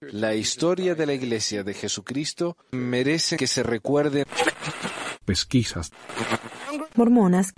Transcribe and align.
La 0.00 0.34
historia 0.34 0.94
de 0.94 1.06
la 1.06 1.14
Iglesia 1.14 1.62
de 1.62 1.74
Jesucristo 1.74 2.56
merece 2.72 3.36
que 3.36 3.46
se 3.46 3.62
recuerde. 3.62 4.24
Pesquisas. 5.24 5.92
Mormonas. 6.96 7.52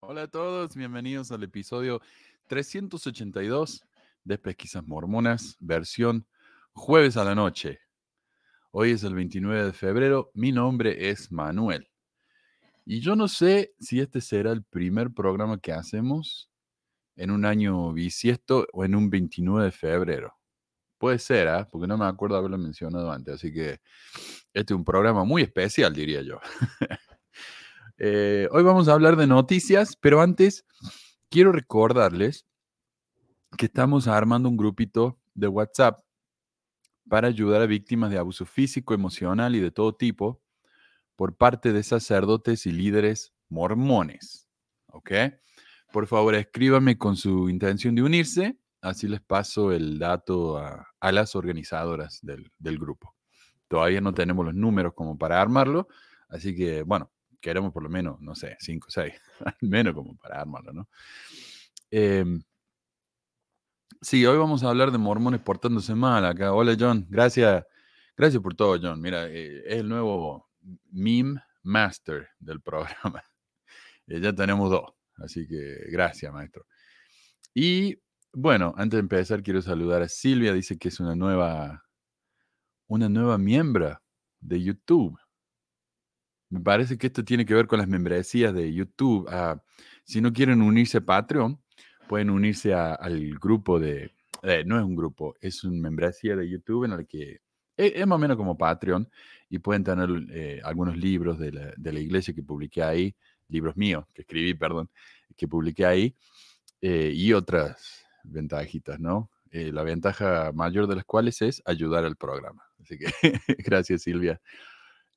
Hola 0.00 0.22
a 0.22 0.28
todos, 0.28 0.74
bienvenidos 0.74 1.32
al 1.32 1.44
episodio 1.44 2.00
382 2.48 3.84
de 4.24 4.38
Pesquisas 4.38 4.86
Mormonas, 4.86 5.56
versión 5.60 6.26
jueves 6.72 7.16
a 7.16 7.24
la 7.24 7.34
noche. 7.34 7.80
Hoy 8.70 8.90
es 8.90 9.02
el 9.04 9.14
29 9.14 9.66
de 9.66 9.72
febrero, 9.72 10.30
mi 10.34 10.52
nombre 10.52 11.08
es 11.08 11.32
Manuel. 11.32 11.88
Y 12.84 13.00
yo 13.00 13.16
no 13.16 13.28
sé 13.28 13.72
si 13.80 14.00
este 14.00 14.20
será 14.20 14.52
el 14.52 14.62
primer 14.62 15.10
programa 15.12 15.58
que 15.58 15.72
hacemos 15.72 16.50
en 17.16 17.30
un 17.30 17.44
año 17.44 17.92
bisiesto 17.92 18.66
o 18.72 18.84
en 18.84 18.94
un 18.94 19.10
29 19.10 19.66
de 19.66 19.72
febrero. 19.72 20.34
Puede 20.98 21.18
ser, 21.18 21.48
¿eh? 21.48 21.66
porque 21.70 21.86
no 21.86 21.98
me 21.98 22.06
acuerdo 22.06 22.36
haberlo 22.36 22.58
mencionado 22.58 23.10
antes, 23.10 23.34
así 23.34 23.52
que 23.52 23.80
este 24.54 24.72
es 24.72 24.76
un 24.76 24.84
programa 24.84 25.24
muy 25.24 25.42
especial, 25.42 25.92
diría 25.94 26.22
yo. 26.22 26.40
Eh, 27.98 28.46
hoy 28.52 28.62
vamos 28.62 28.88
a 28.88 28.92
hablar 28.92 29.16
de 29.16 29.26
noticias, 29.26 29.96
pero 29.96 30.20
antes 30.20 30.66
quiero 31.30 31.50
recordarles 31.50 32.44
que 33.56 33.64
estamos 33.64 34.06
armando 34.06 34.50
un 34.50 34.58
grupito 34.58 35.18
de 35.34 35.48
WhatsApp 35.48 36.00
para 37.08 37.28
ayudar 37.28 37.62
a 37.62 37.66
víctimas 37.66 38.10
de 38.10 38.18
abuso 38.18 38.44
físico, 38.44 38.92
emocional 38.92 39.56
y 39.56 39.60
de 39.60 39.70
todo 39.70 39.94
tipo 39.94 40.42
por 41.14 41.36
parte 41.36 41.72
de 41.72 41.82
sacerdotes 41.82 42.66
y 42.66 42.72
líderes 42.72 43.32
mormones. 43.48 44.46
¿Ok? 44.88 45.12
Por 45.96 46.06
favor, 46.06 46.34
escríbanme 46.34 46.98
con 46.98 47.16
su 47.16 47.48
intención 47.48 47.94
de 47.94 48.02
unirse, 48.02 48.58
así 48.82 49.08
les 49.08 49.22
paso 49.22 49.72
el 49.72 49.98
dato 49.98 50.58
a, 50.58 50.86
las 51.10 51.34
organizadoras 51.34 52.18
del, 52.20 52.52
del 52.58 52.78
grupo. 52.78 53.16
Todavía 53.66 54.02
no 54.02 54.12
tenemos 54.12 54.44
los 54.44 54.54
números 54.54 54.92
como 54.92 55.16
para 55.16 55.40
armarlo, 55.40 55.88
así 56.28 56.54
que, 56.54 56.82
bueno, 56.82 57.10
queremos 57.40 57.72
por 57.72 57.82
lo 57.82 57.88
menos, 57.88 58.20
no 58.20 58.34
sé, 58.34 58.58
cinco 58.60 58.88
o 58.88 58.90
seis, 58.90 59.14
al 59.46 59.56
menos 59.62 59.94
como 59.94 60.14
para 60.18 60.38
armarlo, 60.38 60.74
¿no? 60.74 60.88
Em, 61.90 62.42
sí, 64.02 64.26
hoy 64.26 64.36
vamos 64.36 64.64
a 64.64 64.68
hablar 64.68 64.90
de 64.92 64.98
mormones 64.98 65.40
portándose 65.40 65.94
mal 65.94 66.26
acá. 66.26 66.52
Hola, 66.52 66.76
John, 66.78 67.06
gracias, 67.08 67.64
gracias 68.14 68.42
por 68.42 68.54
todo, 68.54 68.78
John. 68.78 69.00
Mira, 69.00 69.28
eh, 69.30 69.62
es 69.64 69.76
el 69.78 69.88
nuevo 69.88 70.50
meme 70.90 71.40
master 71.62 72.28
del 72.38 72.60
programa. 72.60 73.24
Eh, 74.06 74.20
ya 74.20 74.34
tenemos 74.34 74.70
dos, 74.70 74.95
así 75.18 75.46
que 75.46 75.86
gracias, 75.90 76.32
maestro. 76.32 76.66
Y 77.54 77.98
bueno, 78.32 78.74
antes 78.76 78.98
de 78.98 79.00
empezar, 79.00 79.42
quiero 79.42 79.62
saludar 79.62 80.02
a 80.02 80.08
Silvia, 80.08 80.52
dice 80.52 80.78
que 80.78 80.88
es 80.88 81.00
una 81.00 81.14
nueva, 81.14 81.84
una 82.86 83.08
nueva 83.08 83.38
miembro 83.38 83.98
de 84.40 84.62
YouTube. 84.62 85.18
Me 86.50 86.60
parece 86.60 86.98
que 86.98 87.08
esto 87.08 87.24
tiene 87.24 87.44
que 87.46 87.54
ver 87.54 87.66
con 87.66 87.78
las 87.78 87.88
membresías 87.88 88.54
de 88.54 88.72
YouTube. 88.72 89.26
Ah, 89.30 89.62
si 90.04 90.20
no 90.20 90.32
quieren 90.32 90.62
unirse 90.62 90.98
a 90.98 91.04
Patreon, 91.04 91.60
pueden 92.08 92.30
unirse 92.30 92.74
al 92.74 93.38
grupo 93.38 93.80
de... 93.80 94.12
Eh, 94.42 94.64
no 94.64 94.78
es 94.78 94.84
un 94.84 94.94
grupo, 94.94 95.34
es 95.40 95.64
una 95.64 95.80
membresía 95.80 96.36
de 96.36 96.48
YouTube 96.48 96.84
en 96.84 96.92
el 96.92 97.06
que 97.06 97.40
e, 97.76 97.92
es, 97.96 98.06
más 98.06 98.16
o 98.16 98.18
menos 98.18 98.36
como 98.36 98.56
Patreon 98.56 99.08
y 99.48 99.58
pueden 99.58 99.84
tener 99.84 100.08
eh, 100.30 100.60
algunos 100.64 100.96
libros 100.96 101.38
de 101.38 101.52
la, 101.52 101.72
de 101.76 101.92
la, 101.92 102.00
iglesia 102.00 102.34
que 102.34 102.42
publiqué 102.42 102.82
ahí, 102.82 103.16
libros 103.48 103.76
míos 103.76 104.04
que 104.14 104.22
escribí, 104.22 104.54
perdón, 104.54 104.90
que 105.36 105.48
publiqué 105.48 105.86
ahí 105.86 106.16
eh, 106.80 107.12
y 107.14 107.32
otras 107.32 108.04
ventajitas, 108.24 109.00
¿no? 109.00 109.30
la 109.52 109.84
ventaja 109.84 110.52
mayor 110.52 110.86
de 110.86 110.96
las 110.96 111.06
cuales 111.06 111.40
es 111.40 111.62
ayudar 111.64 112.04
al 112.04 112.16
programa. 112.16 112.62
Así 112.78 112.98
que 112.98 113.06
gracias 113.64 114.02
Silvia 114.02 114.38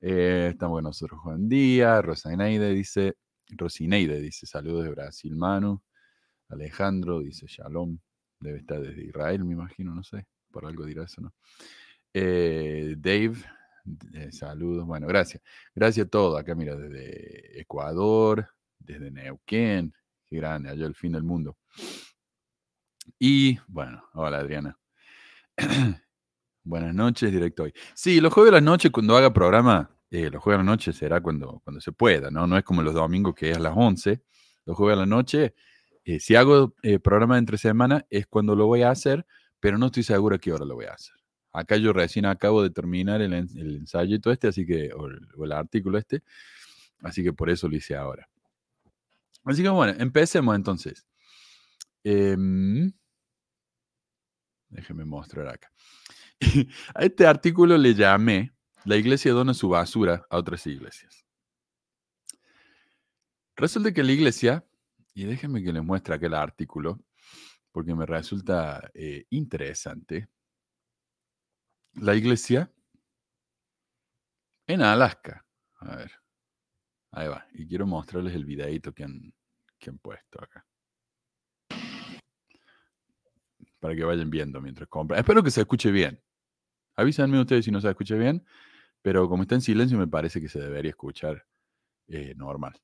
eh, 0.02 0.48
estamos 0.52 0.78
con 0.78 0.84
nosotros 0.84 1.20
Juan 1.20 1.46
Díaz, 1.46 2.02
Rosineide 2.02 2.72
dice, 2.72 3.16
Rosineide 3.50 4.18
dice, 4.18 4.46
saludos 4.46 4.84
de 4.84 4.90
Brasil, 4.90 5.36
Manu. 5.36 5.82
Alejandro 6.48 7.20
dice, 7.20 7.46
Shalom, 7.46 7.98
debe 8.40 8.58
estar 8.58 8.80
desde 8.80 9.04
Israel, 9.04 9.44
me 9.44 9.52
imagino, 9.52 9.94
no 9.94 10.02
sé, 10.02 10.26
por 10.50 10.64
algo 10.64 10.86
dirá 10.86 11.04
eso, 11.04 11.20
¿no? 11.20 11.34
Eh, 12.14 12.94
Dave, 12.98 13.34
eh, 14.14 14.32
saludos, 14.32 14.86
bueno, 14.86 15.06
gracias. 15.06 15.42
Gracias 15.74 16.06
a 16.06 16.10
todos, 16.10 16.38
acá 16.38 16.54
mira, 16.54 16.76
desde 16.76 17.60
Ecuador, 17.60 18.48
desde 18.78 19.10
Neuquén, 19.10 19.92
qué 20.26 20.36
grande, 20.36 20.70
allá 20.70 20.86
el 20.86 20.94
fin 20.94 21.12
del 21.12 21.22
mundo. 21.22 21.56
Y 23.18 23.58
bueno, 23.66 24.02
hola 24.14 24.38
Adriana. 24.38 24.78
Buenas 26.64 26.94
noches, 26.94 27.32
directo 27.32 27.64
hoy. 27.64 27.74
Sí, 27.94 28.20
los 28.20 28.32
jueves 28.32 28.52
de 28.52 28.56
la 28.58 28.60
noche, 28.60 28.90
cuando 28.90 29.16
haga 29.16 29.32
programa, 29.32 29.90
eh, 30.10 30.30
los 30.30 30.42
jueves 30.42 30.58
de 30.58 30.64
la 30.64 30.70
noche 30.70 30.92
será 30.92 31.20
cuando, 31.20 31.60
cuando 31.64 31.80
se 31.80 31.92
pueda, 31.92 32.30
¿no? 32.30 32.46
No 32.46 32.56
es 32.56 32.64
como 32.64 32.82
los 32.82 32.94
domingos 32.94 33.34
que 33.34 33.50
es 33.50 33.56
a 33.56 33.60
las 33.60 33.72
11. 33.76 34.22
Los 34.66 34.76
jueves 34.76 34.96
de 34.96 35.00
la 35.00 35.06
noche, 35.06 35.54
eh, 36.04 36.20
si 36.20 36.34
hago 36.34 36.74
eh, 36.82 36.98
programa 36.98 37.38
entre 37.38 37.58
semana, 37.58 38.06
es 38.10 38.26
cuando 38.26 38.54
lo 38.54 38.66
voy 38.66 38.82
a 38.82 38.90
hacer, 38.90 39.26
pero 39.58 39.78
no 39.78 39.86
estoy 39.86 40.02
seguro 40.02 40.36
a 40.36 40.38
qué 40.38 40.52
hora 40.52 40.64
lo 40.64 40.74
voy 40.74 40.86
a 40.86 40.94
hacer. 40.94 41.14
Acá 41.52 41.76
yo 41.76 41.92
recién 41.92 42.26
acabo 42.26 42.62
de 42.62 42.70
terminar 42.70 43.20
el, 43.22 43.32
ensayo 43.32 44.14
y 44.14 44.20
todo 44.20 44.32
este, 44.32 44.48
así 44.48 44.64
que, 44.64 44.92
o 44.92 45.44
el, 45.44 45.52
artículo 45.52 45.98
este, 45.98 46.22
así 47.00 47.22
que 47.22 47.32
por 47.32 47.50
eso 47.50 47.68
lo 47.68 47.76
hice 47.76 47.96
ahora. 47.96 48.28
Así 49.44 49.62
que 49.62 49.68
bueno, 49.68 49.94
empecemos 49.98 50.54
entonces. 50.54 51.06
Em, 52.04 52.92
déjenme 54.68 55.04
mostrar 55.04 55.48
acá. 55.48 55.72
a 56.94 57.04
este 57.04 57.26
artículo 57.26 57.76
le 57.76 57.94
llamé 57.94 58.54
La 58.84 58.96
iglesia 58.96 59.32
dona 59.32 59.52
su 59.52 59.68
basura 59.68 60.24
a 60.30 60.38
otras 60.38 60.66
iglesias. 60.66 61.26
Resulta 63.56 63.92
que 63.92 64.02
la 64.02 64.12
iglesia, 64.12 64.64
y 65.12 65.24
déjenme 65.24 65.62
que 65.62 65.72
les 65.72 65.82
muestre 65.82 66.14
aquel 66.14 66.32
artículo, 66.32 66.98
porque 67.72 67.94
me 67.94 68.06
resulta 68.06 68.90
eh, 68.94 69.26
interesante. 69.30 70.28
La 71.94 72.14
iglesia 72.14 72.72
en 74.66 74.82
Alaska. 74.82 75.44
A 75.80 75.96
ver, 75.96 76.12
ahí 77.12 77.28
va. 77.28 77.46
Y 77.52 77.66
quiero 77.66 77.86
mostrarles 77.86 78.34
el 78.34 78.44
videito 78.44 78.92
que 78.92 79.04
han, 79.04 79.34
que 79.78 79.90
han 79.90 79.98
puesto 79.98 80.42
acá 80.42 80.66
para 83.80 83.96
que 83.96 84.04
vayan 84.04 84.30
viendo 84.30 84.60
mientras 84.60 84.88
compran. 84.88 85.18
Espero 85.18 85.42
que 85.42 85.50
se 85.50 85.62
escuche 85.62 85.90
bien. 85.90 86.22
Avísenme 86.96 87.40
ustedes 87.40 87.64
si 87.64 87.70
no 87.70 87.80
se 87.80 87.88
escucha 87.88 88.14
bien, 88.14 88.44
pero 89.02 89.28
como 89.28 89.42
está 89.42 89.54
en 89.54 89.62
silencio 89.62 89.98
me 89.98 90.06
parece 90.06 90.40
que 90.40 90.48
se 90.48 90.60
debería 90.60 90.90
escuchar 90.90 91.46
eh, 92.08 92.34
normal. 92.36 92.78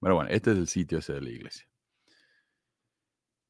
Bueno, 0.00 0.16
bueno, 0.16 0.30
este 0.30 0.52
es 0.52 0.58
el 0.58 0.66
sitio 0.66 0.98
de 0.98 1.20
la 1.20 1.28
iglesia. 1.28 1.68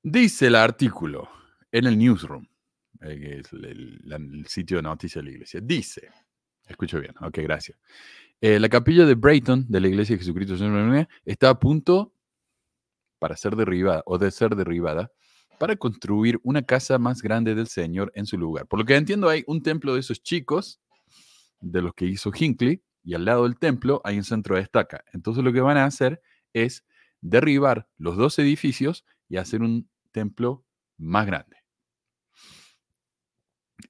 Dice 0.02 0.48
el 0.48 0.56
artículo 0.56 1.28
en 1.70 1.86
el 1.86 1.98
newsroom, 1.98 2.46
eh, 3.02 3.40
es 3.40 3.52
el, 3.52 4.44
sitio 4.48 4.78
de 4.78 4.82
noticias 4.82 5.24
de 5.24 5.30
la 5.30 5.34
iglesia. 5.34 5.60
Dice, 5.62 6.10
escucho 6.66 7.00
bien, 7.00 7.14
ok, 7.20 7.38
gracias. 7.38 7.78
Eh, 8.40 8.60
la 8.60 8.68
capilla 8.68 9.06
de 9.06 9.14
Brayton 9.14 9.66
de 9.68 9.80
la 9.80 9.88
iglesia 9.88 10.14
de 10.14 10.20
Jesucristo 10.20 10.54
está 11.24 11.50
a 11.50 11.58
punto 11.58 12.12
para 13.18 13.36
ser 13.36 13.56
derribada 13.56 14.02
o 14.06 14.18
de 14.18 14.30
ser 14.30 14.54
derribada 14.54 15.10
para 15.58 15.76
construir 15.76 16.38
una 16.42 16.62
casa 16.62 16.98
más 16.98 17.22
grande 17.22 17.54
del 17.54 17.66
Señor 17.66 18.12
en 18.14 18.26
su 18.26 18.36
lugar. 18.36 18.66
Por 18.66 18.78
lo 18.78 18.84
que 18.84 18.94
entiendo, 18.94 19.28
hay 19.28 19.42
un 19.46 19.62
templo 19.62 19.94
de 19.94 20.00
esos 20.00 20.22
chicos, 20.22 20.80
de 21.60 21.80
los 21.80 21.94
que 21.94 22.04
hizo 22.04 22.30
Hinckley, 22.34 22.82
y 23.02 23.14
al 23.14 23.24
lado 23.24 23.44
del 23.44 23.58
templo 23.58 24.00
hay 24.04 24.18
un 24.18 24.24
centro 24.24 24.56
de 24.56 24.62
estaca. 24.62 25.04
Entonces 25.12 25.42
lo 25.42 25.52
que 25.52 25.60
van 25.60 25.76
a 25.76 25.84
hacer 25.84 26.20
es 26.52 26.84
derribar 27.20 27.88
los 27.96 28.16
dos 28.16 28.38
edificios 28.38 29.04
y 29.28 29.36
hacer 29.36 29.62
un 29.62 29.88
templo 30.12 30.64
más 30.98 31.26
grande. 31.26 31.56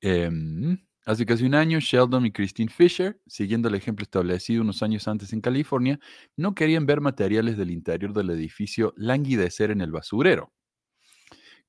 Em, 0.00 0.78
hace 1.04 1.26
casi 1.26 1.44
un 1.44 1.54
año, 1.54 1.78
Sheldon 1.80 2.26
y 2.26 2.32
Christine 2.32 2.70
Fisher, 2.70 3.20
siguiendo 3.26 3.68
el 3.68 3.74
ejemplo 3.74 4.02
establecido 4.02 4.62
unos 4.62 4.82
años 4.82 5.06
antes 5.08 5.32
en 5.32 5.40
California, 5.40 5.98
no 6.36 6.54
querían 6.54 6.86
ver 6.86 7.00
materiales 7.00 7.56
del 7.56 7.70
interior 7.70 8.12
del 8.12 8.30
edificio 8.30 8.92
languidecer 8.96 9.70
en 9.70 9.80
el 9.80 9.92
basurero. 9.92 10.52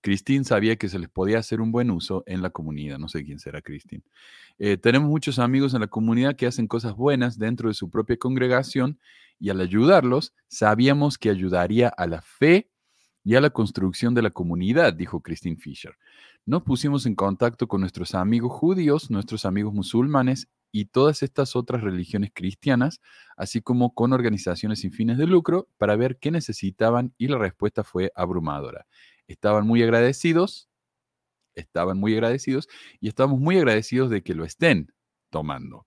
Christine 0.02 0.44
sabía 0.46 0.76
que 0.78 0.90
se 0.90 1.00
les 1.00 1.10
podía 1.10 1.40
hacer 1.40 1.60
un 1.60 1.72
buen 1.72 1.92
uso 1.92 2.24
en 2.28 2.42
la 2.42 2.50
comunidad. 2.50 3.00
No 3.00 3.10
sé 3.10 3.24
quién 3.24 3.40
será 3.40 3.62
Christine. 3.62 4.04
Eh, 4.60 4.78
tenemos 4.78 5.10
muchos 5.10 5.40
amigos 5.40 5.74
en 5.74 5.82
la 5.82 5.88
comunidad 5.88 6.36
que 6.36 6.48
hacen 6.48 6.68
cosas 6.68 6.96
buenas 6.96 7.38
dentro 7.38 7.70
de 7.70 7.74
su 7.76 7.90
propia 7.90 8.18
congregación 8.18 9.00
y 9.40 9.50
al 9.50 9.60
ayudarlos 9.60 10.34
sabíamos 10.48 11.18
que 11.18 11.30
ayudaría 11.30 11.90
a 11.90 12.08
la 12.08 12.22
fe 12.22 12.70
y 13.28 13.36
a 13.36 13.42
la 13.42 13.50
construcción 13.50 14.14
de 14.14 14.22
la 14.22 14.30
comunidad, 14.30 14.94
dijo 14.94 15.20
Christine 15.20 15.58
Fisher. 15.58 15.98
Nos 16.46 16.64
pusimos 16.64 17.06
en 17.06 17.14
contacto 17.14 17.68
con 17.68 17.82
nuestros 17.82 18.16
amigos 18.16 18.54
judíos, 18.54 19.12
nuestros 19.12 19.44
amigos 19.44 19.74
musulmanes 19.74 20.48
y 20.72 20.86
todas 20.86 21.22
estas 21.24 21.54
otras 21.58 21.82
religiones 21.82 22.32
cristianas, 22.34 23.02
así 23.36 23.60
como 23.60 23.94
con 23.94 24.14
organizaciones 24.14 24.80
sin 24.80 24.94
fines 24.94 25.18
de 25.18 25.28
lucro, 25.28 25.68
para 25.78 25.98
ver 25.98 26.20
qué 26.20 26.32
necesitaban 26.32 27.14
y 27.18 27.28
la 27.28 27.38
respuesta 27.38 27.84
fue 27.84 28.14
abrumadora. 28.16 28.88
Estaban 29.28 29.68
muy 29.68 29.84
agradecidos, 29.84 30.70
estaban 31.54 31.98
muy 31.98 32.14
agradecidos 32.14 32.70
y 33.02 33.10
estamos 33.10 33.42
muy 33.42 33.58
agradecidos 33.58 34.10
de 34.10 34.24
que 34.24 34.36
lo 34.36 34.46
estén 34.46 34.94
tomando. 35.30 35.86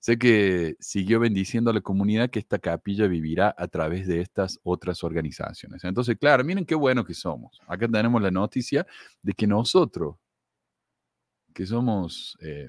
Sé 0.00 0.18
que 0.18 0.76
siguió 0.80 1.20
bendiciendo 1.20 1.70
a 1.70 1.74
la 1.74 1.80
comunidad 1.80 2.30
que 2.30 2.38
esta 2.38 2.58
capilla 2.58 3.06
vivirá 3.06 3.54
a 3.56 3.68
través 3.68 4.06
de 4.06 4.20
estas 4.20 4.58
otras 4.62 5.02
organizaciones. 5.04 5.84
Entonces, 5.84 6.16
claro, 6.18 6.44
miren 6.44 6.64
qué 6.64 6.74
bueno 6.74 7.04
que 7.04 7.14
somos. 7.14 7.60
Acá 7.66 7.88
tenemos 7.88 8.20
la 8.22 8.30
noticia 8.30 8.86
de 9.22 9.32
que 9.32 9.46
nosotros, 9.46 10.16
que 11.54 11.66
somos 11.66 12.36
eh, 12.40 12.68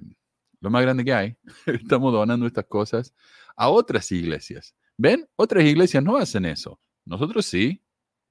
lo 0.62 0.70
más 0.70 0.82
grande 0.82 1.06
que 1.06 1.14
hay, 1.14 1.38
estamos 1.66 2.12
donando 2.12 2.46
estas 2.46 2.66
cosas 2.66 3.14
a 3.56 3.70
otras 3.70 4.12
iglesias. 4.12 4.76
¿Ven? 4.98 5.28
Otras 5.36 5.64
iglesias 5.64 6.04
no 6.04 6.18
hacen 6.18 6.46
eso. 6.46 6.80
Nosotros 7.06 7.46
sí. 7.46 7.82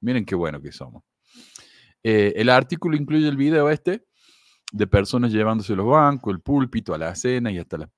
Miren 0.00 0.25
qué 0.25 0.34
bueno 0.34 0.61
que 0.61 0.70
somos. 0.70 1.02
Eh, 2.02 2.32
el 2.37 2.49
artículo 2.50 2.96
incluye 2.96 3.26
el 3.26 3.37
video 3.37 3.69
este 3.70 4.07
de 4.73 4.87
personas 4.87 5.32
llevándose 5.32 5.75
los 5.75 5.87
bancos, 5.87 6.32
el 6.35 6.41
púlpito 6.41 6.94
a 6.94 6.99
la 6.99 7.15
cena 7.15 7.50
y 7.50 7.59
hasta 7.59 7.79
las, 7.79 7.91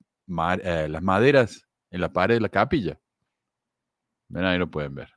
eh, 0.62 0.88
las 0.88 1.02
maderas 1.02 1.67
en 1.90 2.00
la 2.00 2.12
pared 2.12 2.37
de 2.37 2.40
la 2.40 2.49
capilla. 2.49 2.99
Ven, 4.28 4.44
ahí 4.44 4.58
lo 4.58 4.70
pueden 4.70 4.94
ver. 4.94 5.11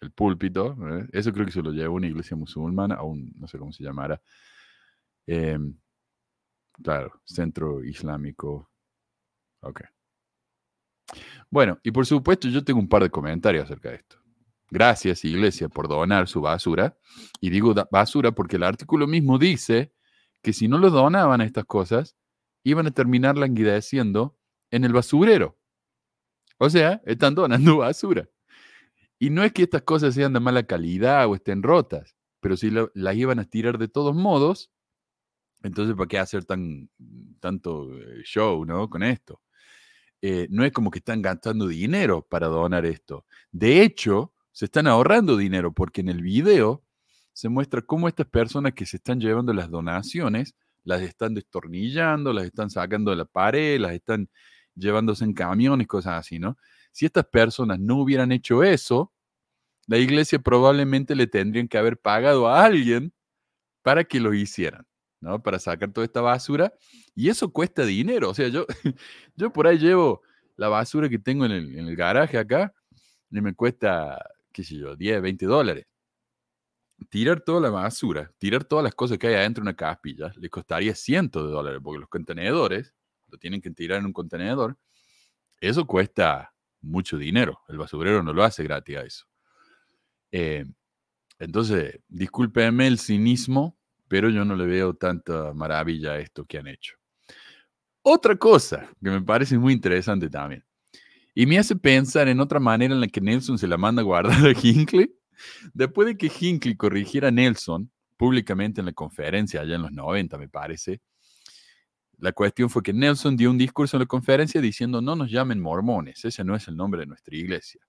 El 0.00 0.12
púlpito, 0.12 0.76
¿eh? 0.90 1.08
eso 1.12 1.32
creo 1.32 1.46
que 1.46 1.52
se 1.52 1.62
lo 1.62 1.72
lleva 1.72 1.90
una 1.90 2.06
iglesia 2.06 2.36
musulmana, 2.36 3.00
o 3.02 3.06
un, 3.08 3.32
no 3.36 3.48
sé 3.48 3.58
cómo 3.58 3.72
se 3.72 3.84
llamara. 3.84 4.20
Em, 5.26 5.74
claro, 6.82 7.20
centro 7.24 7.84
islámico. 7.84 8.70
Ok. 9.60 9.82
Bueno, 11.50 11.78
y 11.82 11.90
por 11.90 12.06
supuesto 12.06 12.48
yo 12.48 12.64
tengo 12.64 12.80
un 12.80 12.88
par 12.88 13.02
de 13.02 13.10
comentarios 13.10 13.64
acerca 13.64 13.90
de 13.90 13.96
esto. 13.96 14.16
Gracias, 14.70 15.24
iglesia, 15.24 15.68
por 15.68 15.88
donar 15.88 16.28
su 16.28 16.40
basura. 16.40 16.96
Y 17.40 17.50
digo 17.50 17.74
basura 17.90 18.32
porque 18.32 18.56
el 18.56 18.64
artículo 18.64 19.06
mismo 19.06 19.38
dice 19.38 19.92
que 20.48 20.54
si 20.54 20.66
no 20.66 20.78
lo 20.78 20.88
donaban 20.88 21.42
a 21.42 21.44
estas 21.44 21.66
cosas, 21.66 22.16
iban 22.64 22.86
a 22.86 22.90
terminar 22.90 23.36
languideciendo 23.36 24.38
en 24.70 24.82
el 24.84 24.94
basurero. 24.94 25.58
O 26.56 26.70
sea, 26.70 27.02
están 27.04 27.34
donando 27.34 27.76
basura. 27.84 28.26
Y 29.18 29.28
no 29.28 29.44
es 29.44 29.52
que 29.52 29.64
estas 29.64 29.82
cosas 29.82 30.14
sean 30.14 30.32
de 30.32 30.40
mala 30.40 30.62
calidad 30.62 31.26
o 31.26 31.34
estén 31.34 31.62
rotas, 31.62 32.16
pero 32.40 32.56
si 32.56 32.70
las 32.70 33.14
iban 33.14 33.40
a 33.40 33.44
tirar 33.44 33.76
de 33.76 33.88
todos 33.88 34.16
modos, 34.16 34.70
entonces 35.62 35.94
¿para 35.94 36.08
qué 36.08 36.18
hacer 36.18 36.46
tan, 36.46 36.88
tanto 37.40 37.94
eh, 37.98 38.22
show 38.24 38.64
¿no? 38.64 38.88
con 38.88 39.02
esto? 39.02 39.42
Eh, 40.22 40.46
no 40.48 40.64
es 40.64 40.72
como 40.72 40.90
que 40.90 41.00
están 41.00 41.20
gastando 41.20 41.66
dinero 41.66 42.26
para 42.26 42.46
donar 42.46 42.86
esto. 42.86 43.26
De 43.52 43.82
hecho, 43.82 44.32
se 44.50 44.64
están 44.64 44.86
ahorrando 44.86 45.36
dinero 45.36 45.74
porque 45.74 46.00
en 46.00 46.08
el 46.08 46.22
video 46.22 46.87
se 47.38 47.48
muestra 47.48 47.80
cómo 47.82 48.08
estas 48.08 48.26
personas 48.26 48.72
que 48.74 48.84
se 48.84 48.96
están 48.96 49.20
llevando 49.20 49.52
las 49.52 49.70
donaciones 49.70 50.56
las 50.82 51.02
están 51.02 51.34
destornillando, 51.34 52.32
las 52.32 52.46
están 52.46 52.68
sacando 52.68 53.12
de 53.12 53.16
la 53.18 53.26
pared, 53.26 53.78
las 53.78 53.92
están 53.92 54.28
llevándose 54.74 55.22
en 55.22 55.34
camiones, 55.34 55.86
cosas 55.86 56.14
así, 56.14 56.40
¿no? 56.40 56.58
Si 56.90 57.06
estas 57.06 57.26
personas 57.26 57.78
no 57.78 57.98
hubieran 57.98 58.32
hecho 58.32 58.64
eso, 58.64 59.12
la 59.86 59.98
iglesia 59.98 60.40
probablemente 60.40 61.14
le 61.14 61.28
tendrían 61.28 61.68
que 61.68 61.78
haber 61.78 61.96
pagado 61.96 62.48
a 62.48 62.64
alguien 62.64 63.12
para 63.82 64.02
que 64.02 64.18
lo 64.18 64.34
hicieran, 64.34 64.84
¿no? 65.20 65.40
Para 65.40 65.60
sacar 65.60 65.92
toda 65.92 66.06
esta 66.06 66.20
basura. 66.20 66.74
Y 67.14 67.28
eso 67.28 67.52
cuesta 67.52 67.84
dinero. 67.84 68.30
O 68.30 68.34
sea, 68.34 68.48
yo, 68.48 68.66
yo 69.36 69.52
por 69.52 69.68
ahí 69.68 69.78
llevo 69.78 70.22
la 70.56 70.68
basura 70.68 71.08
que 71.08 71.20
tengo 71.20 71.44
en 71.46 71.52
el, 71.52 71.78
en 71.78 71.86
el 71.86 71.94
garaje 71.94 72.36
acá 72.36 72.74
y 73.30 73.40
me 73.40 73.54
cuesta, 73.54 74.18
qué 74.52 74.64
sé 74.64 74.74
yo, 74.74 74.96
10, 74.96 75.22
20 75.22 75.46
dólares 75.46 75.86
tirar 77.08 77.40
toda 77.40 77.60
la 77.60 77.70
basura, 77.70 78.32
tirar 78.38 78.64
todas 78.64 78.82
las 78.82 78.94
cosas 78.94 79.18
que 79.18 79.28
hay 79.28 79.34
adentro 79.34 79.62
de 79.62 79.70
una 79.70 79.76
capilla, 79.76 80.32
le 80.36 80.50
costaría 80.50 80.94
cientos 80.94 81.44
de 81.44 81.52
dólares, 81.52 81.80
porque 81.82 82.00
los 82.00 82.08
contenedores 82.08 82.94
lo 83.28 83.38
tienen 83.38 83.60
que 83.60 83.70
tirar 83.70 84.00
en 84.00 84.06
un 84.06 84.12
contenedor. 84.12 84.76
Eso 85.60 85.86
cuesta 85.86 86.54
mucho 86.80 87.18
dinero. 87.18 87.60
El 87.68 87.78
basurero 87.78 88.22
no 88.22 88.32
lo 88.32 88.44
hace 88.44 88.62
gratis 88.62 88.96
a 88.96 89.02
eso. 89.02 89.26
Eh, 90.30 90.64
entonces, 91.38 92.00
discúlpeme 92.08 92.86
el 92.86 92.98
cinismo, 92.98 93.78
pero 94.08 94.30
yo 94.30 94.44
no 94.44 94.56
le 94.56 94.66
veo 94.66 94.94
tanta 94.94 95.52
maravilla 95.54 96.12
a 96.12 96.18
esto 96.18 96.44
que 96.44 96.58
han 96.58 96.66
hecho. 96.66 96.94
Otra 98.02 98.36
cosa 98.36 98.88
que 99.02 99.10
me 99.10 99.22
parece 99.22 99.58
muy 99.58 99.72
interesante 99.72 100.30
también, 100.30 100.64
y 101.34 101.46
me 101.46 101.58
hace 101.58 101.76
pensar 101.76 102.26
en 102.26 102.40
otra 102.40 102.58
manera 102.58 102.94
en 102.94 103.00
la 103.00 103.06
que 103.06 103.20
Nelson 103.20 103.58
se 103.58 103.68
la 103.68 103.76
manda 103.76 104.02
a 104.02 104.04
guardar 104.04 104.44
a 104.44 104.52
Hinckley, 104.60 105.14
Después 105.72 106.06
de 106.06 106.16
que 106.16 106.30
Hinckley 106.40 106.76
corrigiera 106.76 107.28
a 107.28 107.30
Nelson 107.30 107.90
públicamente 108.16 108.80
en 108.80 108.86
la 108.86 108.92
conferencia, 108.92 109.60
allá 109.60 109.76
en 109.76 109.82
los 109.82 109.92
90, 109.92 110.38
me 110.38 110.48
parece, 110.48 111.00
la 112.18 112.32
cuestión 112.32 112.68
fue 112.68 112.82
que 112.82 112.92
Nelson 112.92 113.36
dio 113.36 113.50
un 113.50 113.58
discurso 113.58 113.96
en 113.96 114.00
la 114.00 114.06
conferencia 114.06 114.60
diciendo, 114.60 115.00
no 115.00 115.14
nos 115.14 115.30
llamen 115.30 115.60
mormones, 115.60 116.24
ese 116.24 116.42
no 116.44 116.56
es 116.56 116.66
el 116.66 116.76
nombre 116.76 117.00
de 117.00 117.06
nuestra 117.06 117.36
iglesia. 117.36 117.80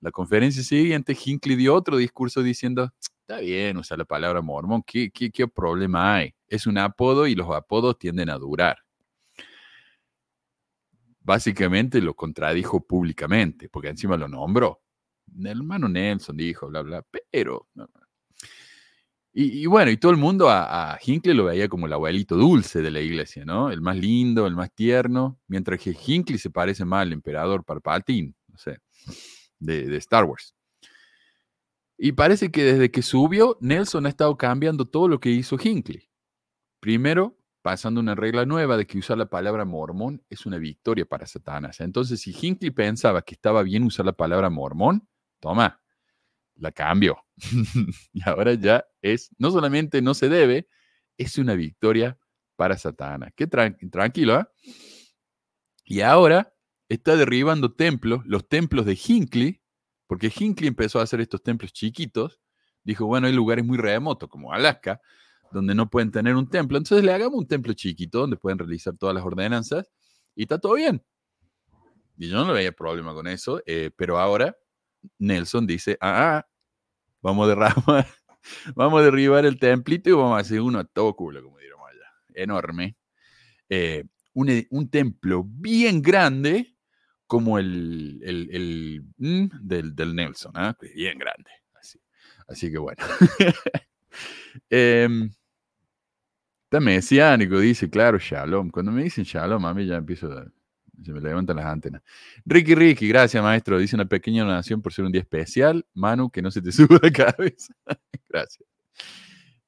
La 0.00 0.10
conferencia 0.10 0.62
siguiente, 0.62 1.16
Hinckley 1.22 1.56
dio 1.56 1.74
otro 1.74 1.98
discurso 1.98 2.42
diciendo, 2.42 2.90
está 3.20 3.40
bien 3.40 3.76
usar 3.76 3.98
la 3.98 4.04
palabra 4.04 4.40
mormón, 4.40 4.82
¿qué, 4.82 5.10
qué, 5.10 5.30
qué 5.30 5.46
problema 5.46 6.16
hay? 6.16 6.34
Es 6.48 6.66
un 6.66 6.78
apodo 6.78 7.26
y 7.26 7.34
los 7.34 7.50
apodos 7.50 7.98
tienden 7.98 8.30
a 8.30 8.38
durar. 8.38 8.78
Básicamente 11.20 12.00
lo 12.00 12.14
contradijo 12.14 12.80
públicamente, 12.86 13.68
porque 13.68 13.88
encima 13.88 14.16
lo 14.16 14.28
nombró 14.28 14.80
el 15.38 15.46
hermano 15.46 15.88
Nelson 15.88 16.36
dijo, 16.36 16.68
bla, 16.68 16.82
bla, 16.82 17.04
pero... 17.30 17.68
Y, 19.38 19.66
bueno, 19.66 19.90
y 19.90 19.98
todo 19.98 20.12
el 20.12 20.16
mundo 20.16 20.48
a, 20.48 20.98
Hinckley 21.04 21.34
lo 21.34 21.44
veía 21.44 21.68
como 21.68 21.84
el 21.84 21.92
abuelito 21.92 22.36
dulce 22.36 22.80
de 22.80 22.90
la 22.90 23.00
iglesia, 23.02 23.44
¿no? 23.44 23.70
El 23.70 23.82
más 23.82 23.98
lindo, 23.98 24.46
el 24.46 24.54
más 24.54 24.72
tierno, 24.72 25.38
mientras 25.46 25.78
que 25.78 25.94
Hinckley 25.94 26.38
se 26.38 26.48
parece 26.48 26.86
más 26.86 27.02
al 27.02 27.12
emperador 27.12 27.62
Palpatine, 27.62 28.32
no 28.48 28.56
sé, 28.56 28.78
de, 29.58 29.84
de 29.84 29.96
Star 29.98 30.24
Wars. 30.24 30.54
Y 31.98 32.12
parece 32.12 32.50
que 32.50 32.64
desde 32.64 32.90
que 32.90 33.02
subió, 33.02 33.58
Nelson 33.60 34.06
ha 34.06 34.08
estado 34.08 34.38
cambiando 34.38 34.86
todo 34.86 35.06
lo 35.06 35.20
que 35.20 35.28
hizo 35.28 35.58
Hinckley. 35.62 36.08
Primero, 36.80 37.36
pasando 37.66 38.00
una 38.00 38.14
regla 38.14 38.46
nueva 38.46 38.76
de 38.76 38.86
que 38.86 38.96
usar 38.96 39.18
la 39.18 39.28
palabra 39.28 39.64
mormón 39.64 40.22
es 40.30 40.46
una 40.46 40.56
victoria 40.56 41.04
para 41.04 41.26
Satanás. 41.26 41.80
Entonces, 41.80 42.20
si 42.20 42.30
Hinckley 42.30 42.70
pensaba 42.70 43.22
que 43.22 43.34
estaba 43.34 43.62
bien 43.64 43.82
usar 43.82 44.06
la 44.06 44.12
palabra 44.12 44.48
mormón, 44.50 45.08
toma, 45.40 45.80
la 46.56 46.72
cambio. 46.72 47.18
y 48.12 48.28
ahora 48.28 48.54
ya 48.54 48.84
es, 49.02 49.30
no 49.38 49.50
solamente 49.50 50.02
no 50.02 50.14
se 50.14 50.28
debe, 50.28 50.68
es 51.16 51.38
una 51.38 51.54
victoria 51.54 52.18
para 52.56 52.78
Satana. 52.78 53.30
Qué 53.36 53.46
tranquilo, 53.46 54.40
¿eh? 54.40 54.46
Y 55.84 56.00
ahora 56.00 56.52
está 56.88 57.16
derribando 57.16 57.72
templos, 57.72 58.22
los 58.26 58.48
templos 58.48 58.86
de 58.86 58.98
Hinckley, 59.06 59.62
porque 60.06 60.32
Hinckley 60.34 60.68
empezó 60.68 61.00
a 61.00 61.02
hacer 61.02 61.20
estos 61.20 61.42
templos 61.42 61.72
chiquitos. 61.72 62.40
Dijo, 62.82 63.06
bueno, 63.06 63.26
hay 63.26 63.32
lugares 63.32 63.64
muy 63.64 63.78
remotos 63.78 64.28
como 64.28 64.52
Alaska, 64.52 65.00
donde 65.52 65.74
no 65.74 65.88
pueden 65.88 66.10
tener 66.10 66.34
un 66.34 66.48
templo. 66.48 66.78
Entonces 66.78 67.04
le 67.04 67.12
hagamos 67.12 67.38
un 67.38 67.46
templo 67.46 67.72
chiquito 67.72 68.20
donde 68.20 68.36
pueden 68.36 68.58
realizar 68.58 68.96
todas 68.96 69.14
las 69.14 69.24
ordenanzas 69.24 69.90
y 70.34 70.42
está 70.42 70.58
todo 70.58 70.74
bien. 70.74 71.04
Y 72.18 72.28
yo 72.28 72.44
no 72.44 72.52
veía 72.52 72.72
problema 72.72 73.12
con 73.14 73.26
eso, 73.26 73.62
eh, 73.66 73.90
pero 73.96 74.18
ahora 74.18 74.56
Nelson 75.18 75.66
dice, 75.66 75.96
ah, 76.00 76.38
ah 76.38 76.48
vamos 77.20 77.46
a 77.46 77.48
derramar, 77.48 78.06
vamos 78.74 79.00
a 79.00 79.04
derribar 79.04 79.44
el 79.46 79.58
templito 79.58 80.10
y 80.10 80.12
vamos 80.12 80.36
a 80.36 80.40
hacer 80.40 80.60
uno 80.60 80.78
a 80.78 80.84
todo 80.84 81.14
culo, 81.14 81.42
como 81.42 81.58
diríamos 81.58 81.88
allá, 81.90 82.12
enorme. 82.34 82.96
Eh, 83.68 84.04
un, 84.34 84.90
templo 84.90 85.44
bien 85.44 86.02
grande 86.02 86.76
como 87.26 87.58
el, 87.58 89.02
mm, 89.16 89.46
del, 89.60 90.14
Nelson, 90.14 90.52
¿ah? 90.54 90.76
bien 90.94 91.18
grande. 91.18 91.50
Así, 91.74 91.98
así 92.46 92.70
que 92.70 92.78
bueno. 92.78 93.02
eh, 94.70 95.08
está 96.64 96.80
mesiánico, 96.80 97.58
dice, 97.58 97.88
claro, 97.88 98.18
Shalom. 98.18 98.70
Cuando 98.70 98.92
me 98.92 99.04
dicen 99.04 99.24
Shalom, 99.24 99.64
a 99.64 99.74
mí 99.74 99.86
ya 99.86 99.96
empiezo 99.96 100.30
a 100.30 100.46
se 101.02 101.12
me 101.12 101.20
levantan 101.20 101.56
las 101.56 101.66
antenas. 101.66 102.02
Ricky, 102.44 102.74
Ricky, 102.74 103.08
gracias, 103.08 103.42
maestro. 103.42 103.78
Dice 103.78 103.96
una 103.96 104.06
pequeña 104.06 104.44
donación 104.44 104.82
por 104.82 104.92
ser 104.92 105.04
un 105.04 105.12
día 105.12 105.20
especial. 105.20 105.86
Manu, 105.94 106.30
que 106.30 106.42
no 106.42 106.50
se 106.50 106.62
te 106.62 106.72
suba 106.72 106.98
la 107.02 107.10
cabeza. 107.10 107.74
gracias. 108.28 108.64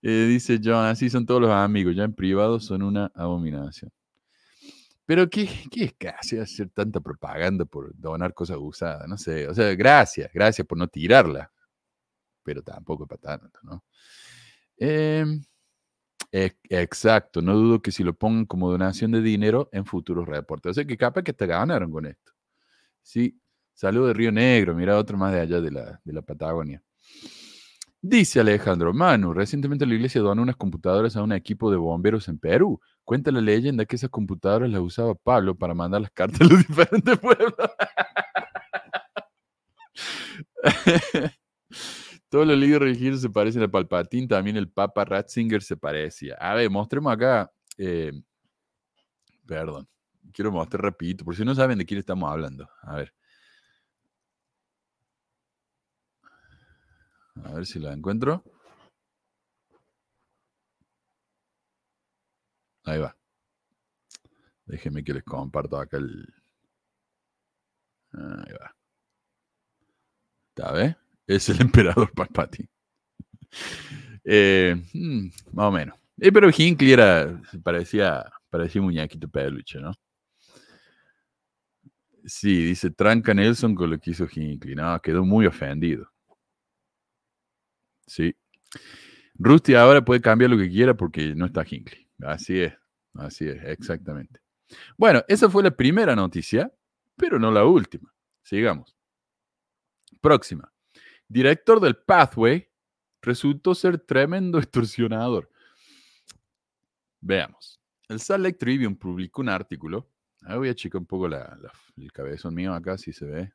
Eh, 0.02 0.26
dice 0.28 0.60
John, 0.62 0.86
así 0.86 1.10
son 1.10 1.26
todos 1.26 1.40
los 1.40 1.50
amigos. 1.50 1.94
Ya 1.94 2.04
en 2.04 2.14
privado 2.14 2.60
son 2.60 2.82
una 2.82 3.10
abominación. 3.14 3.90
Pero 5.06 5.28
qué, 5.30 5.48
qué 5.70 5.84
es 5.84 5.94
casi 5.94 6.38
hacer 6.38 6.68
tanta 6.70 7.00
propaganda 7.00 7.64
por 7.64 7.96
donar 7.96 8.34
cosas 8.34 8.58
usadas. 8.60 9.08
No 9.08 9.16
sé. 9.16 9.48
O 9.48 9.54
sea, 9.54 9.74
gracias, 9.74 10.30
gracias 10.32 10.66
por 10.66 10.76
no 10.78 10.86
tirarla. 10.86 11.50
Pero 12.42 12.62
tampoco 12.62 13.06
para 13.06 13.38
tanto, 13.38 13.58
¿no? 13.62 13.84
Eh, 14.76 15.24
Exacto, 16.32 17.40
no 17.42 17.54
dudo 17.56 17.80
que 17.80 17.90
si 17.90 18.04
lo 18.04 18.14
pongan 18.14 18.44
como 18.46 18.70
donación 18.70 19.12
de 19.12 19.22
dinero 19.22 19.68
en 19.72 19.86
futuros 19.86 20.26
reportes. 20.26 20.70
O 20.70 20.74
sea 20.74 20.84
que 20.84 20.96
capaz 20.96 21.22
que 21.22 21.32
te 21.32 21.46
ganaron 21.46 21.90
con 21.90 22.06
esto. 22.06 22.32
Sí, 23.02 23.40
saludo 23.74 24.08
de 24.08 24.14
Río 24.14 24.32
Negro, 24.32 24.74
mira 24.74 24.98
otro 24.98 25.16
más 25.18 25.32
de 25.32 25.40
allá 25.40 25.60
de 25.60 25.70
la, 25.70 26.00
de 26.04 26.12
la 26.12 26.22
Patagonia. 26.22 26.82
Dice 28.00 28.40
Alejandro 28.40 28.92
Manu, 28.94 29.32
recientemente 29.34 29.84
la 29.86 29.94
iglesia 29.94 30.20
donó 30.20 30.42
unas 30.42 30.56
computadoras 30.56 31.16
a 31.16 31.22
un 31.22 31.32
equipo 31.32 31.70
de 31.70 31.76
bomberos 31.76 32.28
en 32.28 32.38
Perú. 32.38 32.80
Cuenta 33.04 33.32
la 33.32 33.40
leyenda 33.40 33.86
que 33.86 33.96
esas 33.96 34.10
computadoras 34.10 34.70
las 34.70 34.80
usaba 34.80 35.14
Pablo 35.16 35.56
para 35.56 35.74
mandar 35.74 36.00
las 36.02 36.10
cartas 36.12 36.42
a 36.42 36.44
los 36.44 36.58
diferentes 36.68 37.18
pueblos. 37.18 37.54
Todos 42.28 42.46
los 42.46 42.58
líderes 42.58 42.80
religiosos 42.80 43.22
se 43.22 43.30
parecen 43.30 43.62
a 43.62 43.68
Palpatín, 43.68 44.28
también 44.28 44.56
el 44.56 44.70
Papa 44.70 45.04
Ratzinger 45.04 45.62
se 45.62 45.76
parecía. 45.76 46.34
A 46.36 46.54
ver, 46.54 46.70
mostremos 46.70 47.12
acá. 47.12 47.50
eh, 47.78 48.12
perdón, 49.46 49.88
quiero 50.32 50.52
mostrar 50.52 50.82
rapidito, 50.82 51.24
por 51.24 51.34
si 51.36 51.44
no 51.44 51.54
saben 51.54 51.78
de 51.78 51.86
quién 51.86 51.98
estamos 52.00 52.30
hablando. 52.30 52.68
A 52.82 52.96
ver. 52.96 53.14
A 57.44 57.52
ver 57.52 57.66
si 57.66 57.78
la 57.78 57.92
encuentro. 57.92 58.42
Ahí 62.84 62.98
va. 62.98 63.16
Déjenme 64.66 65.02
que 65.04 65.14
les 65.14 65.24
comparto 65.24 65.76
acá 65.78 65.96
el. 65.98 66.26
Ahí 68.12 68.52
va. 68.52 68.74
¿Está 70.54 70.72
ve? 70.72 70.96
Es 71.28 71.48
el 71.50 71.60
emperador 71.60 72.10
Palpatine. 72.12 72.68
Eh, 74.24 74.74
mm, 74.94 75.28
más 75.52 75.66
o 75.66 75.70
menos. 75.70 75.96
Eh, 76.20 76.32
pero 76.32 76.50
Hinckley 76.50 76.92
era, 76.92 77.40
parecía, 77.62 78.24
parecía 78.50 78.82
muñequito 78.82 79.28
peluche, 79.28 79.78
¿no? 79.78 79.92
Sí, 82.24 82.64
dice 82.64 82.90
tranca 82.90 83.32
Nelson 83.32 83.74
con 83.74 83.90
lo 83.90 83.98
que 83.98 84.10
hizo 84.10 84.26
Hinckley. 84.30 84.74
No, 84.74 85.00
quedó 85.00 85.24
muy 85.24 85.46
ofendido. 85.46 86.10
Sí. 88.06 88.34
Rusty 89.34 89.74
ahora 89.74 90.04
puede 90.04 90.20
cambiar 90.20 90.50
lo 90.50 90.58
que 90.58 90.68
quiera 90.68 90.94
porque 90.94 91.34
no 91.34 91.46
está 91.46 91.64
Hinckley. 91.68 92.08
Así 92.20 92.60
es, 92.60 92.74
así 93.14 93.46
es, 93.48 93.62
exactamente. 93.64 94.40
Bueno, 94.96 95.22
esa 95.28 95.48
fue 95.48 95.62
la 95.62 95.70
primera 95.70 96.16
noticia, 96.16 96.72
pero 97.16 97.38
no 97.38 97.50
la 97.50 97.64
última. 97.64 98.12
Sigamos. 98.42 98.96
Próxima. 100.20 100.70
Director 101.28 101.80
del 101.80 101.96
Pathway 101.96 102.68
resultó 103.22 103.74
ser 103.74 103.98
tremendo 103.98 104.58
extorsionador. 104.58 105.50
Veamos. 107.20 107.80
El 108.08 108.20
Salt 108.20 108.42
Lake 108.44 108.58
Tribune 108.58 108.96
publicó 108.96 109.42
un 109.42 109.48
artículo. 109.50 110.10
Ahora 110.42 110.56
voy 110.58 110.68
a 110.70 110.74
checar 110.74 111.00
un 111.00 111.06
poco 111.06 111.28
la, 111.28 111.56
la- 111.60 111.72
el 111.96 112.12
cabezón 112.12 112.54
mío 112.54 112.72
acá, 112.72 112.96
si 112.96 113.12
se 113.12 113.26
ve 113.26 113.52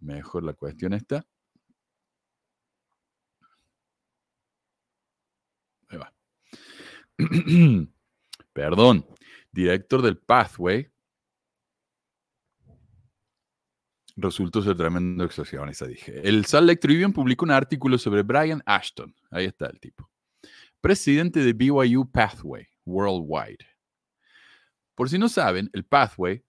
mejor 0.00 0.44
la 0.44 0.52
cuestión 0.54 0.92
esta. 0.92 1.26
Ahí 5.88 5.98
va. 5.98 6.14
Perdón. 8.52 9.06
Director 9.52 10.00
del 10.02 10.16
Pathway 10.18 10.88
resultó 14.20 14.62
ser 14.62 14.76
tremendo 14.76 15.24
extorsionista, 15.24 15.86
dije. 15.86 16.20
El 16.26 16.44
Salt 16.46 16.66
Lake 16.66 16.80
Tribune 16.80 17.12
publicó 17.12 17.44
un 17.44 17.50
artículo 17.50 17.98
sobre 17.98 18.22
Brian 18.22 18.62
Ashton. 18.66 19.14
Ahí 19.30 19.46
está 19.46 19.66
el 19.66 19.80
tipo. 19.80 20.10
Presidente 20.80 21.40
de 21.40 21.52
BYU 21.52 22.10
Pathway 22.10 22.66
Worldwide. 22.84 23.66
Por 24.94 25.08
si 25.08 25.18
no 25.18 25.28
saben, 25.28 25.70
el 25.72 25.84
Pathway 25.84 26.42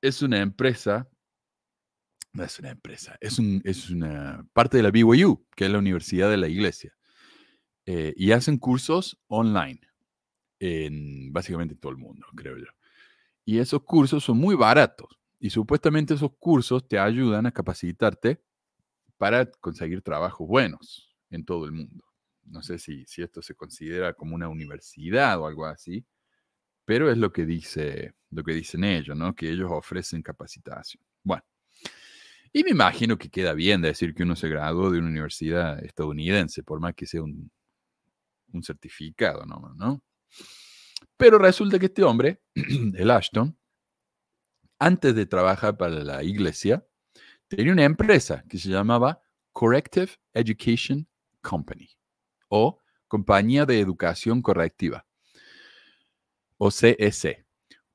es 0.00 0.22
una 0.22 0.40
empresa, 0.40 1.08
no 2.32 2.44
es 2.44 2.58
una 2.58 2.70
empresa, 2.70 3.16
es, 3.20 3.38
un- 3.38 3.60
es 3.64 3.90
una 3.90 4.46
parte 4.52 4.76
de 4.78 4.82
la 4.82 4.90
BYU, 4.90 5.46
que 5.54 5.66
es 5.66 5.70
la 5.70 5.78
Universidad 5.78 6.30
de 6.30 6.36
la 6.38 6.48
Iglesia. 6.48 6.94
Eh, 7.86 8.14
y 8.16 8.32
hacen 8.32 8.58
cursos 8.58 9.18
online 9.26 9.80
en 10.60 11.32
básicamente 11.32 11.74
todo 11.74 11.90
el 11.92 11.98
mundo, 11.98 12.26
creo 12.36 12.56
yo. 12.56 12.66
Y 13.44 13.58
esos 13.58 13.82
cursos 13.82 14.22
son 14.22 14.38
muy 14.38 14.54
baratos. 14.54 15.18
Y 15.42 15.50
supuestamente 15.50 16.14
esos 16.14 16.30
cursos 16.38 16.86
te 16.86 17.00
ayudan 17.00 17.46
a 17.46 17.50
capacitarte 17.50 18.40
para 19.18 19.50
conseguir 19.50 20.00
trabajos 20.00 20.46
buenos 20.46 21.12
en 21.30 21.44
todo 21.44 21.64
el 21.64 21.72
mundo. 21.72 22.04
No 22.44 22.62
sé 22.62 22.78
si, 22.78 23.04
si 23.06 23.22
esto 23.22 23.42
se 23.42 23.56
considera 23.56 24.14
como 24.14 24.36
una 24.36 24.48
universidad 24.48 25.40
o 25.40 25.48
algo 25.48 25.66
así, 25.66 26.06
pero 26.84 27.10
es 27.10 27.18
lo 27.18 27.32
que, 27.32 27.44
dice, 27.44 28.14
lo 28.30 28.44
que 28.44 28.52
dicen 28.52 28.84
ellos, 28.84 29.16
¿no? 29.16 29.34
Que 29.34 29.50
ellos 29.50 29.68
ofrecen 29.68 30.22
capacitación. 30.22 31.02
Bueno, 31.24 31.42
y 32.52 32.62
me 32.62 32.70
imagino 32.70 33.18
que 33.18 33.28
queda 33.28 33.52
bien 33.52 33.82
decir 33.82 34.14
que 34.14 34.22
uno 34.22 34.36
se 34.36 34.48
graduó 34.48 34.92
de 34.92 35.00
una 35.00 35.08
universidad 35.08 35.84
estadounidense, 35.84 36.62
por 36.62 36.78
más 36.78 36.94
que 36.94 37.06
sea 37.06 37.20
un, 37.20 37.50
un 38.52 38.62
certificado, 38.62 39.44
¿no? 39.44 39.74
¿no? 39.74 40.04
Pero 41.16 41.36
resulta 41.38 41.80
que 41.80 41.86
este 41.86 42.04
hombre, 42.04 42.40
el 42.54 43.10
Ashton, 43.10 43.58
antes 44.82 45.14
de 45.14 45.26
trabajar 45.26 45.76
para 45.76 46.02
la 46.02 46.24
iglesia, 46.24 46.84
tenía 47.46 47.72
una 47.72 47.84
empresa 47.84 48.42
que 48.48 48.58
se 48.58 48.68
llamaba 48.68 49.20
Corrective 49.52 50.10
Education 50.34 51.06
Company 51.40 51.88
o 52.48 52.80
Compañía 53.06 53.64
de 53.64 53.78
Educación 53.78 54.42
Correctiva 54.42 55.06
o 56.58 56.72
CEC. 56.72 57.46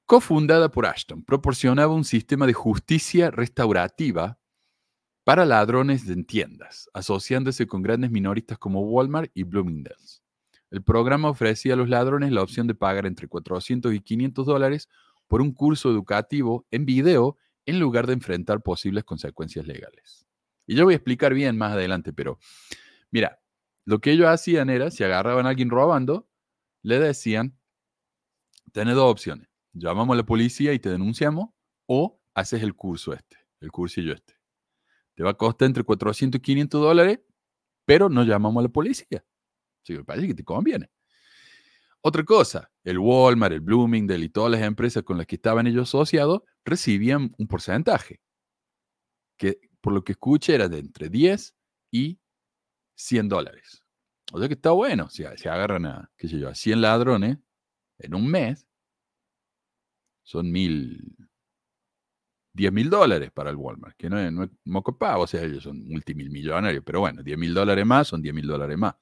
Cofundada 0.05 0.71
por 0.71 0.85
Ashton, 0.85 1.25
proporcionaba 1.25 1.93
un 1.93 2.05
sistema 2.05 2.47
de 2.47 2.53
justicia 2.53 3.31
restaurativa 3.31 4.39
para 5.25 5.45
ladrones 5.45 6.07
en 6.07 6.23
tiendas, 6.23 6.89
asociándose 6.93 7.67
con 7.67 7.81
grandes 7.81 8.11
minoristas 8.11 8.57
como 8.57 8.79
Walmart 8.79 9.29
y 9.33 9.43
Bloomingdale's. 9.43 10.23
El 10.71 10.83
programa 10.83 11.29
ofrecía 11.29 11.73
a 11.73 11.77
los 11.77 11.89
ladrones 11.89 12.31
la 12.31 12.43
opción 12.43 12.65
de 12.65 12.75
pagar 12.75 13.05
entre 13.05 13.27
400 13.27 13.93
y 13.93 13.99
500 13.99 14.45
dólares 14.45 14.87
por 15.27 15.41
un 15.41 15.53
curso 15.53 15.89
educativo 15.89 16.65
en 16.71 16.85
video 16.85 17.37
en 17.65 17.79
lugar 17.79 18.07
de 18.07 18.13
enfrentar 18.13 18.61
posibles 18.61 19.03
consecuencias 19.03 19.67
legales. 19.67 20.25
Y 20.65 20.75
yo 20.75 20.85
voy 20.85 20.93
a 20.93 20.97
explicar 20.97 21.33
bien 21.33 21.57
más 21.57 21.73
adelante, 21.73 22.13
pero 22.13 22.39
mira, 23.11 23.39
lo 23.85 23.99
que 23.99 24.11
ellos 24.11 24.27
hacían 24.27 24.69
era, 24.69 24.91
si 24.91 25.03
agarraban 25.03 25.45
a 25.45 25.49
alguien 25.49 25.69
robando, 25.69 26.29
le 26.81 26.99
decían, 26.99 27.57
tenés 28.71 28.95
dos 28.95 29.11
opciones, 29.11 29.47
llamamos 29.73 30.13
a 30.13 30.17
la 30.17 30.25
policía 30.25 30.73
y 30.73 30.79
te 30.79 30.89
denunciamos, 30.89 31.49
o 31.85 32.21
haces 32.33 32.63
el 32.63 32.75
curso 32.75 33.13
este, 33.13 33.37
el 33.61 33.71
cursillo 33.71 34.13
este. 34.13 34.33
Te 35.15 35.23
va 35.23 35.31
a 35.31 35.33
costar 35.33 35.67
entre 35.67 35.83
400 35.83 36.37
y 36.37 36.41
500 36.41 36.81
dólares, 36.81 37.19
pero 37.85 38.09
no 38.09 38.23
llamamos 38.23 38.61
a 38.61 38.67
la 38.67 38.69
policía. 38.69 39.25
Sí, 39.83 39.93
me 39.93 40.03
parece 40.03 40.27
que 40.27 40.33
te 40.35 40.43
conviene. 40.43 40.91
Otra 42.01 42.23
cosa, 42.23 42.71
el 42.83 42.99
Walmart, 42.99 43.53
el 43.53 43.61
Bloomingdale 43.61 44.25
y 44.25 44.29
todas 44.29 44.51
las 44.51 44.61
empresas 44.61 45.03
con 45.03 45.17
las 45.17 45.25
que 45.25 45.35
estaban 45.35 45.67
ellos 45.67 45.89
asociados 45.89 46.41
recibían 46.63 47.33
un 47.37 47.47
porcentaje, 47.47 48.21
que 49.37 49.59
por 49.81 49.93
lo 49.93 50.03
que 50.03 50.13
escuché 50.13 50.55
era 50.55 50.69
de 50.69 50.79
entre 50.79 51.09
10 51.09 51.55
y 51.91 52.19
100 52.95 53.29
dólares. 53.29 53.83
O 54.33 54.39
sea 54.39 54.47
que 54.47 54.55
está 54.55 54.71
bueno, 54.71 55.09
si, 55.09 55.23
si 55.37 55.47
agarran 55.47 55.85
a, 55.85 56.11
qué 56.17 56.27
sé 56.27 56.39
yo, 56.39 56.49
a 56.49 56.55
100 56.55 56.81
ladrones 56.81 57.37
en 57.99 58.15
un 58.15 58.27
mes, 58.27 58.67
son 60.23 60.51
mil, 60.51 61.15
10 62.53 62.73
mil 62.73 62.89
dólares 62.89 63.31
para 63.31 63.49
el 63.49 63.55
Walmart, 63.55 63.95
que 63.95 64.09
no 64.09 64.19
es, 64.19 64.31
no 64.31 64.43
es 64.43 64.49
moco 64.65 64.97
pavo, 64.97 65.23
o 65.23 65.27
sea, 65.27 65.43
ellos 65.43 65.63
son 65.63 65.87
multimillonarios, 65.87 66.83
pero 66.85 66.99
bueno, 66.99 67.23
10 67.23 67.37
mil 67.37 67.53
dólares 67.53 67.85
más 67.85 68.07
son 68.07 68.21
10 68.21 68.35
mil 68.35 68.47
dólares 68.47 68.77
más. 68.77 68.95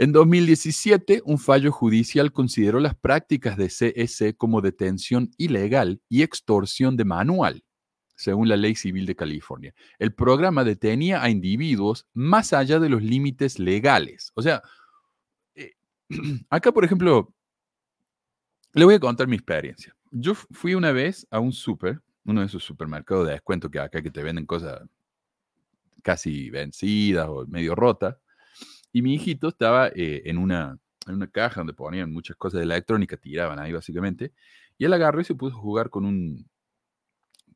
En 0.00 0.12
2017, 0.12 1.22
un 1.24 1.38
fallo 1.38 1.72
judicial 1.72 2.32
consideró 2.32 2.78
las 2.78 2.94
prácticas 2.94 3.56
de 3.56 3.68
CEC 3.68 4.36
como 4.36 4.60
detención 4.60 5.32
ilegal 5.38 6.00
y 6.08 6.22
extorsión 6.22 6.96
de 6.96 7.04
manual, 7.04 7.64
según 8.14 8.48
la 8.48 8.56
ley 8.56 8.76
civil 8.76 9.06
de 9.06 9.16
California. 9.16 9.74
El 9.98 10.14
programa 10.14 10.62
detenía 10.62 11.20
a 11.20 11.30
individuos 11.30 12.06
más 12.14 12.52
allá 12.52 12.78
de 12.78 12.88
los 12.88 13.02
límites 13.02 13.58
legales. 13.58 14.30
O 14.36 14.42
sea, 14.42 14.62
eh, 15.56 15.72
acá, 16.48 16.70
por 16.70 16.84
ejemplo, 16.84 17.34
le 18.74 18.84
voy 18.84 18.94
a 18.94 19.00
contar 19.00 19.26
mi 19.26 19.34
experiencia. 19.34 19.96
Yo 20.12 20.36
fui 20.36 20.76
una 20.76 20.92
vez 20.92 21.26
a 21.28 21.40
un 21.40 21.52
súper, 21.52 22.00
uno 22.24 22.42
de 22.42 22.46
esos 22.46 22.62
supermercados 22.62 23.26
de 23.26 23.32
descuento 23.32 23.68
que 23.68 23.80
acá 23.80 24.00
que 24.00 24.12
te 24.12 24.22
venden 24.22 24.46
cosas 24.46 24.80
casi 26.04 26.50
vencidas 26.50 27.26
o 27.28 27.44
medio 27.48 27.74
rotas. 27.74 28.16
Y 28.92 29.02
mi 29.02 29.14
hijito 29.14 29.48
estaba 29.48 29.88
eh, 29.88 30.22
en, 30.24 30.38
una, 30.38 30.78
en 31.06 31.14
una 31.14 31.30
caja 31.30 31.60
donde 31.60 31.74
ponían 31.74 32.12
muchas 32.12 32.36
cosas 32.36 32.58
de 32.58 32.64
electrónica, 32.64 33.16
tiraban 33.16 33.58
ahí 33.58 33.72
básicamente. 33.72 34.32
Y 34.78 34.84
él 34.84 34.92
agarró 34.92 35.20
y 35.20 35.24
se 35.24 35.34
puso 35.34 35.56
a 35.56 35.60
jugar 35.60 35.90
con 35.90 36.04
un, 36.04 36.48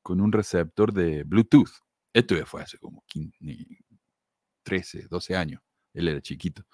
con 0.03 0.21
un 0.21 0.33
receptor 0.33 0.93
de 0.93 1.23
Bluetooth. 1.25 1.71
Esto 2.13 2.37
ya 2.37 2.45
fue 2.45 2.63
hace 2.63 2.79
como 2.79 3.05
15, 3.07 3.39
13, 4.63 5.09
12 5.09 5.37
años. 5.37 5.63
Él 5.95 6.09
era 6.09 6.21
chiquito. 6.21 6.65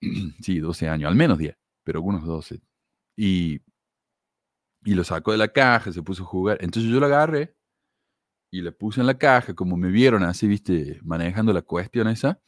sí, 0.40 0.58
12 0.58 0.88
años, 0.88 1.08
al 1.08 1.16
menos 1.16 1.38
10, 1.38 1.56
pero 1.82 1.98
algunos 1.98 2.24
12. 2.24 2.60
Y, 3.16 3.60
y 4.84 4.94
lo 4.94 5.04
sacó 5.04 5.32
de 5.32 5.38
la 5.38 5.48
caja, 5.48 5.92
se 5.92 6.02
puso 6.02 6.22
a 6.22 6.26
jugar. 6.26 6.58
Entonces 6.60 6.90
yo 6.90 7.00
lo 7.00 7.06
agarré 7.06 7.56
y 8.50 8.62
le 8.62 8.72
puse 8.72 9.00
en 9.00 9.06
la 9.06 9.18
caja, 9.18 9.54
como 9.54 9.76
me 9.76 9.90
vieron 9.90 10.22
así, 10.22 10.46
viste, 10.46 11.00
manejando 11.02 11.52
la 11.52 11.62
cuestión 11.62 12.08
esa, 12.08 12.40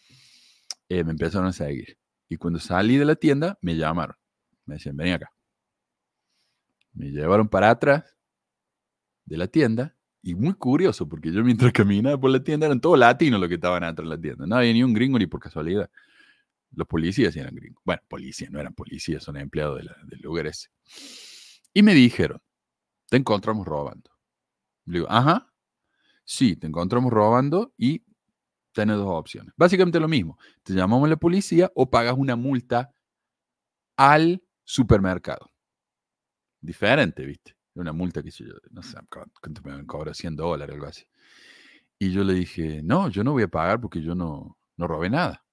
eh, 0.89 1.05
me 1.05 1.13
empezaron 1.13 1.49
a 1.49 1.53
seguir. 1.53 1.99
Y 2.29 2.37
cuando 2.37 2.59
salí 2.61 2.97
de 2.97 3.05
la 3.05 3.17
tienda, 3.17 3.59
me 3.63 3.77
llamaron. 3.77 4.17
Me 4.67 4.75
decían, 4.75 4.97
vení 4.97 5.13
acá. 5.13 5.33
Me 6.93 7.11
llevaron 7.11 7.49
para 7.49 7.71
atrás 7.71 8.17
de 9.25 9.37
la 9.37 9.47
tienda 9.47 9.97
y 10.23 10.35
muy 10.35 10.55
curioso, 10.55 11.09
porque 11.09 11.33
yo 11.33 11.43
mientras 11.43 11.73
caminaba 11.73 12.19
por 12.19 12.31
la 12.31 12.43
tienda 12.43 12.67
eran 12.67 12.81
todos 12.81 12.99
latinos 12.99 13.41
los 13.41 13.49
que 13.49 13.55
estaban 13.55 13.85
atrás 13.85 14.09
de 14.09 14.17
la 14.17 14.21
tienda. 14.21 14.47
No 14.47 14.57
había 14.57 14.73
ni 14.73 14.83
un 14.83 14.93
gringo 14.93 15.19
ni 15.19 15.27
por 15.27 15.41
casualidad. 15.41 15.91
Los 16.73 16.87
policías 16.87 17.35
eran 17.37 17.55
gringos. 17.55 17.83
Bueno, 17.85 18.03
policías, 18.09 18.51
no 18.51 18.61
eran 18.61 18.75
policías, 18.75 19.23
son 19.23 19.37
empleados 19.39 19.81
del 20.05 20.21
lugar 20.21 20.47
ese. 20.47 20.69
Y 21.73 21.83
me 21.83 21.95
dijeron, 21.95 22.41
te 23.09 23.17
encontramos 23.17 23.67
robando. 23.67 24.11
Le 24.85 24.99
digo, 24.99 25.07
ajá, 25.11 25.53
sí, 26.25 26.57
te 26.57 26.67
encontramos 26.67 27.13
robando 27.13 27.73
y 27.79 28.05
tienes 28.79 28.97
dos 28.97 29.09
opciones. 29.09 29.53
Básicamente 29.57 29.99
lo 29.99 30.09
mismo. 30.09 30.39
Te 30.63 30.73
llamamos 30.73 31.07
a 31.07 31.11
la 31.11 31.17
policía 31.17 31.71
o 31.75 31.91
pagas 31.91 32.15
una 32.17 32.37
multa 32.37 32.93
al 33.97 34.43
supermercado. 34.63 35.51
Diferente, 36.61 37.25
¿viste? 37.25 37.57
Una 37.75 37.93
multa 37.93 38.23
que 38.23 38.31
yo, 38.31 38.47
no 38.71 38.83
sé, 38.83 38.99
cuánto 39.41 39.63
me 39.63 39.85
cobra 39.87 40.15
100 40.15 40.37
dólares, 40.37 40.75
algo 40.75 40.87
así. 40.87 41.05
Y 41.99 42.13
yo 42.13 42.23
le 42.23 42.35
dije, 42.35 42.81
no, 42.85 43.09
yo 43.09 43.25
no 43.25 43.33
voy 43.33 43.43
a 43.43 43.49
pagar 43.49 43.81
porque 43.81 44.01
yo 44.01 44.15
no, 44.15 44.57
no 44.77 44.87
robé 44.87 45.11
nada. 45.11 45.45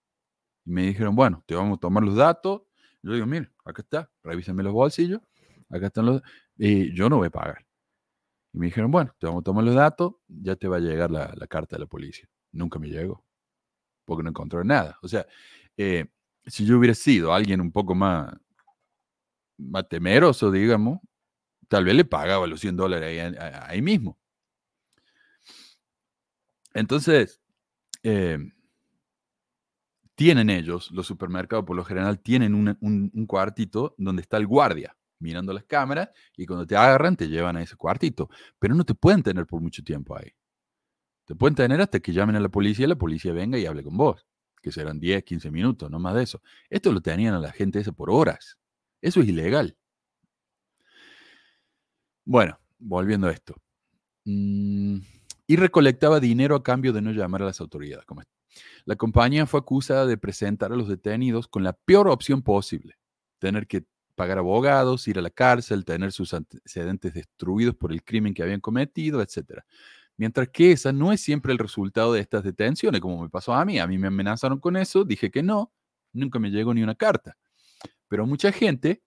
Y 0.65 0.71
me 0.71 0.83
dijeron, 0.83 1.15
bueno, 1.15 1.43
te 1.47 1.55
vamos 1.55 1.77
a 1.77 1.79
tomar 1.79 2.03
los 2.03 2.15
datos. 2.15 2.61
Yo 3.01 3.13
digo, 3.13 3.25
mire, 3.25 3.51
acá 3.63 3.81
está, 3.81 4.11
revísenme 4.23 4.63
los 4.63 4.73
bolsillos, 4.73 5.21
acá 5.69 5.87
están 5.87 6.05
los... 6.05 6.21
Y 6.57 6.93
yo 6.95 7.09
no 7.09 7.17
voy 7.17 7.27
a 7.27 7.31
pagar. 7.31 7.65
Y 8.53 8.59
me 8.59 8.67
dijeron, 8.67 8.91
bueno, 8.91 9.15
te 9.19 9.27
vamos 9.27 9.41
a 9.41 9.43
tomar 9.43 9.63
los 9.63 9.75
datos, 9.75 10.13
ya 10.27 10.55
te 10.55 10.67
va 10.67 10.77
a 10.77 10.79
llegar 10.79 11.11
la, 11.11 11.47
carta 11.47 11.75
de 11.75 11.81
la 11.81 11.87
policía. 11.87 12.27
Nunca 12.55 12.79
me 12.79 12.89
llegó, 12.89 13.23
porque 14.05 14.23
no 14.23 14.29
encontré 14.29 14.63
nada. 14.63 14.97
O 15.01 15.07
sea, 15.07 15.27
eh, 15.77 16.07
si 16.45 16.65
yo 16.65 16.77
hubiera 16.77 16.95
sido 16.95 17.33
alguien 17.33 17.61
un 17.61 17.71
poco 17.71 17.93
más, 17.95 18.33
más 19.57 19.87
temeroso, 19.89 20.51
digamos, 20.51 20.99
tal 21.67 21.85
vez 21.85 21.95
le 21.95 22.05
pagaba 22.05 22.47
los 22.47 22.61
100 22.61 22.77
dólares 22.77 23.35
ahí, 23.39 23.81
mismo. 23.81 24.17
Entonces, 26.73 27.41
eh, 28.03 28.37
tienen 30.15 30.49
ellos, 30.49 30.91
los 30.91 31.05
supermercados 31.07 31.65
por 31.65 31.75
lo 31.75 31.83
general, 31.83 32.19
tienen 32.19 32.55
un, 32.55 33.25
cuartito 33.27 33.95
donde 33.97 34.21
está 34.21 34.37
el 34.37 34.47
guardia 34.47 34.95
mirando 35.19 35.53
las 35.53 35.63
cámaras 35.65 36.09
y 36.37 36.45
cuando 36.45 36.67
te 36.67 36.75
agarran 36.75 37.15
te 37.15 37.27
llevan 37.27 37.57
a 37.57 37.63
ese 37.63 37.75
cuartito. 37.75 38.29
Pero 38.59 38.75
no 38.75 38.85
te 38.85 38.95
pueden 38.95 39.23
tener 39.23 39.45
por 39.45 39.61
mucho 39.61 39.83
tiempo 39.83 40.17
ahí. 40.17 40.31
Te 41.25 41.35
pueden 41.35 41.55
tener 41.55 41.81
hasta 41.81 41.99
que 41.99 42.13
llamen 42.13 42.35
a 42.35 42.39
la 42.39 42.49
policía 42.49 42.85
y 42.85 42.89
la 42.89 42.95
policía 42.95 43.33
venga 43.33 43.57
y 43.57 43.65
hable 43.65 43.83
con 43.83 43.97
vos, 43.97 44.25
que 44.61 44.71
serán 44.71 44.99
10, 44.99 45.23
15 45.23 45.51
minutos, 45.51 45.89
no 45.89 45.99
más 45.99 46.15
de 46.15 46.23
eso. 46.23 46.41
Esto 46.69 46.91
lo 46.91 47.01
tenían 47.01 47.33
a 47.33 47.39
la 47.39 47.51
gente 47.51 47.79
ese 47.79 47.91
por 47.91 48.11
horas. 48.11 48.57
Eso 49.01 49.21
es 49.21 49.27
ilegal. 49.27 49.75
Bueno, 52.23 52.59
volviendo 52.79 53.27
a 53.27 53.31
esto. 53.31 53.55
Mm, 54.25 54.99
y 55.47 55.55
recolectaba 55.55 56.19
dinero 56.19 56.55
a 56.55 56.63
cambio 56.63 56.93
de 56.93 57.01
no 57.01 57.11
llamar 57.11 57.43
a 57.43 57.45
las 57.45 57.61
autoridades. 57.61 58.05
La 58.85 58.95
compañía 58.95 59.45
fue 59.45 59.59
acusada 59.59 60.05
de 60.05 60.17
presentar 60.17 60.71
a 60.71 60.75
los 60.75 60.87
detenidos 60.87 61.47
con 61.47 61.63
la 61.63 61.73
peor 61.73 62.07
opción 62.07 62.41
posible, 62.41 62.95
tener 63.39 63.67
que 63.67 63.85
pagar 64.15 64.37
abogados, 64.37 65.07
ir 65.07 65.19
a 65.19 65.21
la 65.21 65.29
cárcel, 65.29 65.85
tener 65.85 66.11
sus 66.11 66.33
antecedentes 66.33 67.13
destruidos 67.13 67.75
por 67.75 67.91
el 67.91 68.03
crimen 68.03 68.33
que 68.33 68.43
habían 68.43 68.61
cometido, 68.61 69.21
etc. 69.21 69.61
Mientras 70.17 70.47
que 70.49 70.71
esa 70.71 70.93
no 70.93 71.11
es 71.11 71.21
siempre 71.21 71.51
el 71.51 71.59
resultado 71.59 72.13
de 72.13 72.21
estas 72.21 72.43
detenciones, 72.43 73.01
como 73.01 73.21
me 73.21 73.29
pasó 73.29 73.53
a 73.53 73.65
mí. 73.65 73.79
A 73.79 73.87
mí 73.87 73.97
me 73.97 74.07
amenazaron 74.07 74.59
con 74.59 74.77
eso, 74.77 75.03
dije 75.03 75.29
que 75.29 75.43
no, 75.43 75.73
nunca 76.13 76.39
me 76.39 76.49
llegó 76.49 76.73
ni 76.73 76.83
una 76.83 76.95
carta. 76.95 77.37
Pero 78.07 78.25
mucha 78.25 78.51
gente 78.51 79.03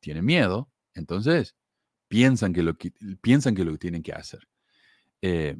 tiene 0.00 0.22
miedo, 0.22 0.70
entonces 0.94 1.56
piensan 2.08 2.52
que 2.52 2.62
lo, 2.62 2.74
piensan 3.20 3.54
que, 3.54 3.64
lo 3.64 3.76
tienen 3.78 4.02
que 4.02 4.12
hacer. 4.12 4.48
Eh, 5.22 5.56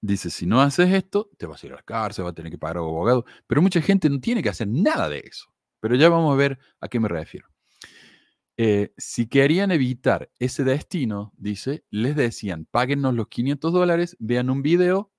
dice, 0.00 0.30
si 0.30 0.46
no 0.46 0.60
haces 0.62 0.92
esto, 0.92 1.30
te 1.36 1.46
vas 1.46 1.62
a 1.62 1.66
ir 1.66 1.72
a 1.72 1.76
la 1.76 1.82
cárcel, 1.82 2.24
vas 2.24 2.32
a 2.32 2.34
tener 2.34 2.50
que 2.50 2.58
pagar 2.58 2.78
a 2.78 2.80
abogado. 2.80 3.24
Pero 3.46 3.62
mucha 3.62 3.82
gente 3.82 4.08
no 4.08 4.20
tiene 4.20 4.42
que 4.42 4.48
hacer 4.48 4.68
nada 4.68 5.08
de 5.08 5.18
eso. 5.18 5.52
Pero 5.80 5.96
ya 5.96 6.08
vamos 6.08 6.32
a 6.32 6.36
ver 6.36 6.58
a 6.80 6.88
qué 6.88 7.00
me 7.00 7.08
refiero. 7.08 7.48
Eh, 8.62 8.92
si 8.98 9.26
querían 9.26 9.70
evitar 9.70 10.30
ese 10.38 10.64
destino, 10.64 11.32
dice, 11.38 11.82
les 11.88 12.14
decían, 12.14 12.66
páguennos 12.70 13.14
los 13.14 13.28
500 13.28 13.72
dólares, 13.72 14.18
vean 14.20 14.50
un 14.50 14.60
video 14.60 15.10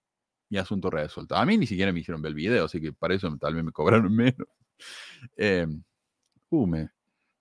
y 0.47 0.57
asunto 0.57 0.91
resuelto. 0.91 1.35
A 1.35 1.43
mí 1.43 1.57
ni 1.57 1.65
siquiera 1.65 1.91
me 1.91 2.01
hicieron 2.01 2.21
ver 2.21 2.29
el 2.29 2.35
video, 2.35 2.65
así 2.65 2.79
que 2.79 2.93
para 2.93 3.15
eso 3.15 3.35
tal 3.39 3.55
vez 3.55 3.63
me 3.63 3.71
cobraron 3.71 4.15
menos. 4.15 4.47
Eh, 5.37 5.65
uh, 6.51 6.75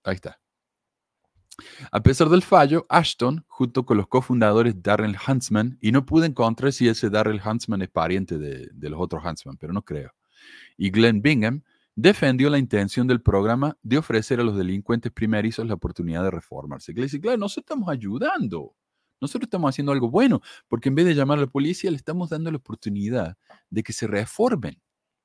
ahí 0.03 0.15
está. 0.15 0.39
A 1.91 2.01
pesar 2.01 2.29
del 2.29 2.41
fallo, 2.41 2.87
Ashton, 2.89 3.45
junto 3.47 3.85
con 3.85 3.97
los 3.97 4.07
cofundadores 4.07 4.81
Darrell 4.81 5.17
Huntsman, 5.27 5.77
y 5.81 5.91
no 5.91 6.07
pude 6.07 6.25
encontrar 6.25 6.73
si 6.73 6.87
ese 6.87 7.11
Darrell 7.11 7.43
Huntsman 7.45 7.83
es 7.83 7.89
pariente 7.89 8.39
de, 8.39 8.89
los 8.89 8.99
otros 8.99 9.23
Huntsman, 9.23 9.57
pero 9.57 9.71
no 9.71 9.83
creo, 9.83 10.15
y 10.77 10.89
Glenn 10.89 11.21
Bingham, 11.21 11.61
defendió 11.95 12.49
la 12.49 12.57
intención 12.57 13.07
del 13.07 13.21
programa 13.21 13.77
de 13.81 13.97
ofrecer 13.97 14.39
a 14.39 14.43
los 14.43 14.57
delincuentes 14.57 15.11
primerizos 15.11 15.67
la 15.67 15.73
oportunidad 15.73 16.23
de 16.23 16.31
reformarse. 16.31 16.93
Le 16.93 17.03
dice, 17.03 17.19
claro, 17.19 17.37
nosotros 17.37 17.65
estamos 17.65 17.89
ayudando, 17.89 18.75
nosotros 19.19 19.47
estamos 19.47 19.69
haciendo 19.69 19.91
algo 19.91 20.09
bueno, 20.09 20.41
porque 20.67 20.89
en 20.89 20.95
vez 20.95 21.05
de 21.05 21.15
llamar 21.15 21.37
a 21.37 21.41
la 21.41 21.47
policía, 21.47 21.91
le 21.91 21.97
estamos 21.97 22.29
dando 22.29 22.51
la 22.51 22.57
oportunidad 22.57 23.37
de 23.69 23.83
que 23.83 23.93
se 23.93 24.07
reformen. 24.07 24.81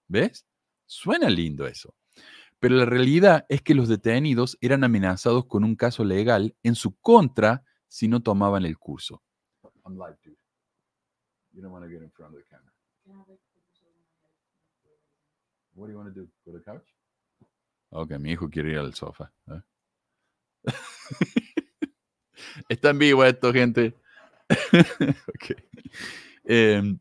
¿Ves? 0.09 0.47
Suena 0.87 1.29
lindo 1.31 1.67
eso. 1.67 1.95
Pero 2.59 2.77
la 2.77 2.87
realidad 2.87 3.45
es 3.49 3.63
que 3.63 3.75
los 3.75 3.89
detenidos 3.89 4.57
eran 4.61 4.85
amenazados 4.85 5.47
con 5.47 5.65
un 5.65 5.77
caso 5.77 6.05
legal 6.05 6.57
en 6.63 6.75
su 6.75 6.97
contra 6.97 7.65
si 7.89 8.09
no 8.09 8.23
tomaban 8.23 8.65
el 8.65 8.79
curso. 8.79 9.23
What 15.77 15.89
do 15.89 15.93
you 15.93 15.99
want 15.99 16.13
to 16.13 16.21
do? 16.21 16.27
Go 16.45 16.53
to 16.53 16.59
the 16.59 16.65
couch? 16.65 16.89
Ok, 17.91 18.19
mi 18.19 18.33
hijo 18.33 18.49
quiere 18.49 18.73
ir 18.73 18.79
al 18.79 18.95
sofá. 18.95 19.31
¿eh? 19.49 19.63
Está 22.69 22.91
en 22.91 22.99
vivo 22.99 23.25
esto, 23.25 23.53
gente. 23.53 23.95
ok. 24.49 25.57
Em, 26.45 26.99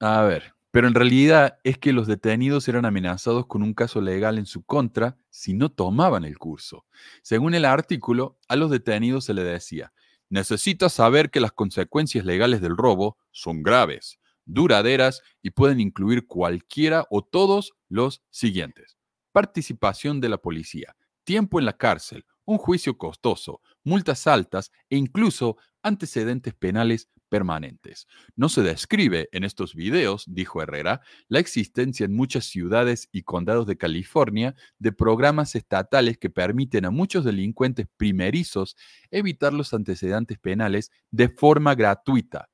a 0.00 0.22
ver. 0.22 0.52
Pero 0.72 0.88
en 0.88 0.94
realidad 0.94 1.58
es 1.64 1.78
que 1.78 1.92
los 1.92 2.06
detenidos 2.06 2.68
eran 2.68 2.84
amenazados 2.84 3.46
con 3.46 3.62
un 3.62 3.72
caso 3.72 4.00
legal 4.02 4.36
en 4.36 4.44
su 4.44 4.62
contra 4.62 5.16
si 5.30 5.54
no 5.54 5.70
tomaban 5.70 6.24
el 6.24 6.36
curso. 6.38 6.84
Según 7.22 7.54
el 7.54 7.64
artículo, 7.64 8.38
a 8.48 8.56
los 8.56 8.70
detenidos 8.70 9.24
se 9.24 9.32
les 9.32 9.46
decía, 9.46 9.94
necesitas 10.28 10.92
saber 10.92 11.30
que 11.30 11.40
las 11.40 11.52
consecuencias 11.52 12.26
legales 12.26 12.60
del 12.60 12.76
robo 12.76 13.16
son 13.30 13.62
graves, 13.62 14.18
duraderas 14.46 15.22
y 15.42 15.50
pueden 15.50 15.80
incluir 15.80 16.26
cualquiera 16.26 17.06
o 17.10 17.22
todos 17.22 17.72
los 17.88 18.22
siguientes. 18.30 18.96
Participación 19.32 20.20
de 20.20 20.30
la 20.30 20.38
policía, 20.38 20.96
tiempo 21.24 21.58
en 21.58 21.66
la 21.66 21.76
cárcel, 21.76 22.24
un 22.46 22.58
juicio 22.58 22.96
costoso, 22.96 23.60
multas 23.84 24.26
altas 24.26 24.70
e 24.88 24.96
incluso 24.96 25.56
antecedentes 25.82 26.54
penales 26.54 27.10
permanentes. 27.28 28.06
No 28.36 28.48
se 28.48 28.62
describe 28.62 29.28
en 29.32 29.44
estos 29.44 29.74
videos, 29.74 30.24
dijo 30.28 30.62
Herrera, 30.62 31.00
la 31.28 31.40
existencia 31.40 32.06
en 32.06 32.14
muchas 32.14 32.44
ciudades 32.46 33.08
y 33.12 33.22
condados 33.22 33.66
de 33.66 33.76
California 33.76 34.54
de 34.78 34.92
programas 34.92 35.54
estatales 35.56 36.18
que 36.18 36.30
permiten 36.30 36.84
a 36.84 36.90
muchos 36.90 37.24
delincuentes 37.24 37.88
primerizos 37.96 38.76
evitar 39.10 39.52
los 39.52 39.74
antecedentes 39.74 40.38
penales 40.38 40.92
de 41.10 41.28
forma 41.28 41.74
gratuita. 41.74 42.48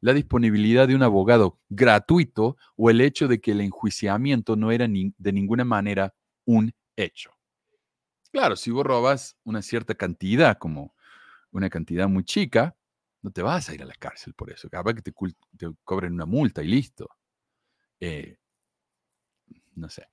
La 0.00 0.12
disponibilidad 0.12 0.86
de 0.86 0.94
un 0.94 1.02
abogado 1.02 1.58
gratuito 1.68 2.56
o 2.76 2.90
el 2.90 3.00
hecho 3.00 3.28
de 3.28 3.40
que 3.40 3.52
el 3.52 3.60
enjuiciamiento 3.60 4.56
no 4.56 4.70
era 4.70 4.86
de 4.86 5.32
ninguna 5.32 5.64
manera 5.64 6.14
un 6.44 6.72
hecho. 6.96 7.32
Claro, 8.30 8.56
si 8.56 8.70
vos 8.70 8.84
robas 8.84 9.36
una 9.44 9.62
cierta 9.62 9.94
cantidad, 9.94 10.58
como 10.58 10.94
una 11.50 11.70
cantidad 11.70 12.08
muy 12.08 12.24
chica, 12.24 12.76
no 13.22 13.30
te 13.30 13.42
vas 13.42 13.68
a 13.68 13.74
ir 13.74 13.82
a 13.82 13.86
la 13.86 13.94
cárcel 13.94 14.34
por 14.34 14.50
eso. 14.50 14.68
Capaz 14.68 14.94
que 14.94 15.02
te, 15.02 15.12
cobren 15.82 16.12
una 16.12 16.26
multa 16.26 16.62
y 16.62 16.68
listo. 16.68 17.08
Eh, 18.00 18.36
no 19.74 19.88
sé. 19.88 20.06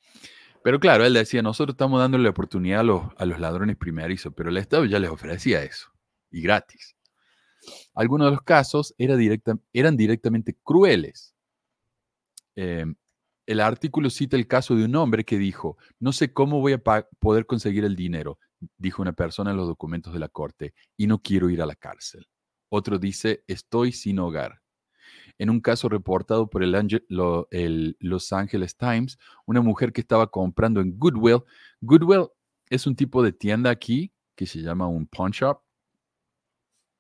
Pero 0.64 0.80
claro, 0.80 1.06
él 1.06 1.14
decía, 1.14 1.42
nosotros 1.42 1.76
estamos 1.76 2.00
dándole 2.00 2.28
oportunidad 2.28 2.80
a 2.80 2.84
los, 2.84 3.04
a 3.18 3.26
los 3.26 3.40
ladrones 3.40 3.78
primerizos, 3.78 4.34
pero 4.36 4.50
el 4.50 4.58
Estado 4.58 4.86
ya 4.86 4.98
les 5.00 5.12
ofrecía 5.12 5.62
eso, 5.64 5.92
y 6.32 6.42
gratis. 6.42 6.96
Algunos 7.94 8.28
de 8.28 8.32
los 8.32 8.42
casos 8.42 8.94
eran 8.98 9.98
directamente 9.98 10.56
crueles. 10.64 11.36
Em, 12.56 12.96
el 13.46 13.60
artículo 13.60 14.10
cita 14.10 14.38
el 14.38 14.48
caso 14.48 14.76
de 14.76 14.86
un 14.86 14.96
hombre 14.96 15.24
que 15.24 15.38
dijo, 15.38 15.78
no 16.00 16.12
sé 16.12 16.34
cómo 16.34 16.62
voy 16.62 16.74
a 16.74 16.82
poder 17.20 17.46
conseguir 17.46 17.86
el 17.86 17.96
dinero, 17.96 18.40
dijo 18.78 19.02
una 19.02 19.14
persona 19.14 19.52
en 19.52 19.58
los 19.58 19.68
documentos 19.68 20.14
de 20.14 20.20
la 20.20 20.30
corte, 20.30 20.74
y 20.98 21.08
no 21.08 21.22
quiero 21.22 21.50
ir 21.50 21.62
a 21.62 21.66
la 21.66 21.76
cárcel. 21.76 22.28
Otro 22.70 22.98
dice, 22.98 23.44
estoy 23.48 23.92
sin 23.92 24.20
hogar. 24.20 24.62
En 25.38 25.50
un 25.50 25.60
caso 25.60 25.90
reportado 25.90 26.50
por 26.50 26.64
el, 26.64 26.74
el 27.52 27.98
Los 28.00 28.34
Angeles 28.34 28.76
Times, 28.78 29.18
una 29.46 29.62
mujer 29.62 29.94
que 29.94 30.02
estaba 30.02 30.28
comprando 30.28 30.82
en 30.82 30.98
Goodwill. 30.98 31.44
Goodwill 31.82 32.28
es 32.70 32.88
un 32.88 32.96
tipo 32.96 33.22
de 33.22 33.32
tienda 33.32 33.70
aquí 33.70 34.12
que 34.36 34.46
se 34.46 34.62
llama 34.62 34.88
un 34.88 35.06
pawn 35.06 35.32
shop. 35.32 35.62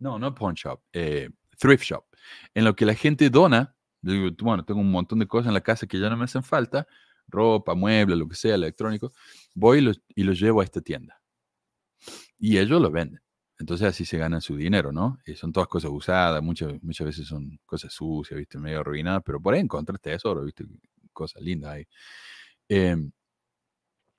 No, 0.05 0.19
no 0.19 0.35
pawn 0.35 0.53
shop, 0.53 0.81
eh, 0.93 1.31
thrift 1.57 1.83
shop, 1.83 2.05
en 2.53 2.63
lo 2.63 2.75
que 2.75 2.85
la 2.85 2.93
gente 2.93 3.27
dona. 3.31 3.75
Digo, 4.01 4.29
bueno, 4.41 4.63
tengo 4.63 4.79
un 4.79 4.91
montón 4.91 5.17
de 5.17 5.27
cosas 5.27 5.47
en 5.47 5.55
la 5.55 5.61
casa 5.61 5.87
que 5.87 5.99
ya 5.99 6.11
no 6.11 6.15
me 6.15 6.25
hacen 6.25 6.43
falta, 6.43 6.85
ropa, 7.27 7.73
muebles, 7.73 8.15
lo 8.15 8.27
que 8.27 8.35
sea, 8.35 8.53
electrónico. 8.53 9.13
Voy 9.55 9.79
y 9.79 9.81
los, 9.81 9.99
y 10.09 10.23
los 10.23 10.39
llevo 10.39 10.61
a 10.61 10.63
esta 10.63 10.79
tienda. 10.79 11.19
Y 12.37 12.59
ellos 12.59 12.79
lo 12.79 12.91
venden. 12.91 13.19
Entonces 13.57 13.87
así 13.87 14.05
se 14.05 14.19
ganan 14.19 14.41
su 14.41 14.55
dinero, 14.55 14.91
¿no? 14.91 15.17
Y 15.25 15.33
son 15.33 15.51
todas 15.51 15.67
cosas 15.67 15.89
usadas, 15.91 16.43
muchas, 16.43 16.73
muchas 16.83 17.07
veces 17.07 17.27
son 17.27 17.59
cosas 17.65 17.91
sucias, 17.91 18.37
¿viste? 18.37 18.59
Medio 18.59 18.81
arruinadas, 18.81 19.23
pero 19.25 19.41
por 19.41 19.55
ahí 19.55 19.61
encontrás 19.61 19.99
tesoro, 19.99 20.43
¿viste? 20.43 20.65
Cosas 21.13 21.41
lindas 21.41 21.71
ahí. 21.71 21.87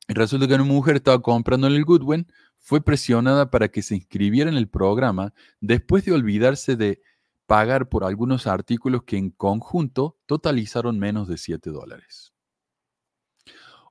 Y 0.08 0.14
resulta 0.14 0.48
que 0.48 0.54
una 0.54 0.64
mujer 0.64 0.96
estaba 0.96 1.20
comprando 1.20 1.66
en 1.66 1.74
el 1.74 1.84
Goodwin, 1.84 2.26
fue 2.66 2.80
presionada 2.80 3.48
para 3.48 3.68
que 3.68 3.80
se 3.80 3.94
inscribiera 3.94 4.50
en 4.50 4.56
el 4.56 4.68
programa 4.68 5.32
después 5.60 6.04
de 6.04 6.10
olvidarse 6.10 6.74
de 6.74 7.00
pagar 7.46 7.88
por 7.88 8.02
algunos 8.02 8.48
artículos 8.48 9.04
que 9.04 9.16
en 9.16 9.30
conjunto 9.30 10.18
totalizaron 10.26 10.98
menos 10.98 11.28
de 11.28 11.38
7 11.38 11.70
dólares. 11.70 12.34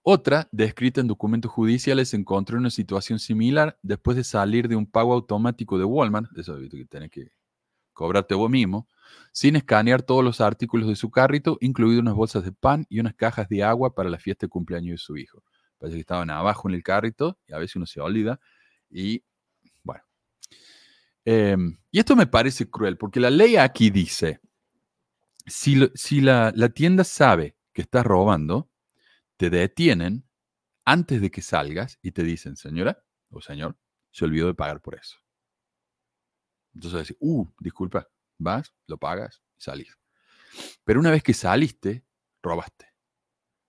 Otra, 0.03 0.49
descrita 0.51 0.99
en 0.99 1.07
documentos 1.07 1.49
judiciales, 1.51 2.13
encontró 2.13 2.57
en 2.57 2.63
una 2.63 2.69
situación 2.69 3.17
similar 3.17 3.79
después 3.81 4.17
de 4.17 4.25
salir 4.25 4.67
de 4.67 4.75
un 4.75 4.85
pago 4.85 5.13
automático 5.13 5.77
de 5.77 5.85
Walmart, 5.85 6.37
eso 6.37 6.57
que 6.59 6.85
tenés 6.85 7.11
que 7.11 7.31
cobrarte 7.93 8.35
vos 8.35 8.49
mismo, 8.49 8.89
sin 9.31 9.55
escanear 9.55 10.01
todos 10.01 10.21
los 10.21 10.41
artículos 10.41 10.89
de 10.89 10.97
su 10.97 11.09
carrito, 11.11 11.57
incluidas 11.61 12.01
unas 12.01 12.15
bolsas 12.15 12.43
de 12.43 12.51
pan 12.51 12.85
y 12.89 12.99
unas 12.99 13.15
cajas 13.15 13.47
de 13.47 13.63
agua 13.63 13.95
para 13.95 14.09
la 14.09 14.19
fiesta 14.19 14.47
de 14.47 14.49
cumpleaños 14.49 14.95
de 14.95 14.97
su 14.97 15.15
hijo. 15.15 15.45
Parece 15.77 15.95
que 15.95 16.01
estaban 16.01 16.29
abajo 16.29 16.67
en 16.67 16.75
el 16.75 16.83
carrito 16.83 17.37
y 17.47 17.53
a 17.53 17.57
veces 17.57 17.77
uno 17.77 17.85
se 17.85 18.01
olvida. 18.01 18.41
Y 18.89 19.23
bueno. 19.83 20.03
Em, 21.25 21.77
y 21.91 21.99
esto 21.99 22.15
me 22.15 22.27
parece 22.27 22.69
cruel 22.69 22.97
porque 22.97 23.19
la 23.19 23.29
ley 23.29 23.55
aquí 23.57 23.89
dice, 23.89 24.39
si, 25.45 25.89
si 25.95 26.21
la, 26.21 26.51
la 26.55 26.69
tienda 26.69 27.03
sabe 27.03 27.57
que 27.73 27.81
estás 27.81 28.05
robando, 28.05 28.69
te 29.37 29.49
detienen 29.49 30.27
antes 30.85 31.21
de 31.21 31.31
que 31.31 31.41
salgas 31.41 31.99
y 32.01 32.11
te 32.11 32.23
dicen, 32.23 32.55
señora 32.57 33.03
o 33.31 33.41
señor, 33.41 33.77
se 34.11 34.25
olvidó 34.25 34.47
de 34.47 34.53
pagar 34.55 34.81
por 34.81 34.95
eso. 34.95 35.17
Entonces 36.73 36.99
decís, 37.07 37.17
uh, 37.21 37.45
disculpa, 37.59 38.07
vas, 38.37 38.73
lo 38.87 38.97
pagas 38.97 39.41
salís. 39.57 39.97
Pero 40.85 40.99
una 40.99 41.11
vez 41.11 41.23
que 41.23 41.33
saliste, 41.33 42.05
robaste. 42.43 42.87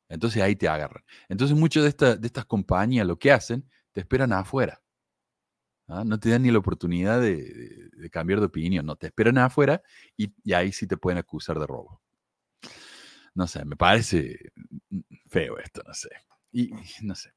Entonces 0.08 0.42
ahí 0.42 0.56
te 0.56 0.68
agarran. 0.68 1.04
Entonces 1.28 1.56
muchas 1.56 1.84
de, 1.84 1.90
esta- 1.90 2.16
de 2.16 2.26
estas 2.26 2.46
compañías 2.46 3.06
lo 3.06 3.18
que 3.18 3.32
hacen, 3.32 3.68
te 3.92 4.00
esperan 4.00 4.32
afuera. 4.32 4.82
¿Ah? 5.88 6.04
No 6.04 6.18
te 6.18 6.30
dan 6.30 6.42
ni 6.42 6.50
la 6.50 6.58
oportunidad 6.58 7.20
de, 7.20 7.90
cambiar 8.10 8.40
de 8.40 8.46
opinión, 8.46 8.86
no, 8.86 8.96
te 8.96 9.06
esperan 9.06 9.38
afuera 9.38 9.82
y, 10.16 10.32
y 10.44 10.52
ahí 10.52 10.72
sí 10.72 10.86
te 10.86 10.96
pueden 10.96 11.18
acusar 11.18 11.58
de 11.58 11.66
robo. 11.66 12.00
No 13.34 13.46
sé, 13.46 13.64
me 13.64 13.76
parece 13.76 14.52
mm, 14.90 15.00
feo 15.28 15.58
esto, 15.58 15.82
no 15.86 15.92
sé. 15.94 16.08
Y 16.52 16.70
no 17.02 17.14
sé. 17.14 17.32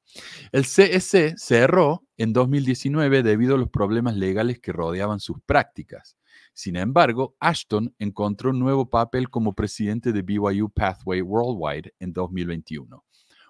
El 0.54 0.64
CSC 0.64 1.38
cerró 1.38 2.06
en 2.16 2.32
2019 2.32 3.22
debido 3.22 3.56
a 3.56 3.58
los 3.58 3.70
problemas 3.70 4.16
legales 4.16 4.62
que 4.62 4.72
rodeaban 4.72 5.20
sus 5.20 5.42
prácticas. 5.42 6.18
Sin 6.54 6.78
embargo, 6.78 7.36
Ashton 7.40 7.94
encontró 8.00 8.52
un 8.52 8.60
nuevo 8.60 8.90
papel 8.90 9.30
como 9.30 9.56
presidente 9.56 10.14
de 10.14 10.22
BYU 10.22 10.70
Pathway 10.70 11.22
Worldwide 11.22 11.94
en 12.00 12.14
2021, 12.14 13.04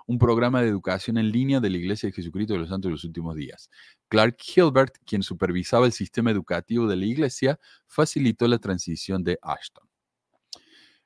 un 0.09 0.17
programa 0.17 0.63
de 0.63 0.69
educación 0.69 1.19
en 1.19 1.31
línea 1.31 1.59
de 1.59 1.69
la 1.69 1.77
Iglesia 1.77 2.09
de 2.09 2.13
Jesucristo 2.13 2.53
de 2.53 2.61
los 2.61 2.69
Santos 2.69 2.89
de 2.89 2.93
los 2.93 3.03
Últimos 3.03 3.35
Días. 3.35 3.69
Clark 4.07 4.37
Hilbert, 4.55 4.95
quien 5.05 5.21
supervisaba 5.21 5.85
el 5.85 5.91
sistema 5.91 6.31
educativo 6.31 6.87
de 6.87 6.95
la 6.95 7.05
Iglesia, 7.05 7.59
facilitó 7.85 8.47
la 8.47 8.57
transición 8.57 9.23
de 9.23 9.37
Ashton. 9.43 9.87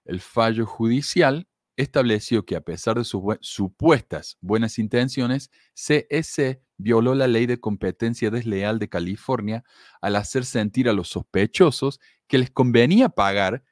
El 0.05 0.21
fallo 0.21 0.65
judicial 0.65 1.49
estableció 1.75 2.45
que 2.45 2.55
a 2.55 2.61
pesar 2.61 2.97
de 2.97 3.03
sus 3.03 3.21
supuestas 3.41 4.37
buenas 4.39 4.79
intenciones, 4.79 5.51
CSC 5.73 6.61
violó 6.77 7.13
la 7.13 7.27
ley 7.27 7.45
de 7.45 7.59
competencia 7.59 8.31
desleal 8.31 8.79
de 8.79 8.87
California 8.87 9.65
al 9.99 10.15
hacer 10.15 10.45
sentir 10.45 10.87
a 10.87 10.93
los 10.93 11.09
sospechosos 11.09 11.99
que 12.25 12.37
les 12.37 12.51
convenía 12.51 13.09
pagar 13.09 13.65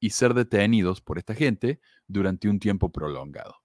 y 0.00 0.08
ser 0.08 0.32
detenidos 0.32 1.02
por 1.02 1.18
esta 1.18 1.34
gente 1.34 1.80
durante 2.06 2.48
un 2.48 2.58
tiempo 2.58 2.90
prolongado. 2.90 3.63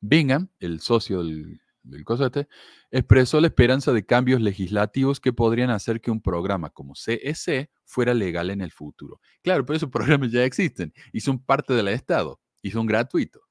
Bingham, 0.00 0.48
el 0.60 0.80
socio 0.80 1.22
del, 1.22 1.60
del 1.82 2.04
cosete, 2.04 2.48
expresó 2.90 3.40
la 3.40 3.48
esperanza 3.48 3.92
de 3.92 4.04
cambios 4.04 4.40
legislativos 4.40 5.20
que 5.20 5.32
podrían 5.32 5.70
hacer 5.70 6.00
que 6.00 6.10
un 6.10 6.20
programa 6.20 6.70
como 6.70 6.94
CSC 6.94 7.70
fuera 7.84 8.14
legal 8.14 8.50
en 8.50 8.60
el 8.60 8.70
futuro. 8.70 9.20
Claro, 9.42 9.64
pero 9.66 9.76
esos 9.76 9.90
programas 9.90 10.30
ya 10.30 10.44
existen 10.44 10.92
y 11.12 11.20
son 11.20 11.42
parte 11.42 11.74
del 11.74 11.88
Estado 11.88 12.40
y 12.62 12.70
son 12.70 12.86
gratuitos. 12.86 13.42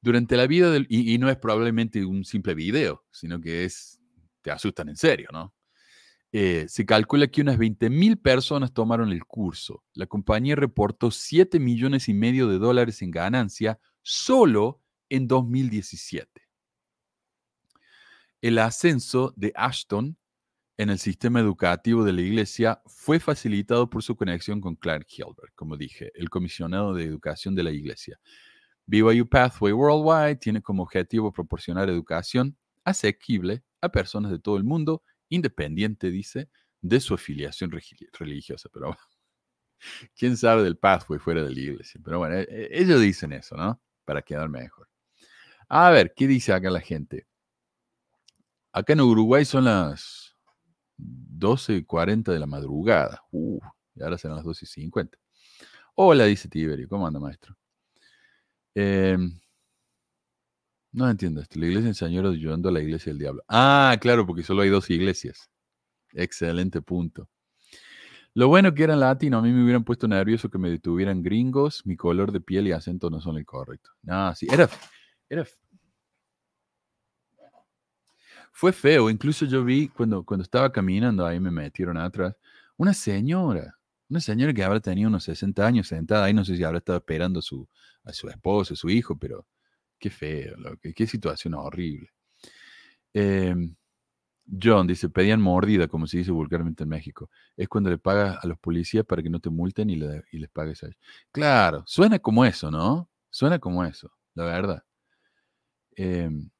Durante 0.00 0.36
la 0.36 0.46
vida 0.46 0.70
del... 0.70 0.86
Y, 0.88 1.12
y 1.14 1.18
no 1.18 1.28
es 1.30 1.36
probablemente 1.36 2.04
un 2.04 2.24
simple 2.24 2.54
video, 2.54 3.04
sino 3.10 3.40
que 3.40 3.64
es... 3.64 3.98
Te 4.42 4.52
asustan 4.52 4.88
en 4.88 4.96
serio, 4.96 5.28
¿no? 5.32 5.52
Eh, 6.30 6.66
se 6.68 6.84
calcula 6.84 7.28
que 7.28 7.40
unas 7.40 7.58
20.000 7.58 8.20
personas 8.20 8.72
tomaron 8.72 9.10
el 9.10 9.24
curso. 9.24 9.82
La 9.94 10.06
compañía 10.06 10.54
reportó 10.54 11.10
7 11.10 11.58
millones 11.58 12.08
y 12.08 12.14
medio 12.14 12.46
de 12.46 12.58
dólares 12.58 13.00
en 13.02 13.10
ganancia 13.10 13.80
solo 14.02 14.82
en 15.08 15.28
2017. 15.28 16.42
El 18.42 18.58
ascenso 18.58 19.32
de 19.36 19.52
Ashton 19.56 20.16
en 20.78 20.90
el 20.90 20.98
sistema 20.98 21.40
educativo 21.40 22.04
de 22.04 22.12
la 22.12 22.20
iglesia 22.20 22.82
fue 22.86 23.18
facilitado 23.18 23.88
por 23.88 24.02
su 24.02 24.14
conexión 24.14 24.60
con 24.60 24.76
Clark 24.76 25.06
Hilbert, 25.08 25.54
como 25.54 25.76
dije, 25.76 26.12
el 26.14 26.28
comisionado 26.28 26.94
de 26.94 27.04
educación 27.04 27.54
de 27.54 27.62
la 27.62 27.70
iglesia. 27.70 28.20
BYU 28.86 29.26
Pathway 29.28 29.72
Worldwide 29.72 30.36
tiene 30.36 30.62
como 30.62 30.82
objetivo 30.82 31.32
proporcionar 31.32 31.88
educación 31.88 32.56
asequible 32.84 33.64
a 33.80 33.88
personas 33.88 34.30
de 34.30 34.38
todo 34.38 34.56
el 34.58 34.64
mundo, 34.64 35.02
independiente, 35.28 36.10
dice, 36.10 36.48
de 36.80 37.00
su 37.00 37.14
afiliación 37.14 37.72
religiosa. 38.12 38.68
Pero 38.72 38.96
quién 40.16 40.36
sabe 40.36 40.62
del 40.62 40.76
Pathway 40.76 41.18
fuera 41.18 41.42
de 41.42 41.52
la 41.52 41.60
iglesia. 41.60 42.00
Pero 42.04 42.18
bueno, 42.18 42.36
e- 42.36 42.46
e- 42.48 42.68
ellos 42.82 43.00
dicen 43.00 43.32
eso, 43.32 43.56
¿no? 43.56 43.80
Para 44.04 44.22
quedar 44.22 44.48
mejor. 44.48 44.88
A 45.68 45.90
ver, 45.90 46.12
¿qué 46.14 46.26
dice 46.26 46.52
acá 46.52 46.70
la 46.70 46.80
gente? 46.80 47.26
Acá 48.72 48.92
en 48.92 49.00
Uruguay 49.00 49.44
son 49.44 49.64
las 49.64 50.36
12.40 50.98 52.32
de 52.32 52.38
la 52.38 52.46
madrugada. 52.46 53.22
Uh, 53.32 53.58
y 53.94 54.02
ahora 54.02 54.18
serán 54.18 54.36
las 54.36 54.44
12.50. 54.44 55.18
Hola, 55.94 56.24
dice 56.24 56.48
Tiberio. 56.48 56.88
¿Cómo 56.88 57.06
anda, 57.06 57.18
maestro? 57.18 57.56
Em, 58.74 59.40
no 60.92 61.08
entiendo 61.08 61.40
esto. 61.40 61.58
La 61.58 61.66
iglesia 61.66 61.86
del 61.86 61.94
Señor 61.94 62.26
ayudando 62.26 62.68
a 62.68 62.72
la 62.72 62.80
iglesia 62.80 63.10
del 63.10 63.18
diablo. 63.18 63.42
Ah, 63.48 63.96
claro, 64.00 64.26
porque 64.26 64.42
solo 64.42 64.62
hay 64.62 64.68
dos 64.68 64.88
iglesias. 64.90 65.50
Excelente 66.12 66.82
punto. 66.82 67.28
Lo 68.34 68.48
bueno 68.48 68.74
que 68.74 68.84
eran 68.84 69.00
latino, 69.00 69.38
a 69.38 69.42
mí 69.42 69.50
me 69.50 69.62
hubieran 69.62 69.84
puesto 69.84 70.06
nervioso 70.06 70.50
que 70.50 70.58
me 70.58 70.68
detuvieran 70.68 71.22
gringos, 71.22 71.86
mi 71.86 71.96
color 71.96 72.32
de 72.32 72.40
piel 72.42 72.66
y 72.66 72.72
acento 72.72 73.08
no 73.08 73.20
son 73.22 73.38
el 73.38 73.46
correcto. 73.46 73.90
No, 74.02 74.34
sí, 74.34 74.46
era, 74.52 74.68
era, 75.30 75.46
fue 78.52 78.72
feo. 78.72 79.10
Incluso 79.10 79.46
yo 79.46 79.64
vi 79.64 79.88
cuando, 79.88 80.24
cuando 80.24 80.42
estaba 80.42 80.72
caminando, 80.72 81.26
ahí 81.26 81.40
me 81.40 81.50
metieron 81.50 81.96
atrás, 81.96 82.34
una 82.76 82.92
señora, 82.94 83.74
una 84.08 84.20
señora 84.20 84.52
que 84.52 84.64
habrá 84.64 84.80
tenido 84.80 85.08
unos 85.08 85.24
60 85.24 85.66
años 85.66 85.88
sentada 85.88 86.24
ahí, 86.26 86.34
no 86.34 86.44
sé 86.44 86.56
si 86.56 86.64
habrá 86.64 86.78
estado 86.78 86.98
esperando 86.98 87.40
a 87.40 87.42
su, 87.42 87.68
a 88.04 88.12
su 88.12 88.28
esposo, 88.28 88.74
a 88.74 88.76
su 88.76 88.88
hijo, 88.90 89.16
pero 89.18 89.46
qué 89.98 90.10
feo, 90.10 90.56
loco, 90.58 90.80
qué 90.94 91.06
situación 91.06 91.54
horrible. 91.54 92.10
Em, 93.14 93.74
John 94.62 94.86
dice, 94.86 95.08
pedían 95.10 95.40
mordida, 95.42 95.88
como 95.88 96.06
se 96.06 96.18
dice 96.18 96.32
vulgarmente 96.32 96.84
en 96.84 96.90
México. 96.90 97.30
Es 97.56 97.68
cuando 97.68 97.90
le 97.90 97.98
pagas 97.98 98.38
a 98.44 98.48
los 98.48 98.58
policías 98.58 99.04
para 99.06 99.22
que 99.22 99.30
no 99.30 99.40
te 99.40 99.50
multen 99.50 99.90
y, 99.90 99.96
le- 99.96 100.24
y 100.32 100.38
les 100.38 100.50
pagues 100.50 100.82
a 100.84 100.86
ellos. 100.86 100.98
Claro, 101.32 101.84
suena 101.86 102.18
como 102.20 102.44
eso, 102.44 102.70
¿no? 102.70 103.10
Suena 103.30 103.58
como 103.58 103.84
eso, 103.84 104.12
la 104.34 104.44
verdad. 104.46 104.84
Em, 105.96 106.50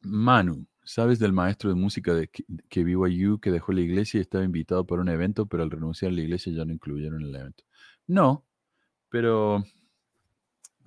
Manu, 0.00 0.66
¿sabes 0.84 1.18
del 1.18 1.32
maestro 1.32 1.70
de 1.70 1.76
música 1.76 2.14
de 2.14 2.28
que, 2.28 2.84
BYU 2.84 3.40
que 3.40 3.50
dejó 3.50 3.72
la 3.72 3.80
iglesia 3.80 4.18
y 4.18 4.20
estaba 4.22 4.44
invitado 4.44 4.86
para 4.86 5.02
un 5.02 5.08
evento, 5.08 5.46
pero 5.46 5.62
al 5.62 5.70
renunciar 5.70 6.12
a 6.12 6.14
la 6.14 6.20
iglesia 6.22 6.52
ya 6.52 6.64
no 6.64 6.72
incluyeron 6.72 7.22
el 7.22 7.34
evento? 7.34 7.64
No, 8.06 8.46
pero, 9.10 9.64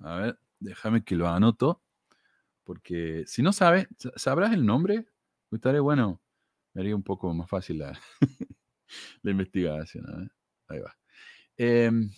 a 0.00 0.16
ver, 0.16 0.38
déjame 0.60 1.04
que 1.04 1.16
lo 1.16 1.28
anoto, 1.28 1.82
porque 2.64 3.24
si 3.26 3.42
no 3.42 3.52
sabes, 3.52 3.88
¿sabrás 4.16 4.52
el 4.52 4.66
nombre? 4.66 5.06
Me 5.50 5.56
estaría 5.56 5.80
bueno, 5.80 6.22
me 6.74 6.82
haría 6.82 6.96
un 6.96 7.02
poco 7.02 7.32
más 7.34 7.48
fácil 7.50 7.78
la, 7.78 7.98
investigación. 9.24 10.32
Ahí 10.68 10.80
va. 10.80 10.96
Em, 11.56 12.10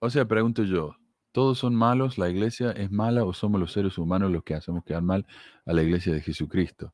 o 0.00 0.10
sea, 0.10 0.26
pregunto 0.26 0.64
yo, 0.64 0.96
¿todos 1.38 1.60
son 1.60 1.76
malos? 1.76 2.18
¿La 2.18 2.28
iglesia 2.28 2.72
es 2.72 2.90
mala 2.90 3.24
o 3.24 3.32
somos 3.32 3.60
los 3.60 3.72
seres 3.72 3.96
humanos 3.96 4.32
los 4.32 4.42
que 4.42 4.54
hacemos 4.54 4.82
quedar 4.82 5.02
mal 5.02 5.24
a 5.66 5.72
la 5.72 5.84
iglesia 5.84 6.12
de 6.12 6.20
Jesucristo? 6.20 6.92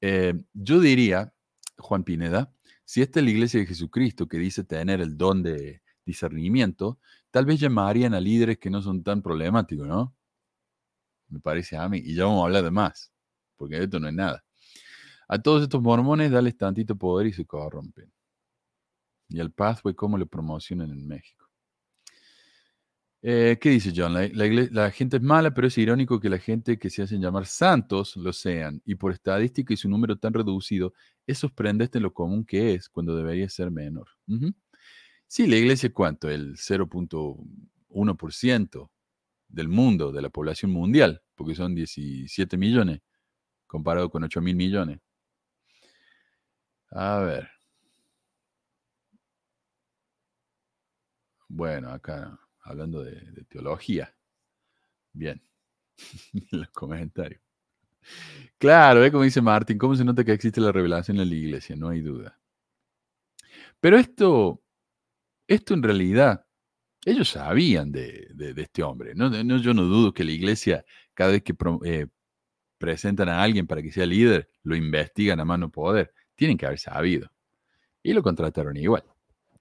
Em, 0.00 0.44
yo 0.52 0.80
diría, 0.80 1.32
Juan 1.78 2.02
Pineda, 2.02 2.52
si 2.84 3.02
esta 3.02 3.20
es 3.20 3.24
la 3.24 3.30
iglesia 3.30 3.60
de 3.60 3.66
Jesucristo 3.66 4.26
que 4.26 4.36
dice 4.38 4.64
tener 4.64 5.00
el 5.00 5.16
don 5.16 5.44
de 5.44 5.80
discernimiento, 6.04 6.98
tal 7.30 7.46
vez 7.46 7.60
llamarían 7.60 8.14
a 8.14 8.20
líderes 8.20 8.58
que 8.58 8.68
no 8.68 8.82
son 8.82 9.04
tan 9.04 9.22
problemáticos, 9.22 9.86
¿no? 9.86 10.12
Me 11.28 11.38
parece 11.38 11.76
a 11.76 11.88
mí. 11.88 11.98
Y 12.04 12.16
ya 12.16 12.24
vamos 12.24 12.42
a 12.42 12.46
hablar 12.46 12.64
de 12.64 12.72
más, 12.72 13.12
porque 13.56 13.78
esto 13.80 14.00
no 14.00 14.08
es 14.08 14.14
nada. 14.14 14.42
A 15.28 15.38
todos 15.40 15.62
estos 15.62 15.80
mormones, 15.80 16.32
dales 16.32 16.56
tantito 16.56 16.96
poder 16.96 17.28
y 17.28 17.32
se 17.32 17.46
corrompen. 17.46 18.12
Y 19.28 19.38
el 19.38 19.52
Pathway, 19.52 19.94
¿cómo 19.94 20.18
lo 20.18 20.26
promocionan 20.26 20.90
en 20.90 21.06
México? 21.06 21.41
Eh, 23.24 23.56
¿Qué 23.60 23.70
dice 23.70 23.92
John? 23.94 24.14
La, 24.14 24.90
gente 24.90 25.18
es 25.18 25.22
mala, 25.22 25.54
pero 25.54 25.68
es 25.68 25.78
irónico 25.78 26.18
que 26.18 26.28
la 26.28 26.38
gente 26.38 26.76
que 26.76 26.90
se 26.90 27.02
hacen 27.02 27.22
llamar 27.22 27.46
santos 27.46 28.16
lo 28.16 28.32
sean. 28.32 28.82
Y 28.84 28.96
por 28.96 29.12
estadística 29.12 29.72
y 29.72 29.76
su 29.76 29.88
número 29.88 30.18
tan 30.18 30.34
reducido, 30.34 30.92
es 31.26 31.38
sorprendente 31.38 32.00
lo 32.00 32.12
común 32.12 32.44
que 32.44 32.74
es 32.74 32.88
cuando 32.88 33.14
debería 33.16 33.48
ser 33.48 33.70
menor. 33.70 34.08
Sí, 35.28 35.46
la 35.46 35.56
iglesia, 35.56 35.92
¿cuánto? 35.92 36.28
El 36.28 36.56
0.1% 36.56 38.90
del 39.48 39.68
mundo, 39.68 40.12
de 40.12 40.22
la 40.22 40.30
población 40.30 40.72
mundial, 40.72 41.22
porque 41.36 41.54
son 41.54 41.74
17 41.74 42.56
millones, 42.56 43.00
comparado 43.66 44.10
con 44.10 44.24
8 44.24 44.40
mil 44.40 44.56
millones. 44.56 45.00
A 46.90 47.18
ver. 47.20 47.48
Bueno, 51.48 51.90
acá 51.90 52.41
hablando 52.62 53.02
de, 53.02 53.44
teología. 53.48 54.14
Bien. 55.12 55.42
en 56.34 56.46
los 56.60 56.68
comentarios. 56.70 57.40
Claro, 58.58 59.04
¿eh? 59.04 59.10
como 59.12 59.24
dice 59.24 59.40
Martín, 59.42 59.78
¿cómo 59.78 59.94
se 59.94 60.04
nota 60.04 60.24
que 60.24 60.32
existe 60.32 60.60
la 60.60 60.72
revelación 60.72 61.20
en 61.20 61.28
la 61.28 61.34
iglesia? 61.34 61.76
No 61.76 61.88
hay 61.88 62.00
duda. 62.00 62.38
Pero 63.80 63.98
esto, 63.98 64.62
esto 65.48 65.74
en 65.74 65.82
realidad, 65.82 66.46
ellos 67.04 67.30
sabían 67.30 67.92
de, 67.92 68.28
de- 68.34 68.62
este 68.62 68.82
hombre. 68.82 69.14
No, 69.14 69.30
no, 69.30 69.58
yo 69.58 69.74
no 69.74 69.84
dudo 69.84 70.12
que 70.14 70.24
la 70.24 70.32
iglesia, 70.32 70.84
cada 71.14 71.32
vez 71.32 71.42
que 71.42 71.54
eh, 71.84 72.06
presentan 72.78 73.28
a 73.28 73.42
alguien 73.42 73.66
para 73.66 73.82
que 73.82 73.92
sea 73.92 74.06
líder, 74.06 74.48
lo 74.64 74.76
investigan 74.76 75.40
a 75.40 75.44
mano 75.44 75.70
poder. 75.70 76.14
Tienen 76.36 76.58
que 76.58 76.66
haber 76.66 76.78
sabido. 76.78 77.30
Y 78.02 78.12
lo 78.14 78.22
contrataron 78.22 78.76
igual. 78.76 79.04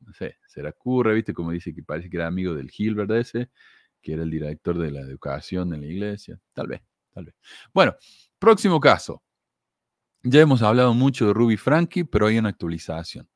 No 0.06 0.14
sé, 0.14 0.38
será 0.48 0.72
Curra, 0.72 1.14
¿viste? 1.14 1.34
Como 1.34 1.52
dice 1.52 1.74
que 1.74 1.84
parece 1.84 2.10
que 2.10 2.18
era 2.18 2.28
amigo 2.28 2.54
del 2.54 2.70
Gilbert 2.70 3.12
ese, 3.12 3.50
que 4.02 4.14
era 4.14 4.24
el 4.24 4.32
director 4.32 4.78
de 4.78 4.92
la 4.92 5.02
educación 5.02 5.74
en 5.74 5.82
la 5.82 5.88
iglesia. 5.88 6.40
Tal 6.54 6.68
vez, 6.68 6.82
tal 7.14 7.26
vez. 7.26 7.36
Bueno, 7.74 7.96
próximo 8.40 8.80
caso. 8.80 9.24
Ya 10.24 10.42
hemos 10.42 10.62
hablado 10.62 10.94
mucho 10.94 11.28
de 11.28 11.34
Ruby 11.34 11.58
Frankie, 11.58 12.04
pero 12.04 12.28
hay 12.28 12.38
una 12.38 12.50
actualización. 12.50 13.28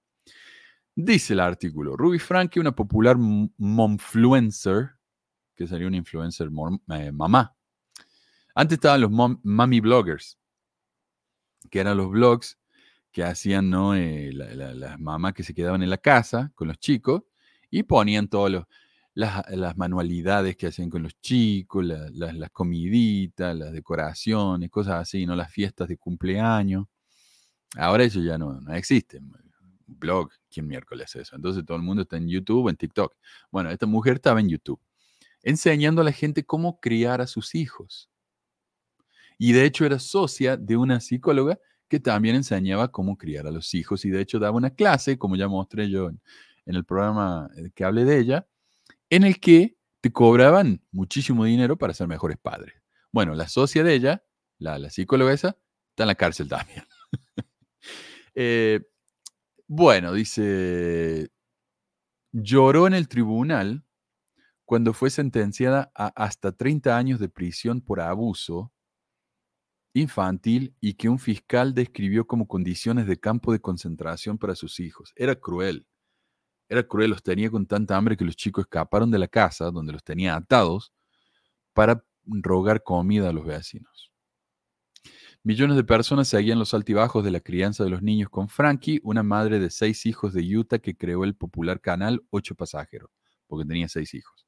Dice 0.95 1.34
el 1.34 1.39
artículo, 1.39 1.97
Ruby 1.97 2.19
Frankie, 2.19 2.60
una 2.60 2.73
popular 2.75 3.17
momfluencer, 3.17 4.91
que 5.56 5.67
sería 5.67 5.88
una 5.88 5.97
influencer 5.97 6.49
eh, 6.89 7.12
mamá. 7.12 7.56
Antes 8.54 8.78
estaban 8.78 9.01
los 9.01 9.12
mom- 9.12 9.39
mommy 9.43 9.82
bloggers, 9.82 10.39
que 11.69 11.80
eran 11.80 11.97
los 11.97 12.10
blogs 12.10 12.58
que 13.15 13.23
hacían 13.23 13.69
¿no? 13.69 13.95
Eh, 13.95 14.32
la- 14.34 14.54
la- 14.54 14.73
las 14.73 14.99
mamás 14.99 15.34
que 15.34 15.41
se 15.43 15.54
quedaban 15.54 15.82
en 15.82 15.89
la 15.89 15.97
casa 15.97 16.51
con 16.54 16.67
los 16.67 16.78
chicos 16.80 17.21
y 17.71 17.84
ponían 17.84 18.28
todas 18.28 18.65
las, 19.13 19.41
las 19.51 19.78
manualidades 19.78 20.58
que 20.58 20.67
hacían 20.67 20.89
con 20.89 21.01
los 21.01 21.17
chicos, 21.21 21.86
la- 21.86 22.10
la- 22.12 22.34
las 22.34 22.49
comiditas, 22.51 23.56
las 23.56 23.71
decoraciones, 23.71 24.69
cosas 24.69 24.95
así, 24.95 25.25
¿no? 25.25 25.34
las 25.34 25.49
fiestas 25.49 25.88
de 25.88 25.95
cumpleaños. 25.97 26.88
Ahora 27.78 28.04
eso 28.04 28.19
ya 28.21 28.38
no, 28.38 28.60
no 28.60 28.73
existe. 28.73 29.21
Blog, 29.88 30.32
¿quién 30.51 30.67
miércoles 30.67 31.15
eso? 31.15 31.38
Entonces 31.38 31.65
todo 31.65 31.78
el 31.78 31.84
mundo 31.84 32.01
está 32.01 32.17
en 32.17 32.28
YouTube 32.28 32.65
o 32.65 32.69
en 32.69 32.75
TikTok. 32.75 33.15
Bueno, 33.49 33.69
esta 33.69 33.86
mujer 33.86 34.15
estaba 34.15 34.41
en 34.41 34.49
YouTube 34.49 34.82
enseñando 35.41 36.01
a 36.01 36.06
la 36.06 36.12
gente 36.12 36.43
cómo 36.45 36.82
criar 36.82 37.21
a 37.21 37.28
sus 37.28 37.56
hijos. 37.56 38.10
Y 39.38 39.54
de 39.54 39.63
hecho 39.63 39.86
era 39.86 39.99
socia 39.99 40.58
de 40.58 40.75
una 40.75 40.99
psicóloga 40.99 41.58
que 41.88 42.00
también 42.00 42.36
enseñaba 42.36 42.91
cómo 42.91 43.17
criar 43.17 43.48
a 43.48 43.52
los 43.52 43.74
hijos 43.74 44.06
y 44.06 44.10
de 44.10 44.21
hecho 44.21 44.39
daba 44.39 44.58
una 44.58 44.71
clase, 44.71 45.17
como 45.17 45.36
ya 45.36 45.48
mostré 45.48 45.89
yo 45.89 46.10
en, 46.10 46.19
el 46.65 46.84
programa 46.84 47.50
eh, 47.58 47.69
que 47.76 47.84
hablé 47.84 48.06
de 48.06 48.19
ella, 48.19 48.48
en 49.10 49.24
el 49.24 49.39
que 49.39 49.78
te 50.02 50.12
cobraban 50.12 50.82
muchísimo 50.91 51.45
dinero 51.45 51.78
para 51.78 51.93
ser 51.93 52.08
mejores 52.08 52.38
padres. 52.38 52.74
Bueno, 53.12 53.36
la 53.36 53.48
socia 53.48 53.84
de 53.84 53.93
ella, 53.93 54.24
la, 54.58 54.80
la 54.80 54.89
psicóloga 54.89 55.34
esa, 55.34 55.58
está 55.89 56.04
en 56.04 56.08
la 56.08 56.15
cárcel 56.15 56.48
también. 56.48 56.84
Eh, 58.38 58.82
bueno, 59.65 60.12
dice, 60.12 61.32
lloró 62.34 62.86
en 62.86 62.93
el 62.93 63.08
tribunal 63.08 63.86
cuando 64.65 64.91
fue 64.93 65.10
sentenciada 65.10 65.91
a 65.95 66.08
hasta 66.08 66.52
30 66.52 66.98
años 66.98 67.19
de 67.21 67.30
prisión 67.30 67.80
por 67.80 68.02
abuso 68.02 68.74
infantil 69.95 70.75
y 70.81 70.93
que 70.95 71.08
un 71.08 71.17
fiscal 71.17 71.73
describió 71.73 72.27
como 72.27 72.47
condiciones 72.47 73.08
de 73.08 73.17
campo 73.17 73.53
de 73.53 73.62
concentración 73.62 74.38
para 74.38 74.53
sus 74.53 74.79
hijos. 74.81 75.13
Era 75.15 75.36
cruel. 75.36 75.88
Era 76.67 76.84
cruel, 76.84 77.12
los 77.12 77.23
tenía 77.23 77.49
con 77.49 77.65
tanta 77.65 77.95
hambre 77.95 78.17
que 78.17 78.25
los 78.25 78.36
chicos 78.36 78.65
escaparon 78.65 79.10
de 79.10 79.19
la 79.19 79.29
casa 79.29 79.71
donde 79.71 79.93
los 79.93 80.03
tenía 80.03 80.36
atados 80.36 80.91
para 81.73 82.03
rogar 82.25 82.84
comida 82.84 83.29
a 83.29 83.34
los 83.34 83.45
vecinos. 83.45 84.12
Millones 85.43 85.77
de 85.77 85.84
personas 85.84 86.27
seguían 86.27 86.60
los 86.60 86.73
altibajos 86.73 87.23
de 87.23 87.31
la 87.31 87.39
crianza 87.39 87.84
de 87.84 87.91
los 87.91 88.01
niños 88.01 88.29
con 88.29 88.49
Frankie, 88.49 88.99
una 89.03 89.23
madre 89.23 89.60
de 89.60 89.69
seis 89.69 90.05
hijos 90.05 90.34
de 90.34 90.41
Utah 90.41 90.79
que 90.79 90.97
creó 90.97 91.23
el 91.23 91.36
popular 91.36 91.79
canal 91.79 92.25
Ocho 92.31 92.55
Pasajeros, 92.55 93.12
porque 93.47 93.65
tenía 93.65 93.88
seis 93.88 94.13
hijos. 94.13 94.45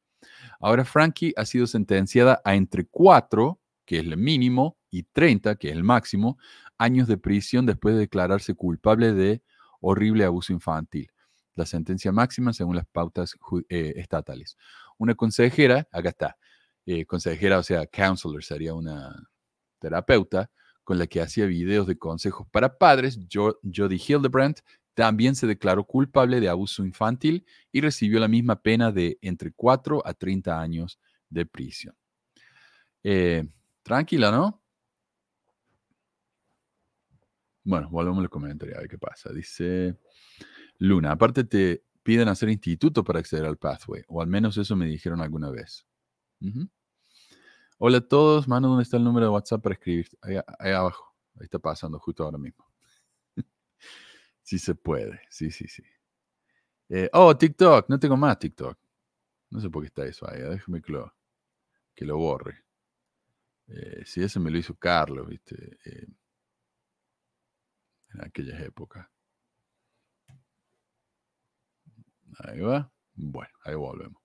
Ahora 0.60 0.84
Frankie 0.84 1.34
ha 1.38 1.46
sido 1.46 1.68
sentenciada 1.68 2.42
a 2.44 2.56
entre 2.56 2.86
cuatro, 2.88 3.62
que 3.86 4.00
es 4.00 4.06
el 4.06 4.18
mínimo, 4.18 4.78
y 4.90 5.04
30, 5.04 5.56
que 5.56 5.70
es 5.70 5.76
el 5.76 5.84
máximo, 5.84 6.38
años 6.78 7.08
de 7.08 7.18
prisión 7.18 7.66
después 7.66 7.96
de 7.96 8.02
declararse 8.02 8.54
culpable 8.56 9.14
de 9.14 9.42
horrible 9.82 10.26
abuso 10.26 10.54
infantil. 10.54 11.12
La 11.56 11.66
sentencia 11.66 12.12
máxima 12.12 12.54
según 12.54 12.76
las 12.76 12.86
pautas 12.88 13.36
eh, 13.70 13.94
estatales. 13.98 14.58
Una 14.98 15.16
consejera, 15.16 15.88
acá 15.92 16.10
está, 16.10 16.38
eh, 16.86 17.06
consejera, 17.06 17.60
o 17.60 17.64
sea, 17.64 17.86
counselor 17.88 18.44
sería 18.44 18.74
una 18.74 19.28
terapeuta, 19.80 20.50
con 20.84 20.98
la 20.98 21.08
que 21.08 21.22
hacía 21.22 21.46
videos 21.46 21.86
de 21.88 21.98
consejos 21.98 22.48
para 22.52 22.78
padres, 22.78 23.20
Jo- 23.32 23.60
Jody 23.76 23.98
Hildebrandt, 24.08 24.62
también 24.94 25.36
se 25.36 25.46
declaró 25.46 25.84
culpable 25.86 26.40
de 26.40 26.50
abuso 26.50 26.84
infantil 26.86 27.46
y 27.72 27.82
recibió 27.82 28.20
la 28.20 28.28
misma 28.28 28.62
pena 28.62 28.92
de 28.92 29.18
entre 29.22 29.52
4 29.52 30.02
a 30.08 30.14
30 30.14 30.60
años 30.60 31.00
de 31.30 31.46
prisión. 31.46 31.96
Eh, 33.04 33.48
tranquila, 33.84 34.32
¿no? 34.32 34.62
Bueno, 37.68 37.90
volvemos 37.90 38.20
a 38.20 38.22
los 38.22 38.32
comentarios 38.32 38.78
a 38.78 38.80
ver 38.80 38.90
qué 38.90 38.98
pasa. 38.98 39.30
Dice 39.34 40.00
Luna, 40.78 41.12
aparte 41.12 41.44
te 41.44 41.84
piden 42.02 42.30
hacer 42.30 42.48
instituto 42.48 43.04
para 43.04 43.20
acceder 43.20 43.46
al 43.46 43.58
pathway, 43.58 44.04
o 44.08 44.22
al 44.22 44.28
menos 44.28 44.58
eso 44.58 44.78
me 44.78 44.86
dijeron 44.86 45.20
alguna 45.20 45.50
vez. 45.50 45.86
Hola 47.78 47.98
a 47.98 48.08
todos, 48.08 48.48
mano, 48.48 48.70
¿dónde 48.70 48.84
está 48.84 48.96
el 48.96 49.04
número 49.04 49.26
de 49.26 49.32
WhatsApp 49.34 49.62
para 49.62 49.74
escribir? 49.74 50.08
Ahí, 50.22 50.38
abajo, 50.74 51.14
ahí 51.36 51.44
está 51.44 51.60
pasando 51.60 52.00
justo 52.00 52.24
ahora 52.24 52.38
mismo. 52.38 52.66
sí 54.44 54.60
se 54.60 54.74
puede, 54.74 55.20
sí, 55.30 55.52
sí, 55.52 55.68
sí. 55.68 55.84
Eh, 56.88 57.10
oh, 57.12 57.36
TikTok, 57.36 57.90
no 57.90 58.00
tengo 58.00 58.16
más 58.16 58.40
TikTok. 58.40 58.78
No 59.50 59.60
sé 59.60 59.70
por 59.70 59.84
qué 59.84 59.88
está 59.88 60.06
eso 60.06 60.26
ahí, 60.30 60.40
déjame 60.40 60.82
que 60.82 62.06
lo, 62.06 62.18
borre. 62.18 62.64
Eh, 63.68 64.04
si 64.06 64.24
ese 64.24 64.40
me 64.40 64.52
lo 64.52 64.58
hizo 64.58 64.74
Carlos, 64.74 65.28
viste, 65.28 65.78
Eh, 65.84 66.08
en 68.14 68.26
aquellas 68.26 68.62
épocas. 68.62 69.08
Ahí 72.40 72.60
va. 72.60 72.92
Bueno, 73.16 73.52
ahí 73.64 73.76
volvemos. 73.76 74.22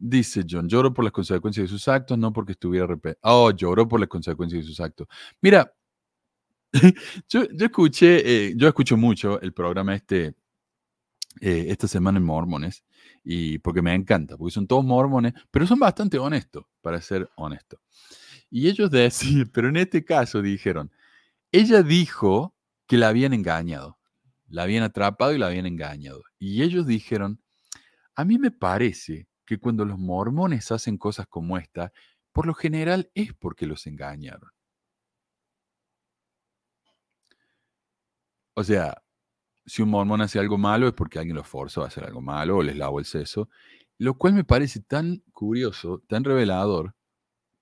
Dice 0.00 0.44
John, 0.48 0.68
lloro 0.68 0.92
por 0.92 1.04
las 1.04 1.12
consecuencias 1.12 1.64
de 1.64 1.68
sus 1.68 1.88
actos, 1.88 2.18
no 2.18 2.32
porque 2.32 2.52
estuviera 2.52 2.84
arrepentido. 2.84 3.20
Oh, 3.22 3.50
lloró 3.50 3.88
por 3.88 4.00
las 4.00 4.08
consecuencias 4.08 4.62
de 4.62 4.68
sus 4.68 4.80
actos. 4.80 5.06
Mira, 5.40 5.72
yo, 7.28 7.44
yo 7.44 7.66
escuché, 7.66 8.48
eh, 8.48 8.54
yo 8.56 8.68
escucho 8.68 8.96
mucho 8.96 9.40
el 9.40 9.52
programa 9.54 9.94
este 9.94 10.34
eh, 11.40 11.66
esta 11.68 11.88
semana 11.88 12.18
en 12.18 12.24
Mormones, 12.24 12.84
y 13.24 13.58
porque 13.58 13.82
me 13.82 13.92
encanta, 13.92 14.36
porque 14.36 14.52
son 14.52 14.68
todos 14.68 14.84
mormones, 14.84 15.34
pero 15.50 15.66
son 15.66 15.80
bastante 15.80 16.18
honestos, 16.18 16.64
para 16.80 17.00
ser 17.00 17.28
honesto. 17.36 17.80
Y 18.56 18.68
ellos 18.68 18.88
decían, 18.88 19.50
pero 19.52 19.68
en 19.68 19.76
este 19.76 20.04
caso 20.04 20.40
dijeron, 20.40 20.92
ella 21.50 21.82
dijo 21.82 22.54
que 22.86 22.96
la 22.96 23.08
habían 23.08 23.32
engañado, 23.32 23.98
la 24.46 24.62
habían 24.62 24.84
atrapado 24.84 25.34
y 25.34 25.38
la 25.38 25.48
habían 25.48 25.66
engañado. 25.66 26.22
Y 26.38 26.62
ellos 26.62 26.86
dijeron, 26.86 27.42
a 28.14 28.24
mí 28.24 28.38
me 28.38 28.52
parece 28.52 29.26
que 29.44 29.58
cuando 29.58 29.84
los 29.84 29.98
mormones 29.98 30.70
hacen 30.70 30.98
cosas 30.98 31.26
como 31.26 31.58
esta, 31.58 31.92
por 32.32 32.46
lo 32.46 32.54
general 32.54 33.10
es 33.16 33.34
porque 33.34 33.66
los 33.66 33.88
engañaron. 33.88 34.52
O 38.54 38.62
sea, 38.62 39.02
si 39.66 39.82
un 39.82 39.90
mormón 39.90 40.20
hace 40.20 40.38
algo 40.38 40.58
malo 40.58 40.86
es 40.86 40.94
porque 40.94 41.18
alguien 41.18 41.36
lo 41.36 41.42
forzó 41.42 41.82
a 41.82 41.88
hacer 41.88 42.04
algo 42.04 42.20
malo 42.20 42.58
o 42.58 42.62
les 42.62 42.76
lavó 42.76 43.00
el 43.00 43.04
seso, 43.04 43.48
lo 43.98 44.14
cual 44.14 44.34
me 44.34 44.44
parece 44.44 44.78
tan 44.78 45.24
curioso, 45.32 46.04
tan 46.06 46.22
revelador, 46.22 46.94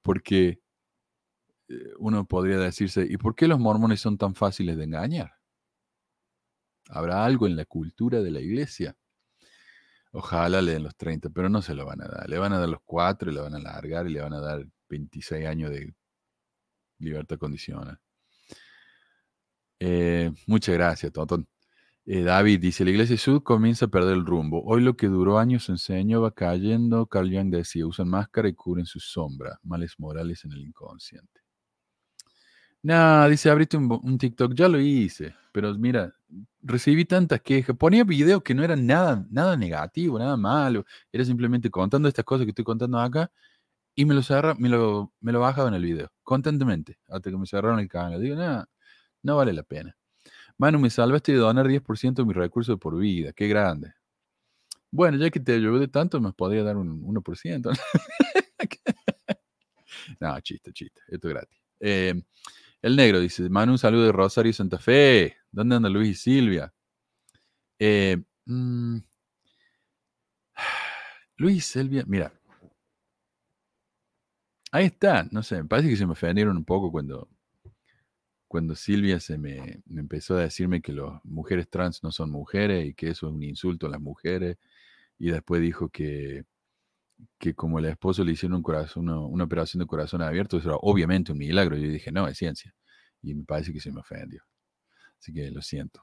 porque 0.02 0.61
uno 1.98 2.26
podría 2.26 2.58
decirse, 2.58 3.06
¿y 3.08 3.16
por 3.16 3.34
qué 3.34 3.48
los 3.48 3.58
mormones 3.58 4.00
son 4.00 4.18
tan 4.18 4.34
fáciles 4.34 4.76
de 4.76 4.84
engañar? 4.84 5.32
¿Habrá 6.88 7.24
algo 7.24 7.46
en 7.46 7.56
la 7.56 7.64
cultura 7.64 8.20
de 8.20 8.30
la 8.30 8.40
iglesia? 8.40 8.96
Ojalá 10.12 10.60
le 10.60 10.72
den 10.72 10.82
los 10.82 10.96
30, 10.96 11.30
pero 11.30 11.48
no 11.48 11.62
se 11.62 11.74
lo 11.74 11.86
van 11.86 12.02
a 12.02 12.08
dar. 12.08 12.28
Le 12.28 12.38
van 12.38 12.52
a 12.52 12.58
dar 12.58 12.68
los 12.68 12.82
4 12.84 13.30
y 13.30 13.34
le 13.34 13.40
van 13.40 13.54
a 13.54 13.58
largar 13.58 14.06
y 14.06 14.12
le 14.12 14.20
van 14.20 14.34
a 14.34 14.40
dar 14.40 14.66
26 14.88 15.46
años 15.46 15.70
de 15.70 15.94
libertad 16.98 17.38
condicional. 17.38 17.98
Eh, 19.80 20.30
muchas 20.46 20.74
gracias, 20.74 21.12
Totón. 21.12 21.48
Eh, 22.04 22.22
David 22.22 22.60
dice, 22.60 22.84
la 22.84 22.90
iglesia 22.90 23.16
sud 23.16 23.42
comienza 23.42 23.86
a 23.86 23.88
perder 23.88 24.14
el 24.14 24.26
rumbo. 24.26 24.62
Hoy 24.64 24.82
lo 24.82 24.96
que 24.96 25.06
duró 25.06 25.38
años 25.38 25.68
enseñó 25.68 26.20
va 26.20 26.32
cayendo. 26.34 27.06
Carl 27.06 27.30
Jung 27.32 27.50
decía, 27.50 27.86
usan 27.86 28.08
máscara 28.08 28.48
y 28.48 28.54
cubren 28.54 28.86
sus 28.86 29.04
sombras, 29.04 29.58
males 29.62 29.94
morales 29.98 30.44
en 30.44 30.52
el 30.52 30.62
inconsciente. 30.62 31.41
No, 32.84 33.28
dice, 33.28 33.48
abriste 33.48 33.76
un, 33.76 34.18
TikTok, 34.18 34.54
ya 34.54 34.68
lo 34.68 34.80
hice, 34.80 35.36
pero 35.52 35.72
mira, 35.74 36.16
recibí 36.62 37.04
tantas 37.04 37.40
quejas. 37.40 37.76
Ponía 37.76 38.02
videos 38.02 38.42
que 38.42 38.54
no 38.54 38.64
eran 38.64 38.86
nada, 38.86 39.24
nada 39.30 39.56
negativo, 39.56 40.18
nada 40.18 40.36
malo. 40.36 40.84
Era 41.12 41.24
simplemente 41.24 41.70
contando 41.70 42.08
estas 42.08 42.24
cosas 42.24 42.44
que 42.44 42.50
estoy 42.50 42.64
contando 42.64 42.98
acá 42.98 43.30
y 43.94 44.04
me 44.06 44.14
lo, 44.14 44.22
cerra, 44.22 44.54
me 44.58 44.68
lo, 44.68 45.12
me 45.20 45.32
lo 45.32 45.40
bajaba 45.40 45.68
en 45.68 45.74
el 45.74 45.84
video, 45.84 46.12
constantemente, 46.24 46.98
hasta 47.08 47.30
que 47.30 47.36
me 47.36 47.46
cerraron 47.46 47.80
el 47.80 47.88
canal. 47.88 48.20
Digo, 48.20 48.36
nada, 48.36 48.68
no 49.22 49.36
vale 49.36 49.52
la 49.52 49.62
pena. 49.64 49.96
Manu, 50.58 50.78
me 50.80 50.90
salvaste 50.90 51.32
de 51.32 51.38
donar 51.38 51.68
10% 51.68 52.22
de 52.22 52.26
mis 52.26 52.36
recursos 52.36 52.78
por 52.78 52.98
vida. 52.98 53.32
Qué 53.32 53.48
grande. 53.48 53.94
Bueno, 54.90 55.18
ya 55.18 55.30
que 55.30 55.40
te 55.40 55.54
ayudé 55.54 55.88
tanto, 55.88 56.20
me 56.20 56.32
podría 56.32 56.62
dar 56.64 56.76
un 56.76 57.02
1%. 57.02 57.70
no, 60.20 60.40
chiste, 60.40 60.72
chiste. 60.72 61.00
Esto 61.08 61.28
es 61.28 61.34
gratis. 61.34 61.58
Eh, 61.80 62.22
el 62.82 62.96
negro 62.96 63.20
dice, 63.20 63.48
Manu, 63.48 63.72
un 63.72 63.78
saludo 63.78 64.04
de 64.06 64.12
Rosario 64.12 64.50
y 64.50 64.52
Santa 64.52 64.78
Fe. 64.78 65.36
¿Dónde 65.52 65.76
anda 65.76 65.88
Luis 65.88 66.10
y 66.10 66.14
Silvia? 66.14 66.74
Eh, 67.78 68.16
mm, 68.46 68.98
Luis 71.36 71.56
y 71.56 71.60
Silvia, 71.60 72.04
mira. 72.06 72.32
Ahí 74.72 74.86
está, 74.86 75.28
no 75.30 75.42
sé, 75.42 75.62
me 75.62 75.68
parece 75.68 75.90
que 75.90 75.96
se 75.96 76.06
me 76.06 76.12
ofendieron 76.12 76.56
un 76.56 76.64
poco 76.64 76.90
cuando, 76.90 77.28
cuando 78.48 78.74
Silvia 78.74 79.20
se 79.20 79.38
me, 79.38 79.82
empezó 79.96 80.36
a 80.36 80.42
decirme 80.42 80.82
que 80.82 80.92
las 80.92 81.24
mujeres 81.24 81.68
trans 81.68 82.02
no 82.02 82.10
son 82.10 82.30
mujeres 82.30 82.86
y 82.86 82.94
que 82.94 83.10
eso 83.10 83.28
es 83.28 83.32
un 83.34 83.42
insulto 83.42 83.86
a 83.86 83.90
las 83.90 84.00
mujeres. 84.00 84.58
Y 85.18 85.30
después 85.30 85.62
dijo 85.62 85.88
que, 85.90 86.44
que 87.38 87.54
como 87.54 87.78
el 87.78 87.86
esposo 87.86 88.24
le 88.24 88.32
hicieron 88.32 88.56
un 88.56 88.62
corazón, 88.62 89.08
una, 89.08 89.44
operación 89.44 89.80
de 89.80 89.86
corazón 89.86 90.22
abierto, 90.22 90.58
eso 90.58 90.68
era 90.68 90.78
obviamente 90.80 91.32
un 91.32 91.38
milagro. 91.38 91.76
Yo 91.76 91.88
dije, 91.88 92.12
no, 92.12 92.28
es 92.28 92.38
ciencia. 92.38 92.74
Y 93.22 93.34
me 93.34 93.44
parece 93.44 93.72
que 93.72 93.80
se 93.80 93.92
me 93.92 94.00
ofendió. 94.00 94.42
Así 95.18 95.32
que 95.32 95.50
lo 95.50 95.62
siento. 95.62 96.02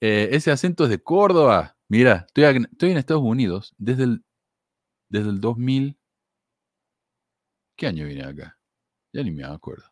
Eh, 0.00 0.30
ese 0.32 0.50
acento 0.50 0.84
es 0.84 0.90
de 0.90 1.02
Córdoba. 1.02 1.76
Mira, 1.88 2.24
estoy, 2.26 2.44
estoy, 2.44 2.90
en 2.90 2.96
Estados 2.98 3.22
Unidos 3.22 3.74
desde 3.78 4.04
el, 4.04 4.24
desde 5.08 5.30
el 5.30 5.40
2000. 5.40 5.98
¿Qué 7.76 7.86
año 7.86 8.06
vine 8.06 8.24
acá? 8.24 8.58
Ya 9.12 9.22
ni 9.22 9.30
me 9.30 9.44
acuerdo. 9.44 9.84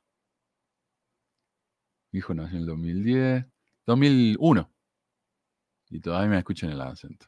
Mi 2.12 2.18
hijo 2.18 2.34
nació 2.34 2.56
en 2.56 2.62
el 2.62 2.66
2010. 2.66 3.46
2001. 3.86 4.70
Y 5.90 6.00
todavía 6.00 6.30
me 6.30 6.38
escuchan 6.38 6.70
el 6.70 6.80
acento. 6.80 7.26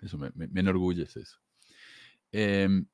Eso 0.00 0.16
me, 0.18 0.30
me 0.34 0.60
enorgullece 0.60 1.20
eso. 1.20 1.38
Em, 2.32 2.86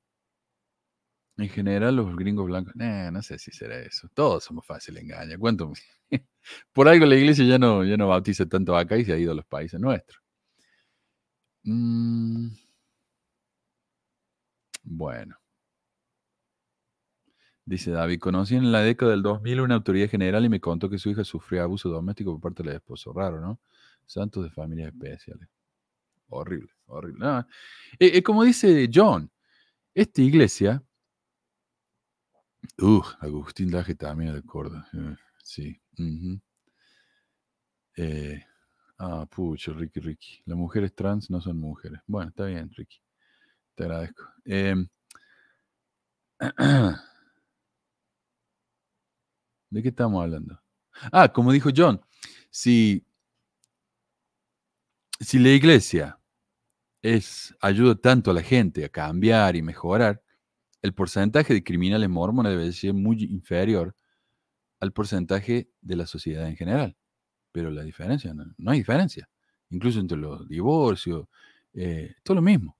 en 1.36 1.48
general, 1.48 1.96
los 1.96 2.14
gringos 2.16 2.46
blancos, 2.46 2.74
no 2.76 3.22
sé 3.22 3.38
si 3.38 3.50
será 3.50 3.78
eso. 3.80 4.08
Todos 4.14 4.44
somos 4.44 4.64
fáciles 4.66 5.02
de 5.02 5.12
engañar. 5.12 5.38
Cuéntame. 5.38 5.74
Por 6.72 6.88
algo 6.88 7.06
la 7.06 7.16
iglesia 7.16 7.44
ya 7.44 7.58
no, 7.58 7.84
ya 7.84 7.96
no 7.96 8.08
bautiza 8.08 8.46
tanto 8.46 8.76
acá 8.76 8.96
y 8.98 9.04
se 9.04 9.12
ha 9.12 9.18
ido 9.18 9.32
a 9.32 9.34
los 9.34 9.46
países 9.46 9.80
nuestros. 9.80 10.22
Mm. 11.64 12.54
Bueno. 14.84 15.36
Dice 17.66 17.90
David, 17.90 18.20
conocí 18.20 18.56
en 18.56 18.72
la 18.72 18.80
década 18.80 19.12
del 19.12 19.22
2000 19.22 19.60
una 19.60 19.74
autoridad 19.76 20.10
general 20.10 20.44
y 20.44 20.48
me 20.50 20.60
contó 20.60 20.90
que 20.90 20.98
su 20.98 21.10
hija 21.10 21.24
sufrió 21.24 21.62
abuso 21.62 21.88
doméstico 21.88 22.32
por 22.32 22.40
parte 22.40 22.62
del 22.62 22.76
esposo. 22.76 23.12
Raro, 23.12 23.40
¿no? 23.40 23.58
Santos 24.06 24.44
de 24.44 24.50
familias 24.50 24.92
especiales. 24.92 25.48
Horrible, 26.28 26.70
horrible. 26.86 27.26
Eh, 27.98 28.18
eh, 28.18 28.22
como 28.22 28.44
dice 28.44 28.88
John, 28.92 29.30
esta 29.94 30.22
iglesia. 30.22 30.82
Uh, 32.78 33.02
Agustín 33.20 33.70
Laje 33.70 33.94
también 33.94 34.34
de 34.34 34.42
Córdoba. 34.42 34.86
Eh, 34.92 35.16
sí. 35.42 35.80
ah, 38.98 39.26
pucho, 39.30 39.74
Ricky, 39.74 40.00
Ricky. 40.00 40.42
Las 40.46 40.56
mujeres 40.56 40.94
trans 40.94 41.30
no 41.30 41.40
son 41.40 41.58
mujeres. 41.58 42.00
Bueno, 42.06 42.30
está 42.30 42.46
bien, 42.46 42.70
Ricky. 42.70 43.00
Te 43.74 43.84
agradezco. 43.84 44.24
Em, 44.44 44.88
¿De 49.70 49.82
qué 49.82 49.88
estamos 49.88 50.22
hablando? 50.22 50.60
Ah, 51.12 51.32
como 51.32 51.52
dijo 51.52 51.70
John, 51.74 52.00
si 52.50 53.04
si 55.20 55.38
la 55.38 55.50
iglesia 55.50 56.18
es, 57.02 57.54
ayuda 57.60 57.94
tanto 57.94 58.30
a 58.30 58.34
la 58.34 58.42
gente 58.42 58.84
a 58.84 58.88
cambiar 58.88 59.56
y 59.56 59.62
mejorar, 59.62 60.22
el 60.82 60.94
porcentaje 60.94 61.54
de 61.54 61.64
criminales 61.64 62.08
mormones 62.08 62.52
debe 62.52 62.72
ser 62.72 62.94
muy 62.94 63.24
inferior 63.24 63.94
al 64.80 64.92
porcentaje 64.92 65.70
de 65.80 65.96
la 65.96 66.06
sociedad 66.06 66.46
en 66.48 66.56
general. 66.56 66.96
Pero 67.52 67.70
la 67.70 67.82
diferencia, 67.82 68.34
no, 68.34 68.70
hay 68.70 68.78
diferencia. 68.78 69.28
Incluso 69.70 70.00
entre 70.00 70.18
los 70.18 70.48
divorcios, 70.48 71.26
eh, 71.72 72.14
todo 72.22 72.36
lo 72.36 72.42
mismo. 72.42 72.76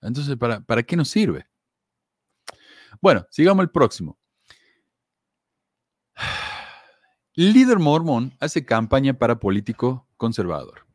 Entonces, 0.00 0.36
¿para, 0.36 0.60
¿para 0.60 0.82
qué 0.82 0.96
nos 0.96 1.08
sirve? 1.08 1.46
Bueno, 3.00 3.26
sigamos 3.30 3.62
el 3.64 3.70
próximo. 3.70 4.18
Líder 7.34 7.78
mormón 7.78 8.34
hace 8.40 8.64
campaña 8.64 9.14
para 9.14 9.38
político 9.38 10.06
conservador. 10.16 10.91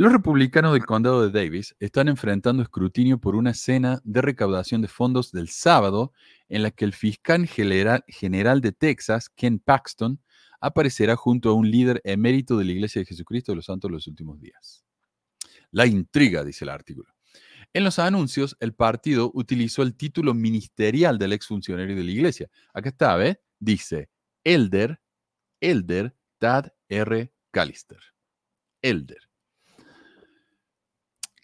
Los 0.00 0.12
republicanos 0.12 0.72
del 0.72 0.86
condado 0.86 1.28
de 1.28 1.30
Davis 1.30 1.76
están 1.78 2.08
enfrentando 2.08 2.62
escrutinio 2.62 3.20
por 3.20 3.36
una 3.36 3.52
cena 3.52 4.00
de 4.02 4.22
recaudación 4.22 4.80
de 4.80 4.88
fondos 4.88 5.30
del 5.30 5.50
sábado 5.50 6.14
en 6.48 6.62
la 6.62 6.70
que 6.70 6.86
el 6.86 6.94
fiscal 6.94 7.46
general 7.46 8.60
de 8.62 8.72
Texas, 8.72 9.28
Ken 9.28 9.58
Paxton, 9.58 10.18
aparecerá 10.58 11.16
junto 11.16 11.50
a 11.50 11.52
un 11.52 11.70
líder 11.70 12.00
emérito 12.04 12.56
de 12.56 12.64
la 12.64 12.72
Iglesia 12.72 13.00
de 13.00 13.04
Jesucristo 13.04 13.52
de 13.52 13.56
los 13.56 13.66
Santos 13.66 13.90
de 13.90 13.92
los 13.92 14.06
últimos 14.06 14.40
días. 14.40 14.86
La 15.70 15.84
intriga, 15.84 16.44
dice 16.44 16.64
el 16.64 16.70
artículo. 16.70 17.12
En 17.74 17.84
los 17.84 17.98
anuncios, 17.98 18.56
el 18.58 18.72
partido 18.72 19.30
utilizó 19.34 19.82
el 19.82 19.98
título 19.98 20.32
ministerial 20.32 21.18
del 21.18 21.34
exfuncionario 21.34 21.94
de 21.94 22.04
la 22.04 22.10
Iglesia. 22.10 22.48
Acá 22.72 22.88
está, 22.88 23.16
¿ves? 23.16 23.36
Dice 23.58 24.08
Elder, 24.44 24.98
Elder 25.60 26.16
Tad 26.38 26.68
R. 26.88 27.34
Callister. 27.50 28.00
Elder 28.80 29.29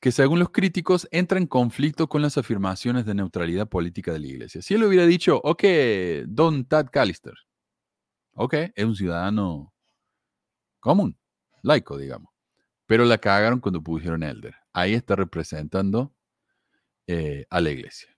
que 0.07 0.12
según 0.12 0.38
los 0.38 0.50
críticos 0.50 1.09
entra 1.11 1.36
en 1.36 1.48
conflicto 1.48 2.09
con 2.09 2.22
las 2.22 2.38
afirmaciones 2.38 3.07
de 3.07 3.14
neutralidad 3.16 3.68
política 3.68 4.12
de 4.12 4.20
la 4.20 4.28
iglesia. 4.28 4.62
Si 4.62 4.72
él 4.74 4.84
hubiera 4.84 5.04
dicho, 5.04 5.40
ok, 5.42 5.64
Don 6.28 6.64
Tad 6.64 6.90
Callister, 6.92 7.34
ok, 8.34 8.54
es 8.76 8.84
un 8.84 8.94
ciudadano 8.94 9.74
común, 10.78 11.18
laico, 11.61 11.98
digamos, 11.98 12.32
pero 12.86 13.04
la 13.04 13.18
cagaron 13.18 13.59
cuando 13.59 13.82
pusieron 13.82 14.22
elder. 14.22 14.54
Ahí 14.72 14.94
está 14.94 15.16
representando 15.16 16.14
eh, 17.09 17.44
a 17.50 17.61
la 17.61 17.70
iglesia. 17.72 18.15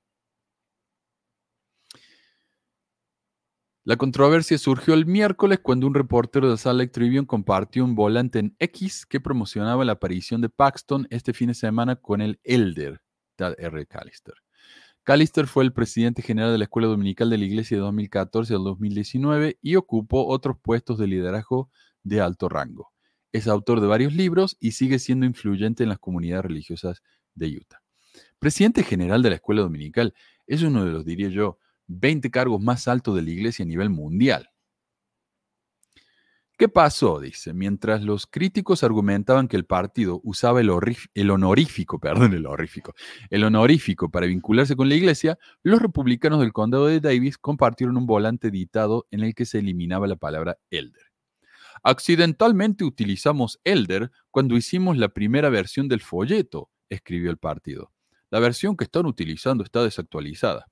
La 3.89 3.97
controversia 3.97 4.59
surgió 4.59 4.93
el 4.93 5.07
miércoles 5.07 5.61
cuando 5.63 5.87
un 5.87 5.95
reportero 5.95 6.51
de 6.51 6.59
Salt 6.59 6.79
Lake 6.79 6.93
Tribune 6.93 7.27
compartió 7.27 7.83
un 7.83 7.95
volante 7.95 8.39
en 8.39 8.55
X 8.59 9.07
que 9.07 9.19
promocionaba 9.19 9.83
la 9.83 9.93
aparición 9.93 10.43
de 10.43 10.51
Paxton 10.51 11.07
este 11.09 11.33
fin 11.33 11.49
de 11.49 11.55
semana 11.55 11.97
con 11.97 12.21
el 12.21 12.39
Elder, 12.45 13.01
Tad 13.35 13.55
R. 13.57 13.87
Callister. 13.87 14.35
Callister 15.05 15.47
fue 15.47 15.65
el 15.65 15.73
presidente 15.73 16.21
general 16.21 16.53
de 16.53 16.59
la 16.59 16.65
Escuela 16.65 16.87
Dominical 16.87 17.31
de 17.31 17.39
la 17.39 17.47
Iglesia 17.47 17.79
de 17.79 17.81
2014 17.81 18.53
al 18.57 18.65
2019 18.65 19.59
y 19.63 19.77
ocupó 19.77 20.27
otros 20.27 20.59
puestos 20.61 20.99
de 20.99 21.07
liderazgo 21.07 21.71
de 22.03 22.21
alto 22.21 22.51
rango. 22.51 22.93
Es 23.33 23.49
autor 23.49 23.81
de 23.81 23.87
varios 23.87 24.13
libros 24.13 24.59
y 24.61 24.73
sigue 24.73 24.99
siendo 24.99 25.25
influyente 25.25 25.83
en 25.83 25.89
las 25.89 25.99
comunidades 25.99 26.45
religiosas 26.45 27.03
de 27.35 27.57
Utah. 27.57 27.81
Presidente 28.39 28.83
general 28.83 29.23
de 29.23 29.31
la 29.31 29.37
Escuela 29.37 29.63
Dominical 29.63 30.13
es 30.47 30.63
uno 30.63 30.85
de 30.85 30.93
los, 30.93 31.07
diría 31.07 31.31
yo, 31.31 31.59
20 31.89 32.31
cargos 32.31 32.61
más 32.61 32.89
altos 32.89 33.17
de 33.17 33.23
la 33.23 33.31
iglesia 33.31 33.65
a 33.65 33.69
nivel 33.69 33.91
mundial. 33.91 34.49
¿Qué 36.59 36.69
pasó? 36.69 37.21
Dice, 37.21 37.55
mientras 37.55 38.03
los 38.03 38.27
críticos 38.27 38.83
argumentaban 38.83 39.47
que 39.47 39.57
el 39.57 39.65
partido 39.65 40.21
usaba 40.25 40.61
el, 40.61 40.71
honorífico, 40.71 42.01
perdón, 42.01 42.35
el 42.35 42.45
honorífico, 42.47 42.95
el 43.31 43.45
honorífico 43.45 44.11
para 44.11 44.27
vincularse 44.27 44.75
con 44.75 44.89
la 44.89 44.97
iglesia, 44.97 45.39
los 45.63 45.81
republicanos 45.81 46.41
del 46.41 46.53
condado 46.53 46.87
de 46.87 46.99
Davis 46.99 47.39
compartieron 47.39 47.97
un 47.97 48.07
volante 48.07 48.49
editado 48.49 49.07
en 49.13 49.21
el 49.21 49.37
que 49.37 49.45
se 49.45 49.61
eliminaba 49.61 50.09
la 50.09 50.17
palabra 50.17 50.59
elder. 50.71 51.13
Accidentalmente 51.85 52.85
utilizamos 52.85 53.61
elder 53.63 54.11
cuando 54.33 54.57
hicimos 54.57 54.97
la 54.97 55.11
primera 55.11 55.51
versión 55.51 55.87
del 55.87 56.01
folleto, 56.01 56.71
escribió 56.89 57.31
el 57.31 57.39
partido. 57.39 57.93
La 58.31 58.41
versión 58.41 58.77
que 58.77 58.83
están 58.83 59.07
utilizando 59.07 59.63
está 59.63 59.85
desactualizada. 59.85 60.67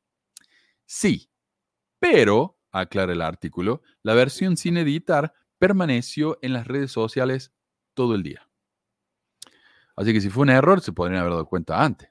Sí, 0.87 1.31
pero, 1.99 2.59
aclara 2.73 3.13
el 3.13 3.23
artículo, 3.23 3.83
la 4.03 4.15
versión 4.15 4.57
sin 4.57 4.77
editar 4.77 5.35
permaneció 5.59 6.39
en 6.43 6.53
las 6.53 6.67
redes 6.67 6.93
sociales 6.93 7.53
todo 7.95 8.15
el 8.15 8.23
día. 8.23 8.49
Así 9.97 10.13
que 10.13 10.21
si 10.21 10.31
fue 10.31 10.43
un 10.43 10.51
error, 10.51 10.81
se 10.81 10.93
podrían 10.93 11.21
haber 11.21 11.33
dado 11.33 11.47
cuenta 11.47 11.83
antes. 11.83 12.11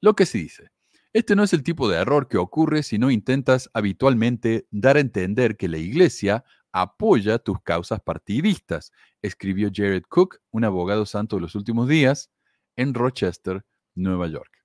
Lo 0.00 0.14
que 0.14 0.26
se 0.26 0.38
dice, 0.38 0.70
este 1.12 1.34
no 1.36 1.42
es 1.42 1.52
el 1.52 1.62
tipo 1.62 1.88
de 1.88 1.98
error 1.98 2.28
que 2.28 2.38
ocurre 2.38 2.82
si 2.82 2.98
no 2.98 3.10
intentas 3.10 3.70
habitualmente 3.72 4.66
dar 4.70 4.96
a 4.96 5.00
entender 5.00 5.56
que 5.56 5.68
la 5.68 5.78
iglesia 5.78 6.44
apoya 6.72 7.38
tus 7.38 7.60
causas 7.62 8.00
partidistas, 8.00 8.92
escribió 9.22 9.70
Jared 9.72 10.04
Cook, 10.08 10.38
un 10.50 10.64
abogado 10.64 11.06
santo 11.06 11.36
de 11.36 11.42
los 11.42 11.54
últimos 11.54 11.88
días, 11.88 12.30
en 12.76 12.94
Rochester, 12.94 13.64
Nueva 13.94 14.26
York 14.28 14.61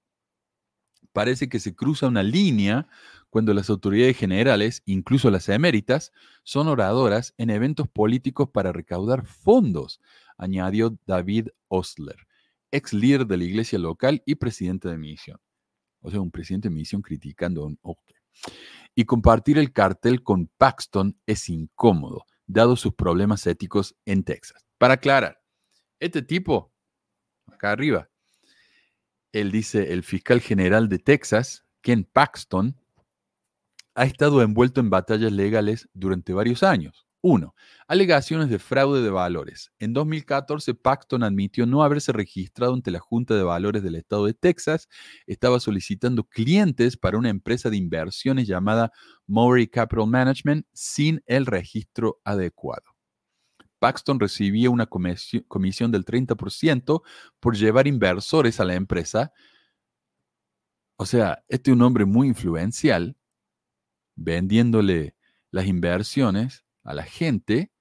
parece 1.18 1.50
que 1.50 1.60
se 1.60 1.76
cruza 1.76 2.06
una 2.06 2.22
línea 2.22 2.88
cuando 3.32 3.52
las 3.52 3.72
autoridades 3.72 4.16
generales, 4.16 4.84
incluso 4.86 5.32
las 5.32 5.50
eméritas, 5.50 6.12
son 6.44 6.68
oradoras 6.68 7.34
en 7.40 7.50
eventos 7.50 7.88
políticos 7.88 8.50
para 8.54 8.72
recaudar 8.72 9.26
fondos, 9.26 10.00
añadió 10.38 10.96
David 11.08 11.48
Osler, 11.70 12.28
ex 12.70 12.94
líder 12.94 13.26
de 13.26 13.38
la 13.38 13.46
iglesia 13.46 13.80
local 13.80 14.22
y 14.28 14.36
presidente 14.36 14.90
de 14.90 15.00
misión. 15.00 15.40
O 16.02 16.12
sea, 16.12 16.22
un 16.22 16.30
presidente 16.30 16.70
de 16.70 16.76
misión 16.76 17.02
criticando 17.02 17.64
a 17.64 17.66
un... 17.66 17.80
Y 18.94 19.06
compartir 19.06 19.58
el 19.58 19.74
cartel 19.74 20.22
con 20.22 20.52
Paxton 20.60 21.20
es 21.26 21.50
incómodo, 21.50 22.26
dado 22.46 22.76
sus 22.76 22.94
problemas 22.94 23.48
éticos 23.48 23.96
en 24.06 24.24
Texas. 24.24 24.68
Para 24.78 24.94
aclarar, 24.94 25.42
este 26.00 26.22
tipo, 26.22 26.72
acá 27.48 27.72
arriba, 27.72 28.08
él 29.40 29.52
dice, 29.52 29.94
el 29.94 30.04
fiscal 30.04 30.42
general 30.42 30.90
de 30.90 31.00
Texas, 31.00 31.66
Ken 31.82 32.04
Paxton, 32.04 32.76
ha 33.96 34.06
estado 34.06 34.42
envuelto 34.42 34.80
en 34.80 34.90
batallas 34.90 35.32
legales 35.32 35.90
durante 35.94 36.34
varios 36.34 36.64
años. 36.64 37.08
Uno, 37.22 37.56
alegaciones 37.88 38.50
de 38.50 38.60
fraude 38.60 39.02
de 39.02 39.10
valores. 39.10 39.72
En 39.80 39.92
2014, 39.94 40.76
Paxton 40.76 41.24
admitió 41.24 41.66
no 41.66 41.84
haberse 41.84 42.12
registrado 42.12 42.74
ante 42.74 42.92
la 42.92 43.00
Junta 43.00 43.36
de 43.36 43.44
Valores 43.44 43.82
del 43.82 43.96
Estado 43.96 44.28
de 44.28 44.36
Texas. 44.36 44.88
Estaba 45.26 45.60
solicitando 45.60 46.24
clientes 46.24 46.96
para 46.96 47.18
una 47.18 47.30
empresa 47.30 47.72
de 47.72 47.78
inversiones 47.78 48.48
llamada 48.48 48.92
Maury 49.26 49.68
Capital 49.68 50.08
Management 50.08 50.68
sin 50.74 51.24
el 51.26 51.48
registro 51.48 52.22
adecuado. 52.24 52.97
Paxton 53.80 54.20
recibía 54.20 54.70
una 54.70 54.88
comisión 54.88 55.92
del 55.92 56.06
30% 56.06 57.04
por 57.40 57.56
llevar 57.56 57.88
inversores 57.88 58.60
a 58.60 58.66
la 58.66 58.76
empresa. 58.76 59.32
O 60.98 61.06
sea, 61.06 61.44
este 61.48 61.72
es 61.72 61.76
un 61.76 61.84
hombre 61.84 62.06
muy 62.06 62.28
influencial, 62.28 63.16
vendiéndole 64.16 65.16
las 65.52 65.68
inversiones 65.68 66.66
a 66.84 66.94
la 66.94 67.04
gente 67.04 67.72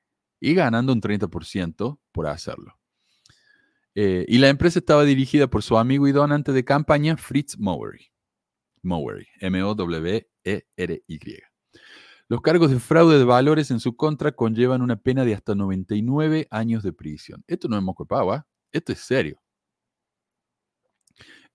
y 0.40 0.54
ganando 0.54 0.92
un 0.92 1.00
30% 1.00 1.98
por 2.12 2.26
hacerlo. 2.26 2.78
Eh, 3.94 4.26
y 4.28 4.38
la 4.38 4.50
empresa 4.50 4.78
estaba 4.78 5.04
dirigida 5.04 5.46
por 5.46 5.62
su 5.62 5.78
amigo 5.78 6.06
y 6.06 6.12
donante 6.12 6.52
de 6.52 6.64
campaña, 6.64 7.16
Fritz 7.16 7.58
Mowery. 7.58 8.12
Mowery, 8.82 9.26
M-O-W-E-R-Y. 9.40 11.45
Los 12.28 12.40
cargos 12.40 12.70
de 12.72 12.80
fraude 12.80 13.18
de 13.18 13.24
valores 13.24 13.70
en 13.70 13.78
su 13.78 13.96
contra 13.96 14.32
conllevan 14.32 14.82
una 14.82 14.96
pena 14.96 15.24
de 15.24 15.34
hasta 15.34 15.54
99 15.54 16.48
años 16.50 16.82
de 16.82 16.92
prisión. 16.92 17.44
Esto 17.46 17.68
no 17.68 17.76
es 17.76 17.82
moco 17.82 18.06
¿ah? 18.10 18.44
esto 18.72 18.92
es 18.92 18.98
serio. 18.98 19.40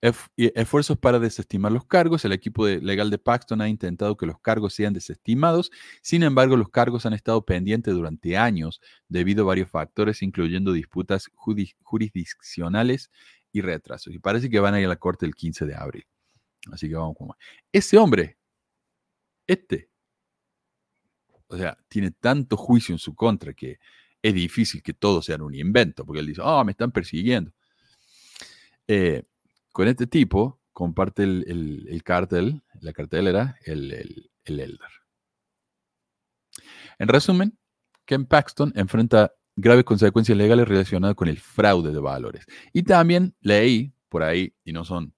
Esfuerzos 0.00 0.98
para 0.98 1.20
desestimar 1.20 1.70
los 1.70 1.84
cargos. 1.84 2.24
El 2.24 2.32
equipo 2.32 2.66
legal 2.66 3.10
de 3.10 3.18
Paxton 3.18 3.60
ha 3.60 3.68
intentado 3.68 4.16
que 4.16 4.26
los 4.26 4.40
cargos 4.40 4.74
sean 4.74 4.94
desestimados. 4.94 5.70
Sin 6.00 6.24
embargo, 6.24 6.56
los 6.56 6.70
cargos 6.70 7.06
han 7.06 7.12
estado 7.12 7.44
pendientes 7.44 7.94
durante 7.94 8.36
años 8.36 8.80
debido 9.08 9.44
a 9.44 9.48
varios 9.48 9.70
factores, 9.70 10.22
incluyendo 10.22 10.72
disputas 10.72 11.30
jurisdiccionales 11.34 13.12
y 13.52 13.60
retrasos. 13.60 14.12
Y 14.12 14.18
parece 14.18 14.50
que 14.50 14.58
van 14.58 14.74
a 14.74 14.80
ir 14.80 14.86
a 14.86 14.88
la 14.88 14.96
corte 14.96 15.24
el 15.26 15.36
15 15.36 15.66
de 15.66 15.74
abril. 15.76 16.06
Así 16.72 16.88
que 16.88 16.96
vamos 16.96 17.14
con 17.16 17.28
más. 17.28 17.36
Ese 17.70 17.96
hombre, 17.96 18.38
este, 19.46 19.91
o 21.52 21.58
sea, 21.58 21.76
tiene 21.88 22.10
tanto 22.10 22.56
juicio 22.56 22.94
en 22.94 22.98
su 22.98 23.14
contra 23.14 23.52
que 23.52 23.78
es 24.22 24.34
difícil 24.34 24.82
que 24.82 24.94
todo 24.94 25.20
sea 25.20 25.36
un 25.36 25.54
invento, 25.54 26.04
porque 26.04 26.20
él 26.20 26.26
dice, 26.26 26.40
oh, 26.42 26.64
me 26.64 26.72
están 26.72 26.92
persiguiendo. 26.92 27.52
Eh, 28.86 29.24
con 29.72 29.88
este 29.88 30.06
tipo 30.06 30.60
comparte 30.72 31.24
el, 31.24 31.86
el, 31.88 32.02
cartel, 32.02 32.62
la 32.80 32.92
cartelera, 32.92 33.56
el, 33.64 33.92
el, 33.92 34.30
el 34.44 34.60
Elder. 34.60 34.90
En 36.98 37.08
resumen, 37.08 37.58
Ken 38.04 38.26
Paxton 38.26 38.72
enfrenta 38.76 39.32
graves 39.56 39.84
consecuencias 39.84 40.36
legales 40.36 40.68
relacionadas 40.68 41.16
con 41.16 41.28
el 41.28 41.38
fraude 41.38 41.92
de 41.92 41.98
valores. 41.98 42.46
Y 42.72 42.82
también 42.82 43.34
leí 43.40 43.92
por 44.08 44.22
ahí, 44.22 44.54
y 44.64 44.72
no 44.72 44.84
son 44.84 45.14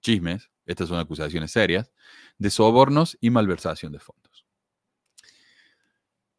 chismes, 0.00 0.50
estas 0.66 0.88
son 0.88 0.98
acusaciones 0.98 1.50
serias, 1.50 1.90
de 2.38 2.50
sobornos 2.50 3.16
y 3.20 3.30
malversación 3.30 3.92
de 3.92 3.98
fondos. 4.00 4.31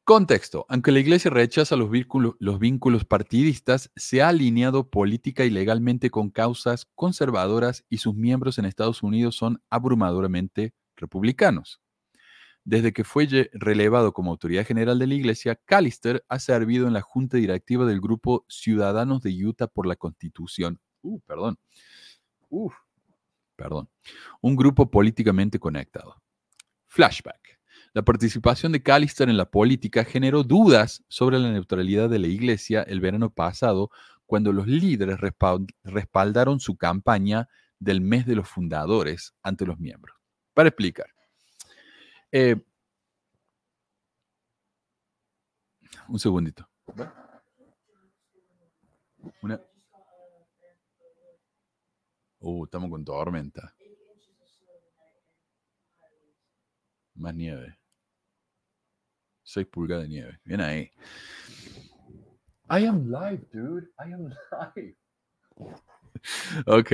Contexto. 0.05 0.65
Aunque 0.67 0.91
la 0.91 0.99
Iglesia 0.99 1.31
rechaza 1.31 1.77
los 1.77 1.89
vínculos, 1.89 3.05
partidistas, 3.05 3.89
se 3.95 4.21
ha 4.21 4.27
alineado 4.27 4.89
política 4.89 5.45
y 5.45 5.49
legalmente 5.49 6.09
con 6.09 6.29
causas 6.29 6.89
conservadoras 6.93 7.85
y 7.87 7.99
sus 7.99 8.13
miembros 8.13 8.57
en 8.57 8.65
Estados 8.65 9.01
Unidos 9.01 9.37
son 9.37 9.61
abrumadoramente 9.69 10.73
republicanos. 10.97 11.79
Desde 12.65 12.91
que 12.91 13.05
fue 13.05 13.49
relevado 13.53 14.11
como 14.11 14.31
autoridad 14.31 14.65
general 14.65 14.99
de 14.99 15.07
la 15.07 15.13
Iglesia, 15.13 15.55
Callister 15.63 16.25
ha 16.27 16.39
servido 16.39 16.85
en 16.87 16.93
la 16.93 17.01
junta 17.01 17.37
directiva 17.37 17.85
del 17.85 18.01
grupo 18.01 18.43
Ciudadanos 18.49 19.21
de 19.21 19.31
Utah 19.45 19.67
por 19.67 19.85
la 19.85 19.95
Constitución. 19.95 20.81
Uh, 21.01 21.21
perdón. 21.21 21.57
perdón. 23.55 23.89
Un 24.41 24.57
grupo 24.57 24.91
políticamente 24.91 25.59
conectado. 25.59 26.21
Flashback. 26.87 27.62
La 27.93 28.01
participación 28.01 28.71
de 28.71 28.81
Callister 28.81 29.29
en 29.29 29.37
la 29.37 29.51
política 29.51 30.03
generó 30.03 30.43
dudas 30.43 31.03
sobre 31.09 31.37
la 31.37 31.51
neutralidad 31.51 32.09
de 32.09 32.17
la 32.17 32.25
Iglesia 32.25 32.81
el 32.81 32.99
verano 32.99 33.29
pasado, 33.29 33.91
cuando 34.25 34.51
los 34.51 34.65
líderes 34.65 35.19
respaldaron 35.83 36.59
su 36.59 36.75
campaña 36.75 37.49
del 37.77 38.01
mes 38.01 38.25
de 38.25 38.35
los 38.35 38.49
fundadores 38.49 39.35
ante 39.43 39.67
los 39.67 39.79
miembros. 39.79 40.17
Para 40.55 40.69
explicar. 40.69 41.05
Eh, 42.31 42.55
un 46.07 46.19
segundito. 46.19 46.67
Uh, 52.39 52.65
estamos 52.65 52.89
con 52.89 53.05
tormenta. 53.05 53.75
Más 57.15 57.35
nieve. 57.35 57.77
6 59.53 59.67
pulgadas 59.67 60.03
de 60.03 60.09
nieve. 60.09 60.39
Bien 60.43 60.61
ahí. 60.61 60.91
I 62.69 62.85
am 62.85 63.09
live, 63.09 63.45
dude. 63.51 63.87
I 63.99 64.13
am 64.13 64.29
live. 64.75 64.95
Ok. 66.65 66.93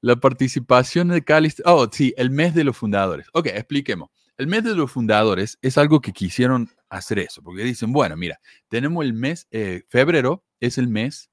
La 0.00 0.16
participación 0.16 1.08
de 1.08 1.22
Callister. 1.24 1.64
Oh, 1.66 1.88
sí, 1.90 2.14
el 2.16 2.30
mes 2.30 2.54
de 2.54 2.64
los 2.64 2.76
fundadores. 2.76 3.26
Ok, 3.32 3.46
expliquemos. 3.46 4.10
El 4.36 4.46
mes 4.46 4.64
de 4.64 4.74
los 4.74 4.90
fundadores 4.90 5.58
es 5.60 5.76
algo 5.76 6.00
que 6.00 6.12
quisieron 6.12 6.70
hacer 6.88 7.18
eso, 7.18 7.42
porque 7.42 7.62
dicen, 7.62 7.92
bueno, 7.92 8.16
mira, 8.16 8.40
tenemos 8.68 9.04
el 9.04 9.12
mes, 9.12 9.46
eh, 9.50 9.82
febrero 9.88 10.44
es 10.60 10.78
el 10.78 10.88
mes, 10.88 11.30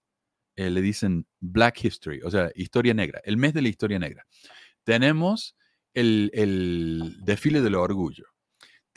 eh, 0.57 0.69
le 0.69 0.81
dicen 0.81 1.25
Black 1.39 1.85
History, 1.85 2.21
o 2.21 2.29
sea, 2.29 2.51
historia 2.55 2.93
negra, 2.93 3.21
el 3.23 3.37
mes 3.37 3.53
de 3.53 3.61
la 3.61 3.69
historia 3.69 3.97
negra. 3.97 4.25
Tenemos 4.83 5.55
el, 5.93 6.31
el 6.33 7.15
desfile 7.23 7.61
del 7.61 7.75
orgullo. 7.75 8.25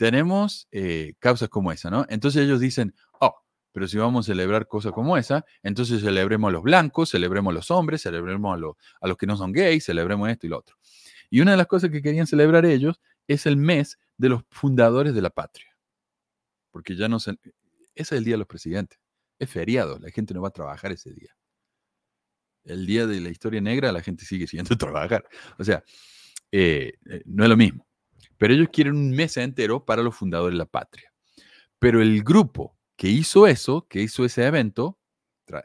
Tenemos 0.01 0.67
eh, 0.71 1.13
causas 1.19 1.47
como 1.47 1.71
esa, 1.71 1.91
¿no? 1.91 2.07
Entonces 2.09 2.41
ellos 2.41 2.59
dicen, 2.59 2.95
oh, 3.19 3.35
pero 3.71 3.87
si 3.87 3.99
vamos 3.99 4.25
a 4.25 4.31
celebrar 4.31 4.67
cosas 4.67 4.93
como 4.93 5.15
esa, 5.15 5.45
entonces 5.61 6.01
celebremos 6.01 6.49
a 6.49 6.51
los 6.51 6.63
blancos, 6.63 7.11
celebremos 7.11 7.51
a 7.51 7.53
los 7.53 7.69
hombres, 7.69 8.01
celebremos 8.01 8.51
a, 8.51 9.05
a 9.05 9.07
los 9.07 9.15
que 9.15 9.27
no 9.27 9.37
son 9.37 9.51
gays, 9.51 9.85
celebremos 9.85 10.27
esto 10.27 10.47
y 10.47 10.49
lo 10.49 10.57
otro. 10.57 10.75
Y 11.29 11.41
una 11.41 11.51
de 11.51 11.57
las 11.57 11.67
cosas 11.67 11.91
que 11.91 12.01
querían 12.01 12.25
celebrar 12.25 12.65
ellos 12.65 12.99
es 13.27 13.45
el 13.45 13.57
mes 13.57 13.99
de 14.17 14.29
los 14.29 14.41
fundadores 14.49 15.13
de 15.13 15.21
la 15.21 15.29
patria. 15.29 15.77
Porque 16.71 16.95
ya 16.95 17.07
no 17.07 17.19
se... 17.19 17.33
Ese 17.33 17.51
es 17.93 18.11
el 18.13 18.23
día 18.23 18.33
de 18.33 18.39
los 18.39 18.47
presidentes. 18.47 18.99
Es 19.37 19.51
feriado, 19.51 19.99
la 19.99 20.09
gente 20.09 20.33
no 20.33 20.41
va 20.41 20.47
a 20.47 20.51
trabajar 20.51 20.91
ese 20.93 21.13
día. 21.13 21.37
El 22.63 22.87
día 22.87 23.05
de 23.05 23.21
la 23.21 23.29
historia 23.29 23.61
negra, 23.61 23.91
la 23.91 24.01
gente 24.01 24.25
sigue 24.25 24.47
siguiendo 24.47 24.75
trabajar. 24.79 25.23
O 25.59 25.63
sea, 25.63 25.83
eh, 26.51 26.93
eh, 27.07 27.21
no 27.25 27.43
es 27.43 27.49
lo 27.51 27.55
mismo. 27.55 27.85
Pero 28.41 28.55
ellos 28.55 28.69
quieren 28.73 28.95
un 28.95 29.11
mes 29.11 29.37
entero 29.37 29.85
para 29.85 30.01
los 30.01 30.15
fundadores 30.15 30.55
de 30.55 30.57
la 30.57 30.65
patria. 30.65 31.13
Pero 31.77 32.01
el 32.01 32.23
grupo 32.23 32.75
que 32.95 33.07
hizo 33.07 33.45
eso, 33.45 33.85
que 33.87 34.01
hizo 34.01 34.25
ese 34.25 34.43
evento, 34.47 34.97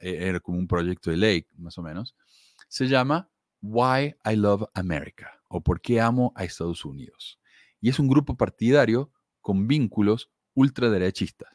e, 0.03 0.29
era 0.29 0.41
como 0.41 0.59
un 0.59 0.69
proyecto 0.69 1.11
de 1.11 1.17
ley, 1.17 1.47
más 1.57 1.79
o 1.79 1.83
menos, 1.83 2.15
se 2.69 2.87
llama 2.87 3.31
Why 3.63 4.15
I 4.27 4.37
Love 4.37 4.65
America 4.75 5.41
o 5.49 5.63
Por 5.63 5.81
qué 5.81 6.03
amo 6.03 6.35
a 6.37 6.45
Estados 6.45 6.85
Unidos. 6.85 7.41
Y 7.81 7.89
es 7.89 7.99
un 7.99 8.09
grupo 8.09 8.37
partidario 8.37 9.11
con 9.41 9.67
vínculos 9.67 10.31
ultraderechistas. 10.53 11.49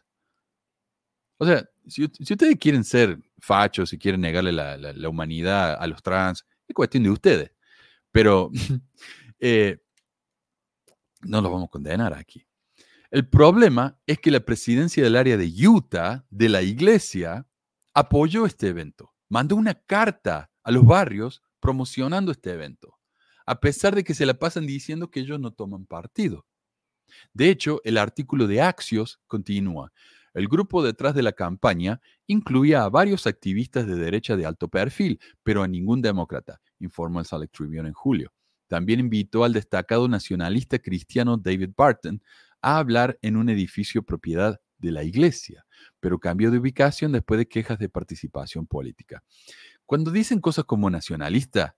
O 1.37 1.45
sea, 1.45 1.69
si, 1.85 2.05
ustedes 2.05 2.57
quieren 2.59 2.83
ser 2.83 3.19
fachos, 3.37 3.91
si 3.91 3.99
quieren 3.99 4.21
negarle 4.21 4.51
la, 4.51 5.07
humanidad 5.07 5.75
a 5.79 5.85
los 5.85 6.01
trans, 6.01 6.47
es 6.67 6.73
cuestión 6.73 7.03
de 7.03 7.11
ustedes. 7.11 7.51
Pero 8.11 8.49
eh, 9.39 9.77
no 11.23 11.41
los 11.41 11.51
vamos 11.51 11.67
a 11.67 11.71
condenar 11.71 12.13
aquí. 12.13 12.45
El 13.11 13.27
problema 13.27 13.99
es 14.07 14.19
que 14.19 14.31
la 14.31 14.39
presidencia 14.39 15.03
del 15.03 15.17
área 15.17 15.37
de 15.37 15.51
Utah, 15.67 16.25
de 16.29 16.47
la 16.47 16.61
iglesia, 16.61 17.45
apoyó 17.93 18.45
este 18.45 18.69
evento. 18.69 19.13
Mandó 19.27 19.55
una 19.55 19.73
carta 19.73 20.49
a 20.63 20.71
los 20.71 20.85
barrios 20.85 21.41
promocionando 21.59 22.31
este 22.31 22.53
evento, 22.53 22.97
a 23.45 23.59
pesar 23.59 23.95
de 23.95 24.03
que 24.03 24.13
se 24.13 24.25
la 24.25 24.35
pasan 24.35 24.65
diciendo 24.65 25.09
que 25.09 25.21
ellos 25.21 25.39
no 25.39 25.51
toman 25.51 25.85
partido. 25.85 26.45
De 27.33 27.49
hecho, 27.49 27.81
el 27.83 27.97
artículo 27.97 28.47
de 28.47 28.61
Axios 28.61 29.19
continúa. 29.27 29.91
El 30.33 30.47
grupo 30.47 30.81
detrás 30.81 31.13
de 31.13 31.23
la 31.23 31.33
campaña 31.33 32.01
incluía 32.27 32.83
a 32.83 32.89
varios 32.89 33.27
activistas 33.27 33.85
de 33.85 33.95
derecha 33.95 34.37
de 34.37 34.45
alto 34.45 34.69
perfil, 34.69 35.19
pero 35.43 35.61
a 35.61 35.67
ningún 35.67 36.01
demócrata, 36.01 36.61
informó 36.79 37.19
el 37.19 37.25
Select 37.25 37.53
Tribune 37.53 37.89
en 37.89 37.93
julio. 37.93 38.31
También 38.71 39.01
invitó 39.01 39.43
al 39.43 39.51
destacado 39.51 40.07
nacionalista 40.07 40.79
cristiano 40.79 41.35
David 41.35 41.71
Barton 41.75 42.23
a 42.61 42.77
hablar 42.77 43.19
en 43.21 43.35
un 43.35 43.49
edificio 43.49 44.01
propiedad 44.01 44.61
de 44.77 44.93
la 44.93 45.03
iglesia, 45.03 45.65
pero 45.99 46.19
cambió 46.19 46.51
de 46.51 46.59
ubicación 46.59 47.11
después 47.11 47.37
de 47.37 47.49
quejas 47.49 47.79
de 47.79 47.89
participación 47.89 48.65
política. 48.65 49.25
Cuando 49.85 50.09
dicen 50.09 50.39
cosas 50.39 50.63
como 50.63 50.89
nacionalista, 50.89 51.75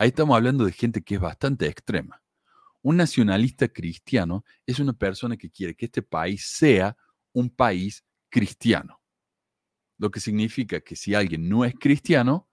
ahí 0.00 0.08
estamos 0.08 0.34
hablando 0.36 0.64
de 0.64 0.72
gente 0.72 1.02
que 1.02 1.14
es 1.14 1.20
bastante 1.20 1.68
extrema. 1.68 2.20
Un 2.82 2.96
nacionalista 2.96 3.68
cristiano 3.68 4.44
es 4.66 4.80
una 4.80 4.94
persona 4.94 5.36
que 5.36 5.48
quiere 5.48 5.76
que 5.76 5.84
este 5.84 6.02
país 6.02 6.44
sea 6.44 6.96
un 7.32 7.50
país 7.50 8.04
cristiano. 8.28 9.00
Lo 9.96 10.10
que 10.10 10.18
significa 10.18 10.80
que 10.80 10.96
si 10.96 11.14
alguien 11.14 11.48
no 11.48 11.64
es 11.64 11.74
cristiano, 11.78 12.48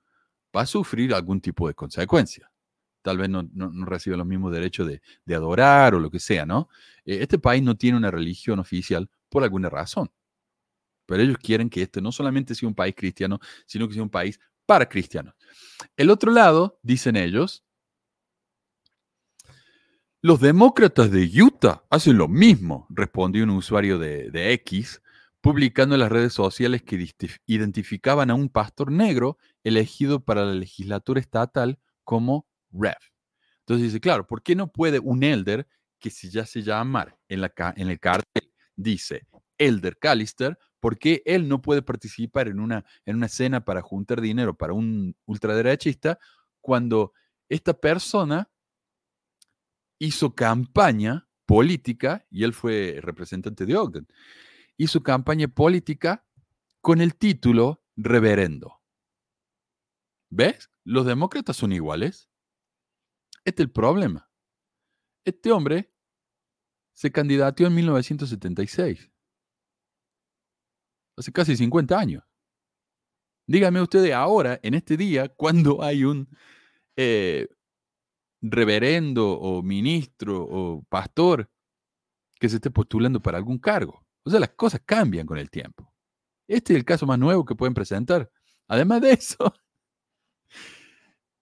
va 0.55 0.61
a 0.61 0.67
sufrir 0.67 1.11
algún 1.11 1.41
tipo 1.41 1.67
de 1.67 1.73
consecuencia. 1.73 2.48
Tal 3.01 3.17
vez 3.17 3.29
no, 3.29 3.47
reciba 3.85 4.17
los 4.17 4.27
mismos 4.27 4.51
derechos 4.51 4.87
de, 4.87 5.35
adorar 5.35 5.95
o 5.95 5.99
lo 5.99 6.11
que 6.11 6.19
sea, 6.19 6.45
¿no? 6.45 6.69
Eh, 7.05 7.19
este 7.21 7.39
país 7.39 7.63
no 7.63 7.75
tiene 7.75 7.97
una 7.97 8.11
religión 8.11 8.59
oficial 8.59 9.09
por 9.29 9.43
alguna 9.43 9.69
razón. 9.69 10.11
Pero 11.05 11.23
ellos 11.23 11.37
quieren 11.37 11.69
que 11.69 11.81
este 11.81 12.01
no 12.01 12.11
solamente 12.11 12.53
sea 12.55 12.69
un 12.69 12.75
país 12.75 12.93
cristiano, 12.95 13.39
sino 13.65 13.87
que 13.87 13.93
sea 13.95 14.03
un 14.03 14.09
país 14.09 14.39
para 14.65 14.87
cristianos. 14.87 15.33
El 15.97 16.11
otro 16.11 16.31
lado, 16.31 16.79
dicen 16.83 17.15
ellos, 17.15 17.63
los 20.21 20.41
demócratas 20.41 21.11
de 21.11 21.23
Utah 21.41 21.85
hacen 21.89 22.17
lo 22.17 22.27
mismo, 22.27 22.85
respondió 22.89 23.41
un 23.45 23.51
usuario 23.51 23.97
de, 23.97 24.51
X, 24.55 25.01
publicando 25.39 25.95
en 25.95 26.01
las 26.01 26.11
redes 26.11 26.33
sociales 26.33 26.83
que 26.83 27.09
identificaban 27.45 28.29
a 28.29 28.35
un 28.35 28.49
pastor 28.49 28.91
negro 28.91 29.37
elegido 29.63 30.19
para 30.19 30.43
la 30.43 30.53
legislatura 30.53 31.21
estatal 31.21 31.79
como 32.03 32.48
Rev. 32.71 32.97
Entonces 33.61 33.87
dice, 33.87 33.99
claro, 33.99 34.25
¿por 34.25 34.41
qué 34.41 34.55
no 34.55 34.71
puede 34.71 34.99
un 34.99 35.23
elder 35.23 35.67
que 35.99 36.09
si 36.09 36.29
ya 36.29 36.45
se 36.45 36.61
llama 36.61 37.15
en, 37.27 37.41
la, 37.41 37.53
en 37.75 37.89
el 37.89 37.99
cartel 37.99 38.53
dice 38.75 39.27
Elder 39.57 39.97
Callister, 39.99 40.57
¿por 40.79 40.97
qué 40.97 41.21
él 41.25 41.47
no 41.47 41.61
puede 41.61 41.81
participar 41.81 42.47
en 42.47 42.59
una, 42.59 42.85
en 43.05 43.17
una 43.17 43.27
cena 43.27 43.65
para 43.65 43.81
juntar 43.81 44.21
dinero 44.21 44.55
para 44.55 44.73
un 44.73 45.15
ultraderechista 45.25 46.17
cuando 46.61 47.13
esta 47.49 47.73
persona 47.73 48.49
hizo 49.99 50.33
campaña 50.33 51.27
política, 51.45 52.25
y 52.29 52.43
él 52.43 52.53
fue 52.53 52.99
representante 53.01 53.65
de 53.65 53.75
Ogden, 53.75 54.07
hizo 54.77 55.03
campaña 55.03 55.47
política 55.47 56.25
con 56.79 57.01
el 57.01 57.15
título 57.15 57.83
reverendo. 57.95 58.79
¿Ves? 60.29 60.69
Los 60.83 61.05
demócratas 61.05 61.57
son 61.57 61.73
iguales. 61.73 62.28
Este 63.43 63.63
es 63.63 63.67
el 63.67 63.71
problema. 63.71 64.29
Este 65.25 65.51
hombre 65.51 65.93
se 66.93 67.11
candidateó 67.11 67.67
en 67.67 67.75
1976. 67.75 69.11
Hace 71.17 71.31
casi 71.31 71.55
50 71.55 71.97
años. 71.97 72.23
Díganme 73.47 73.81
ustedes 73.81 74.13
ahora, 74.13 74.59
en 74.63 74.73
este 74.73 74.95
día, 74.95 75.27
cuando 75.27 75.81
hay 75.81 76.03
un 76.03 76.29
eh, 76.95 77.47
reverendo 78.41 79.31
o 79.39 79.61
ministro 79.63 80.43
o 80.43 80.83
pastor 80.89 81.49
que 82.39 82.49
se 82.49 82.57
esté 82.57 82.71
postulando 82.71 83.21
para 83.21 83.37
algún 83.37 83.57
cargo. 83.57 84.05
O 84.23 84.29
sea, 84.29 84.39
las 84.39 84.51
cosas 84.51 84.81
cambian 84.85 85.25
con 85.25 85.37
el 85.37 85.49
tiempo. 85.49 85.93
Este 86.47 86.73
es 86.73 86.77
el 86.77 86.85
caso 86.85 87.05
más 87.05 87.19
nuevo 87.19 87.45
que 87.45 87.55
pueden 87.55 87.73
presentar. 87.73 88.31
Además 88.67 89.01
de 89.01 89.11
eso, 89.13 89.37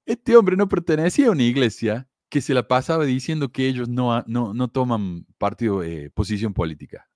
este 0.07 0.37
hombre 0.37 0.55
no 0.55 0.69
pertenecía 0.69 1.27
a 1.27 1.31
una 1.31 1.43
iglesia 1.43 2.09
que 2.29 2.41
se 2.41 2.53
la 2.53 2.67
pasaba 2.67 3.05
diciendo 3.05 3.51
que 3.51 3.67
ellos 3.67 3.89
no, 3.89 4.23
no, 4.25 4.67
toman 4.69 5.25
partido, 5.37 5.83
eh, 5.83 6.09
posición 6.09 6.53
política. 6.53 7.09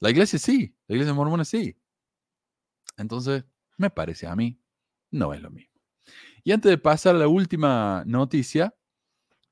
La 0.00 0.10
iglesia 0.10 0.38
sí, 0.38 0.76
la 0.88 0.96
iglesia 0.96 1.14
mormona 1.14 1.44
sí. 1.44 1.78
Entonces, 2.96 3.44
me 3.78 3.88
parece 3.88 4.26
a 4.26 4.34
mí, 4.34 4.60
no 5.12 5.32
es 5.32 5.40
lo 5.40 5.50
mismo. 5.50 5.80
Y 6.42 6.50
antes 6.50 6.70
de 6.70 6.78
pasar 6.78 7.14
a 7.14 7.18
la 7.18 7.28
última 7.28 8.02
noticia, 8.04 8.74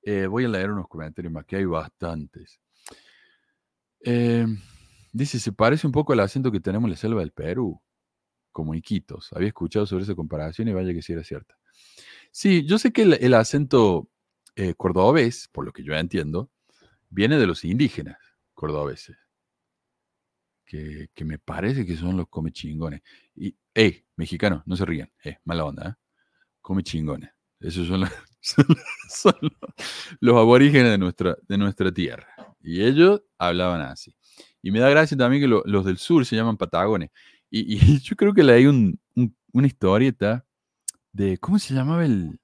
eh, 0.03 0.27
voy 0.27 0.47
a 0.47 0.49
leer 0.49 0.73
unos 0.73 0.89
comentarios 0.89 1.33
más, 1.33 1.45
que 1.45 1.55
hay 1.57 1.65
bastantes. 1.67 2.61
Eh, 4.01 4.45
dice, 5.13 5.39
se 5.39 5.53
parece 5.53 5.87
un 5.87 5.93
poco 5.93 6.13
al 6.13 6.21
acento 6.21 6.51
que 6.51 6.59
tenemos 6.59 6.87
en 6.87 6.91
la 6.91 6.97
selva 6.97 7.21
del 7.21 7.31
Perú, 7.31 7.81
como 8.51 8.75
Iquitos. 8.75 9.33
Había 9.33 9.49
escuchado 9.49 9.87
sobre 9.87 10.03
esa 10.03 10.17
comparación 10.17 10.67
y 10.67 10.73
vaya 10.73 10.93
que 10.93 11.03
sí 11.03 11.13
era 11.13 11.23
cierta. 11.23 11.60
Sí, 12.31 12.65
yo 12.65 12.79
sé 12.79 12.93
que 12.93 13.03
el, 13.03 13.35
acento 13.35 14.09
eh, 14.57 14.75
cordobés, 14.75 15.49
por 15.53 15.65
lo 15.65 15.73
que 15.73 15.83
yo 15.83 15.95
entiendo, 15.95 16.51
viene 17.09 17.39
de 17.39 17.47
los 17.47 17.65
indígenas 17.65 18.19
cordobeses, 18.55 19.17
que, 20.65 21.09
me 21.25 21.39
parece 21.39 21.85
que 21.85 21.97
son 21.97 22.17
los 22.17 22.29
comechingones. 22.29 23.03
Y, 23.35 23.57
hey, 23.75 24.05
mexicanos, 24.17 24.63
no 24.67 24.77
se 24.77 24.87
rían, 24.87 25.11
eh, 25.25 25.39
mala 25.45 25.65
onda, 25.65 25.89
¿eh? 25.91 25.95
come 26.61 26.83
chingones. 26.83 27.31
Esos 27.59 27.89
son, 27.89 28.01
los, 30.21 30.37
aborígenes 30.37 30.93
de 30.93 30.99
nuestra, 30.99 31.37
de 31.49 31.59
nuestra 31.59 31.93
tierra. 31.93 32.29
Y 32.63 32.83
ellos 32.83 33.23
hablaban 33.39 33.83
así. 33.83 34.15
Y 34.63 34.71
me 34.71 34.79
da 34.79 34.89
gracia 34.89 35.17
también 35.17 35.43
que 35.43 35.49
los 35.49 35.85
del 35.85 35.99
sur 35.99 36.25
se 36.25 36.37
llaman 36.37 36.57
patagones. 36.57 37.11
Y, 37.51 37.77
yo 38.01 38.17
creo 38.17 38.33
que 38.33 38.45
leí 38.45 38.67
un, 38.67 38.99
una 39.53 39.67
historieta 39.67 40.47
de, 41.13 41.39
¿cómo 41.39 41.59
se 41.59 41.75
llamaba 41.75 42.05
el, 42.05 42.39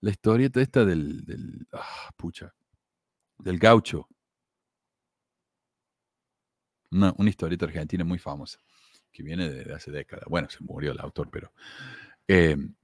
la 0.00 0.10
historieta 0.10 0.60
esta 0.60 0.84
del, 0.84 1.66
ah, 1.72 2.10
pucha, 2.16 2.52
del 3.38 3.58
gaucho? 3.58 4.08
Una, 6.90 7.14
una 7.18 7.28
historieta 7.30 7.66
argentina 7.66 8.04
muy 8.04 8.18
famosa, 8.18 8.58
que 9.12 9.22
viene 9.22 9.48
de, 9.50 9.74
hace 9.74 9.90
décadas. 9.90 10.24
Bueno, 10.28 10.48
se 10.50 10.62
murió 10.64 10.92
el 10.92 11.00
autor, 11.00 11.28
pero... 11.30 11.52
Em, 12.28 12.74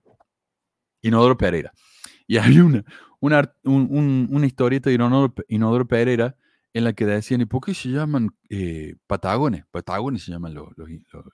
Inodoro 1.03 1.37
Pereira. 1.37 1.73
Y 2.27 2.39
hay 2.39 2.59
una, 2.61 2.85
una, 3.21 3.55
un- 3.65 3.89
un- 3.91 4.29
una 4.31 4.47
historieta 4.47 4.91
de 4.91 4.97
Inodoro, 4.97 5.35
Inodoro 5.49 5.87
Pereira 5.87 6.37
en 6.73 6.85
la 6.85 6.93
que 6.93 7.07
decían, 7.07 7.41
¿y 7.41 7.47
por 7.47 7.65
qué 7.65 7.75
se 7.75 7.89
llaman 7.91 8.31
eh, 8.51 8.97
patagones? 9.07 9.65
Patagones 9.71 10.25
se 10.25 10.33
llaman 10.33 10.55
los, 10.55 10.77
los 10.77 10.91
in- 10.91 11.07
los 11.13 11.25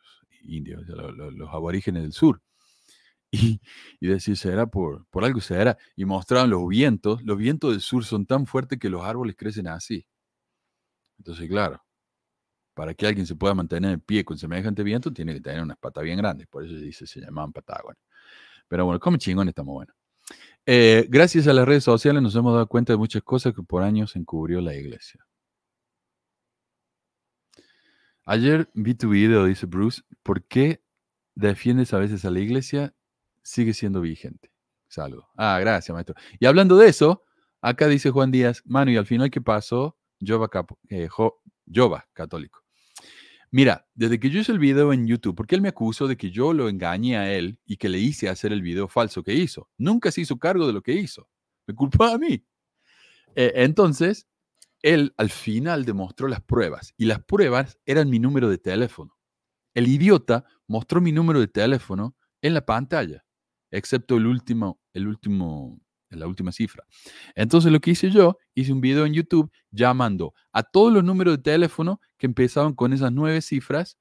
indios, 0.43 0.87
los 0.89 1.51
aborígenes 1.51 2.03
del 2.03 2.13
sur. 2.13 2.43
Y, 3.33 3.61
y 4.01 4.09
decía, 4.09 4.35
será 4.35 4.66
por, 4.66 5.07
por 5.07 5.24
algo 5.24 5.41
será. 5.41 5.78
Y 5.97 6.05
mostraban 6.05 6.51
los 6.51 6.66
vientos. 6.68 7.22
Los 7.22 7.39
vientos 7.39 7.70
del 7.72 7.81
sur 7.81 8.05
son 8.05 8.26
tan 8.26 8.47
fuertes 8.47 8.78
que 8.78 8.89
los 8.91 9.03
árboles 9.05 9.37
crecen 9.37 9.68
así. 9.68 10.05
Entonces, 11.18 11.49
claro, 11.49 11.83
para 12.74 12.95
que 12.95 13.07
alguien 13.07 13.26
se 13.26 13.37
pueda 13.37 13.55
mantener 13.55 13.93
en 13.93 14.01
pie 14.01 14.24
con 14.24 14.39
semejante 14.39 14.83
viento, 14.83 15.12
tiene 15.12 15.35
que 15.35 15.41
tener 15.41 15.62
unas 15.62 15.78
patas 15.78 16.03
bien 16.05 16.18
grandes. 16.18 16.47
Por 16.49 16.64
eso 16.64 16.74
se 16.74 16.85
dice, 16.85 17.07
se 17.07 17.20
llamaban 17.20 17.53
patagones. 17.53 18.03
Pero 18.68 18.87
bueno, 18.87 19.01
como 19.01 19.16
chingón 19.18 19.49
está 19.49 19.62
muy 19.62 19.74
bueno. 19.74 19.95
Eh, 20.66 21.07
gracias 21.09 21.47
a 21.49 21.53
las 21.53 21.66
redes 21.66 21.85
sociales 21.85 22.22
nos 22.22 22.35
hemos 22.37 22.53
dado 22.53 22.66
cuenta 22.68 22.93
de 22.93 22.97
muchas 22.99 23.22
cosas 23.22 23.55
que 23.55 23.62
por 23.62 23.83
años 23.83 24.16
encubrió 24.16 24.61
la 24.61 24.74
iglesia. 24.74 25.26
Ayer 28.24 28.70
vi 28.74 28.95
tu 28.95 29.11
video, 29.11 29.45
dice 29.45 29.66
Bruce. 29.66 30.03
¿Por 30.22 30.45
qué 30.45 30.83
defiendes 31.35 31.93
a 31.95 31.99
veces 31.99 32.24
a 32.24 32.31
la 32.31 32.41
iglesia? 32.41 32.95
Sigue 33.43 33.74
siendo 33.74 34.01
vigente. 34.01 34.51
Saludos. 34.88 35.26
Ah, 35.36 35.59
gracias, 35.61 35.95
maestro. 35.95 36.14
Y 36.38 36.47
hablando 36.47 36.76
de 36.76 36.88
eso, 36.88 37.24
acá 37.61 37.86
dice 37.86 38.11
Juan 38.11 38.30
Díaz, 38.30 38.62
Manu, 38.64 38.91
y 38.91 38.97
al 38.97 39.07
final, 39.07 39.30
¿qué 39.30 39.41
pasó? 39.41 39.97
Jova, 40.26 40.51
eh, 40.88 41.09
católico. 42.12 42.64
Mira, 43.53 43.86
desde 43.95 44.20
que 44.20 44.30
yo 44.30 44.41
hice 44.41 44.53
el 44.53 44.59
video 44.59 44.93
en 44.93 45.07
YouTube, 45.07 45.34
porque 45.34 45.57
él 45.57 45.61
me 45.61 45.70
acusó 45.70 46.07
de 46.07 46.16
que 46.16 46.30
yo 46.30 46.53
lo 46.53 46.68
engañé 46.68 47.16
a 47.16 47.32
él 47.32 47.59
y 47.66 47.76
que 47.76 47.88
le 47.88 47.99
hice 47.99 48.28
hacer 48.28 48.53
el 48.53 48.62
video 48.62 48.86
falso 48.86 49.24
que 49.24 49.34
hizo. 49.34 49.68
Nunca 49.76 50.12
se 50.12 50.20
hizo 50.20 50.38
cargo 50.38 50.66
de 50.66 50.72
lo 50.72 50.82
que 50.82 50.93
hizo. 50.93 51.28
Me 51.66 51.74
culpaba 51.74 52.14
a 52.14 52.18
mí. 52.18 52.45
Eh, 53.34 53.53
entonces, 53.57 54.28
él 54.82 55.14
al 55.16 55.30
final 55.30 55.84
demostró 55.84 56.28
las 56.28 56.41
pruebas 56.41 56.95
y 56.97 57.07
las 57.07 57.22
pruebas 57.24 57.78
eran 57.86 58.09
mi 58.09 58.18
número 58.18 58.49
de 58.49 58.59
teléfono. 58.59 59.16
El 59.74 59.88
idiota 59.88 60.45
mostró 60.66 61.01
mi 61.01 61.12
número 61.12 61.41
de 61.41 61.49
teléfono 61.49 62.16
en 62.43 62.55
la 62.55 62.64
pantalla, 62.64 63.24
excepto 63.71 64.16
el 64.16 64.27
último, 64.27 64.81
el 64.93 65.07
último, 65.07 65.81
la 66.11 66.27
última 66.27 66.53
cifra. 66.53 66.85
Entonces 67.35 67.73
lo 67.73 67.81
que 67.81 67.93
hice 67.93 68.11
yo, 68.11 68.39
hice 68.55 68.73
un 68.73 68.81
video 68.81 69.07
en 69.07 69.14
YouTube 69.14 69.51
llamando 69.71 70.35
a 70.53 70.62
todos 70.62 70.93
los 70.93 71.05
números 71.05 71.37
de 71.37 71.43
teléfono 71.43 72.01
que 72.18 72.27
empezaban 72.27 72.75
con 72.75 72.93
esas 72.93 73.12
nueve 73.12 73.41
cifras 73.43 73.99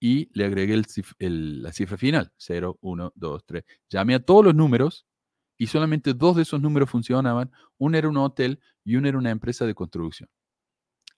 y 0.00 0.28
le 0.36 0.46
agregué 0.46 0.74
el 1.20 1.62
la 1.62 1.72
cifra 1.72 1.96
final, 1.96 2.32
0, 2.36 2.76
1, 2.80 3.12
2, 3.14 3.46
3. 3.46 3.64
Llamé 3.88 4.16
a 4.16 4.24
todos 4.24 4.44
los 4.44 4.54
números 4.54 5.06
y 5.56 5.68
solamente 5.68 6.12
dos 6.12 6.34
de 6.34 6.42
esos 6.42 6.60
números 6.60 6.90
funcionaban. 6.90 7.52
Uno 7.78 7.96
era 7.96 8.08
un 8.08 8.16
hotel 8.16 8.60
y 8.84 8.96
uno 8.96 9.08
era 9.08 9.16
una 9.16 9.30
empresa 9.30 9.64
de 9.64 9.76
construcción. 9.76 10.28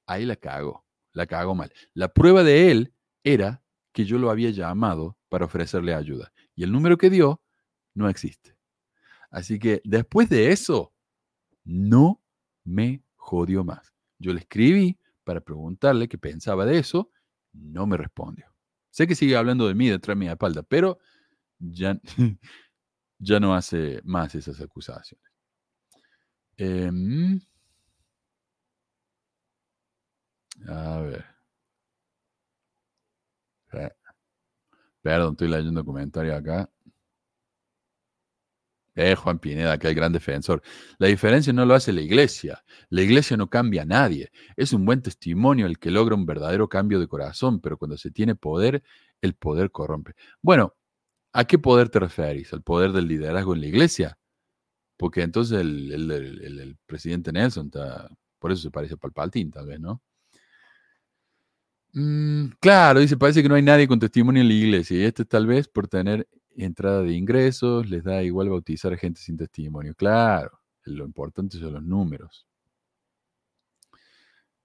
Ahí 0.06 0.26
la 0.26 0.36
cago, 0.36 0.84
la 1.12 1.26
cago 1.26 1.54
mal. 1.54 1.72
La 1.94 2.12
prueba 2.12 2.42
de 2.42 2.70
él 2.70 2.92
era 3.22 3.62
que 3.94 4.04
yo 4.04 4.18
lo 4.18 4.30
había 4.30 4.50
llamado 4.50 5.16
para 5.30 5.46
ofrecerle 5.46 5.94
ayuda 5.94 6.30
y 6.54 6.64
el 6.64 6.72
número 6.72 6.98
que 6.98 7.08
dio 7.08 7.40
no 7.94 8.08
existe. 8.08 8.56
Así 9.30 9.58
que 9.58 9.80
después 9.84 10.28
de 10.28 10.52
eso, 10.52 10.92
no 11.64 12.20
me 12.64 13.02
jodió 13.16 13.64
más. 13.64 13.94
Yo 14.18 14.32
le 14.32 14.40
escribí 14.40 14.98
para 15.24 15.40
preguntarle 15.40 16.08
qué 16.08 16.18
pensaba 16.18 16.66
de 16.66 16.78
eso, 16.78 17.10
no 17.52 17.86
me 17.86 17.96
respondió. 17.96 18.46
Sé 18.90 19.06
que 19.06 19.14
sigue 19.14 19.36
hablando 19.36 19.66
de 19.66 19.74
mí 19.74 19.88
detrás 19.88 20.16
de 20.16 20.20
mi 20.20 20.28
espalda, 20.28 20.62
pero 20.62 20.98
ya, 21.58 22.00
ya 23.18 23.40
no 23.40 23.54
hace 23.54 24.00
más 24.04 24.34
esas 24.34 24.60
acusaciones. 24.60 25.30
Em, 26.58 27.40
a 30.68 31.00
ver. 31.00 31.24
Perdón, 35.02 35.32
estoy 35.34 35.48
leyendo 35.48 35.84
comentarios 35.84 36.36
acá. 36.36 36.68
Eh, 38.96 39.16
Juan 39.16 39.40
Pineda, 39.40 39.76
que 39.78 39.88
el 39.88 39.94
gran 39.94 40.12
defensor. 40.12 40.62
La 40.98 41.08
diferencia 41.08 41.52
no 41.52 41.66
lo 41.66 41.74
hace 41.74 41.92
la 41.92 42.00
iglesia. 42.00 42.64
La 42.90 43.02
iglesia 43.02 43.36
no 43.36 43.50
cambia 43.50 43.82
a 43.82 43.84
nadie. 43.84 44.30
Es 44.56 44.72
un 44.72 44.84
buen 44.84 45.02
testimonio 45.02 45.66
el 45.66 45.78
que 45.78 45.90
logra 45.90 46.14
un 46.14 46.26
verdadero 46.26 46.68
cambio 46.68 47.00
de 47.00 47.08
corazón, 47.08 47.60
pero 47.60 47.76
cuando 47.76 47.96
se 47.96 48.10
tiene 48.12 48.36
poder, 48.36 48.82
el 49.20 49.34
poder 49.34 49.72
corrompe. 49.72 50.14
Bueno, 50.42 50.74
¿a 51.32 51.44
qué 51.44 51.58
poder 51.58 51.88
te 51.88 52.00
referís? 52.00 52.52
¿Al 52.52 52.62
poder 52.62 52.92
del 52.92 53.08
liderazgo 53.08 53.54
en 53.54 53.62
la 53.62 53.66
iglesia? 53.66 54.18
Porque 54.96 55.22
entonces 55.22 55.60
el, 55.60 56.78
presidente 56.86 57.32
Nelson 57.32 57.66
está, 57.66 58.08
por 58.38 58.52
eso 58.52 58.62
se 58.62 58.70
parece 58.70 58.94
a 58.94 58.96
Palpatine, 58.98 59.50
tal 59.50 59.66
vez, 59.66 59.80
¿no? 59.80 60.02
Mm, 61.94 62.48
claro, 62.60 63.00
dice, 63.00 63.16
parece 63.16 63.42
que 63.42 63.48
no 63.48 63.54
hay 63.54 63.62
nadie 63.62 63.86
con 63.86 64.00
testimonio 64.00 64.42
en 64.42 64.48
la 64.48 64.54
iglesia. 64.54 64.98
Y 64.98 65.02
este 65.04 65.24
tal 65.24 65.46
vez 65.46 65.68
por 65.68 65.88
tener 65.88 66.28
entrada 66.56 67.02
de 67.02 67.12
ingresos, 67.14 67.88
les 67.88 68.04
da 68.04 68.22
igual 68.22 68.48
bautizar 68.48 68.92
a 68.92 68.96
gente 68.96 69.20
sin 69.20 69.36
testimonio. 69.36 69.94
Claro, 69.94 70.60
lo 70.84 71.04
importante 71.04 71.58
son 71.58 71.74
los 71.74 71.82
números. 71.82 72.46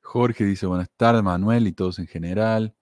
Jorge 0.02 0.44
dice, 0.44 0.66
buenas 0.66 0.90
tardes, 0.98 1.24
Manuel 1.24 1.68
y 1.68 1.72
todos 1.72 2.00
en 2.00 2.08
general. 2.08 2.76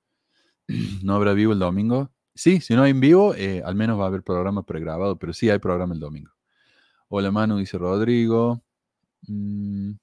¿No 1.04 1.16
habrá 1.16 1.34
vivo 1.34 1.54
el 1.54 1.60
domingo? 1.60 2.12
Sí, 2.34 2.62
si 2.62 2.76
no 2.76 2.84
hay 2.84 2.92
en 2.92 3.00
vivo, 3.00 3.34
eh, 3.36 3.62
al 3.66 3.76
menos 3.76 4.00
va 4.00 4.06
a 4.06 4.08
haber 4.08 4.24
programa 4.24 4.64
pregrabado, 4.64 5.18
pero 5.18 5.34
sí 5.34 5.50
hay 5.50 5.60
programa 5.60 5.94
el 5.94 6.00
domingo. 6.00 6.32
Hola 7.10 7.32
Manu, 7.32 7.58
dice 7.58 7.78
Rodrigo. 7.78 8.64
Mm, 9.28 9.94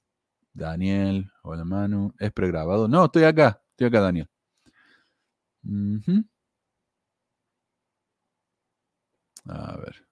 Daniel, 0.52 1.30
hola 1.42 1.64
Manu. 1.64 2.12
¿Es 2.18 2.32
pregrabado? 2.32 2.88
No, 2.88 3.04
estoy 3.06 3.24
acá, 3.24 3.62
estoy 3.70 3.86
acá, 3.86 4.00
Daniel. 4.00 4.28
A 9.48 9.76
ver. 9.78 10.04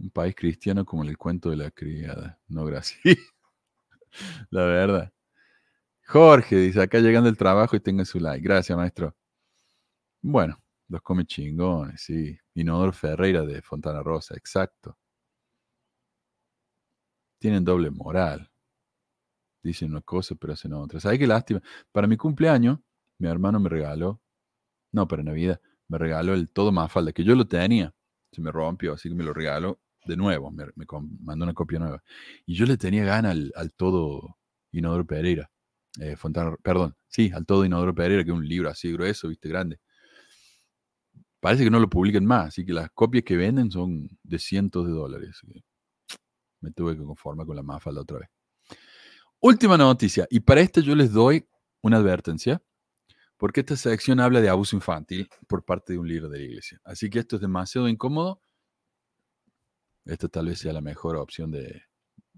Un 0.00 0.10
país 0.10 0.34
cristiano 0.34 0.84
como 0.84 1.04
el 1.04 1.16
cuento 1.16 1.50
de 1.50 1.56
la 1.56 1.70
criada. 1.70 2.40
No, 2.48 2.64
gracias. 2.64 2.98
la 4.50 4.64
verdad. 4.64 5.12
Jorge 6.06 6.56
dice, 6.56 6.82
acá 6.82 6.98
llegando 7.00 7.28
el 7.28 7.36
trabajo 7.38 7.76
y 7.76 7.80
tenga 7.80 8.04
su 8.04 8.18
like. 8.20 8.42
Gracias, 8.42 8.76
maestro. 8.76 9.14
Bueno, 10.22 10.56
los 10.88 11.02
come 11.02 11.24
chingones, 11.26 12.00
sí. 12.02 12.38
Inodoro 12.54 12.92
Ferreira 12.92 13.42
de 13.44 13.62
Fontana 13.62 14.00
Rosa, 14.02 14.36
exacto. 14.36 14.96
Tienen 17.40 17.64
doble 17.64 17.90
moral. 17.90 18.48
Dicen 19.62 19.90
una 19.90 20.00
cosa, 20.02 20.34
pero 20.34 20.52
hacen 20.52 20.72
otra. 20.72 21.00
¿Sabes 21.00 21.18
qué 21.18 21.26
lástima? 21.26 21.60
Para 21.92 22.06
mi 22.06 22.16
cumpleaños, 22.16 22.78
mi 23.18 23.28
hermano 23.28 23.58
me 23.60 23.68
regaló, 23.68 24.20
no, 24.92 25.08
para 25.08 25.22
Navidad, 25.22 25.60
me 25.88 25.98
regaló 25.98 26.34
el 26.34 26.50
todo 26.50 26.72
Mafalda, 26.72 27.12
que 27.12 27.24
yo 27.24 27.34
lo 27.34 27.46
tenía. 27.48 27.94
Se 28.32 28.40
me 28.40 28.50
rompió, 28.52 28.92
así 28.94 29.08
que 29.08 29.14
me 29.14 29.24
lo 29.24 29.32
regaló 29.32 29.80
de 30.04 30.16
nuevo. 30.16 30.50
Me, 30.50 30.64
me 30.76 30.86
mandó 31.20 31.44
una 31.44 31.54
copia 31.54 31.78
nueva. 31.78 32.02
Y 32.46 32.54
yo 32.54 32.66
le 32.66 32.76
tenía 32.76 33.04
gana 33.04 33.30
al, 33.30 33.52
al 33.54 33.72
todo 33.72 34.38
Inodoro 34.72 35.06
Pereira. 35.06 35.50
eh, 36.00 36.16
Fontana, 36.16 36.56
perdón, 36.62 36.94
sí, 37.08 37.30
al 37.34 37.46
todo 37.46 37.64
Inodoro 37.64 37.94
Pereira, 37.94 38.24
que 38.24 38.30
es 38.30 38.36
un 38.36 38.46
libro 38.46 38.68
así 38.70 38.92
grueso, 38.92 39.28
viste, 39.28 39.48
grande. 39.48 39.80
Parece 41.40 41.64
que 41.64 41.70
no 41.70 41.78
lo 41.78 41.88
publican 41.88 42.24
más, 42.24 42.48
así 42.48 42.64
que 42.64 42.72
las 42.72 42.90
copias 42.90 43.24
que 43.24 43.36
venden 43.36 43.70
son 43.70 44.08
de 44.22 44.38
cientos 44.38 44.86
de 44.86 44.92
dólares. 44.92 45.40
Me 46.60 46.72
tuve 46.72 46.96
que 46.96 47.04
conformar 47.04 47.46
con 47.46 47.54
la 47.56 47.62
Mafalda 47.62 48.00
otra 48.00 48.18
vez. 48.18 48.28
Última 49.40 49.78
noticia, 49.78 50.26
y 50.30 50.40
para 50.40 50.60
esta 50.60 50.80
yo 50.80 50.96
les 50.96 51.12
doy 51.12 51.46
una 51.80 51.98
advertencia, 51.98 52.60
porque 53.38 53.60
esta 53.60 53.76
sección 53.76 54.20
habla 54.20 54.40
de 54.40 54.48
abuso 54.48 54.76
infantil 54.76 55.30
por 55.46 55.64
parte 55.64 55.94
de 55.94 55.98
un 55.98 56.08
líder 56.08 56.28
de 56.28 56.38
la 56.38 56.44
iglesia. 56.44 56.80
Así 56.84 57.08
que 57.08 57.20
esto 57.20 57.36
es 57.36 57.42
demasiado 57.42 57.88
incómodo. 57.88 58.42
Esta 60.04 60.28
tal 60.28 60.46
vez 60.46 60.58
sea 60.58 60.72
la 60.72 60.80
mejor 60.80 61.16
opción 61.16 61.50
de, 61.50 61.82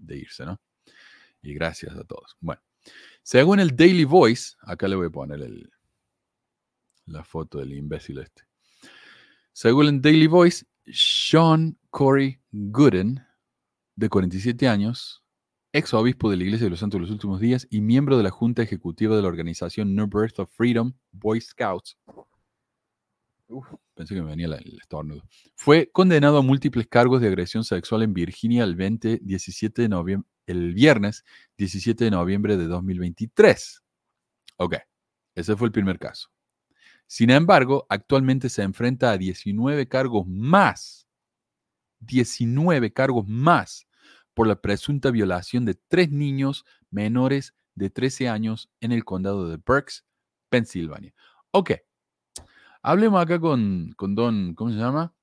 irse, 0.07 0.45
¿no? 0.45 0.61
Y 1.41 1.53
gracias 1.55 1.95
a 1.95 2.03
todos. 2.03 2.37
Bueno, 2.39 2.61
según 3.23 3.59
el 3.59 3.75
Daily 3.75 4.05
Voice, 4.05 4.55
acá 4.61 4.87
le 4.87 4.95
voy 4.95 5.07
a 5.07 5.09
poner 5.09 5.69
la 7.05 7.23
foto 7.23 7.57
del 7.57 7.73
imbécil 7.73 8.19
este. 8.19 8.43
Según 9.53 9.87
el 9.87 10.01
Daily 10.01 10.27
Voice, 10.27 10.65
Sean 10.85 11.77
Corey 11.89 12.39
Gooden, 12.51 13.25
de 13.95 14.09
47 14.09 14.67
años, 14.67 15.20
ex 15.73 15.93
obispo 15.93 16.29
de 16.29 16.37
la 16.37 16.43
Iglesia 16.43 16.65
de 16.65 16.71
los 16.71 16.79
Santos 16.79 16.99
los 16.99 17.11
Últimos 17.11 17.39
Días 17.39 17.67
y 17.69 17.81
miembro 17.81 18.17
de 18.17 18.23
la 18.23 18.29
Junta 18.29 18.61
Ejecutiva 18.61 19.15
de 19.15 19.21
la 19.21 19.27
organización 19.27 19.95
New 19.95 20.07
Birth 20.07 20.39
of 20.39 20.51
Freedom, 20.51 20.93
Boy 21.11 21.41
Scouts. 21.41 21.97
Uf, 23.47 23.67
pensé 23.93 24.15
que 24.15 24.21
me 24.21 24.29
venía 24.29 24.47
el 24.47 24.77
estornudo. 24.79 25.23
Fue 25.55 25.89
condenado 25.91 26.37
a 26.37 26.41
múltiples 26.41 26.87
cargos 26.87 27.21
de 27.21 27.27
agresión 27.27 27.63
sexual 27.63 28.03
en 28.03 28.13
Virginia 28.13 28.63
el 28.63 28.75
20, 28.75 29.19
17 29.21 29.87
de 29.87 30.21
el 30.47 30.73
viernes 30.73 31.23
17 31.57 32.05
de 32.05 32.11
noviembre 32.11 32.57
de 32.57 32.67
2023. 32.67 33.83
Ok, 34.57 34.75
ese 35.35 35.55
fue 35.55 35.67
el 35.67 35.71
primer 35.71 35.99
caso. 35.99 36.29
Sin 37.07 37.29
embargo, 37.29 37.85
actualmente 37.89 38.49
se 38.49 38.63
enfrenta 38.63 39.11
a 39.11 39.17
19 39.17 39.87
cargos 39.87 40.25
más 40.27 41.01
19 42.01 42.91
cargos 42.91 43.27
más 43.27 43.87
por 44.33 44.47
la 44.47 44.61
presunta 44.61 45.11
violación 45.11 45.65
de 45.65 45.75
tres 45.75 46.11
niños 46.11 46.65
menores 46.89 47.55
de 47.75 47.89
13 47.89 48.29
años 48.29 48.69
en 48.79 48.91
el 48.91 49.05
condado 49.05 49.47
de 49.47 49.57
Berks, 49.57 50.05
Pensilvania. 50.49 51.13
Ok, 51.51 51.71
hablemos 52.81 53.21
acá 53.21 53.39
con, 53.39 53.93
con 53.95 54.15
Don, 54.15 54.53
¿cómo 54.55 54.71
se 54.71 54.77
llama? 54.77 55.13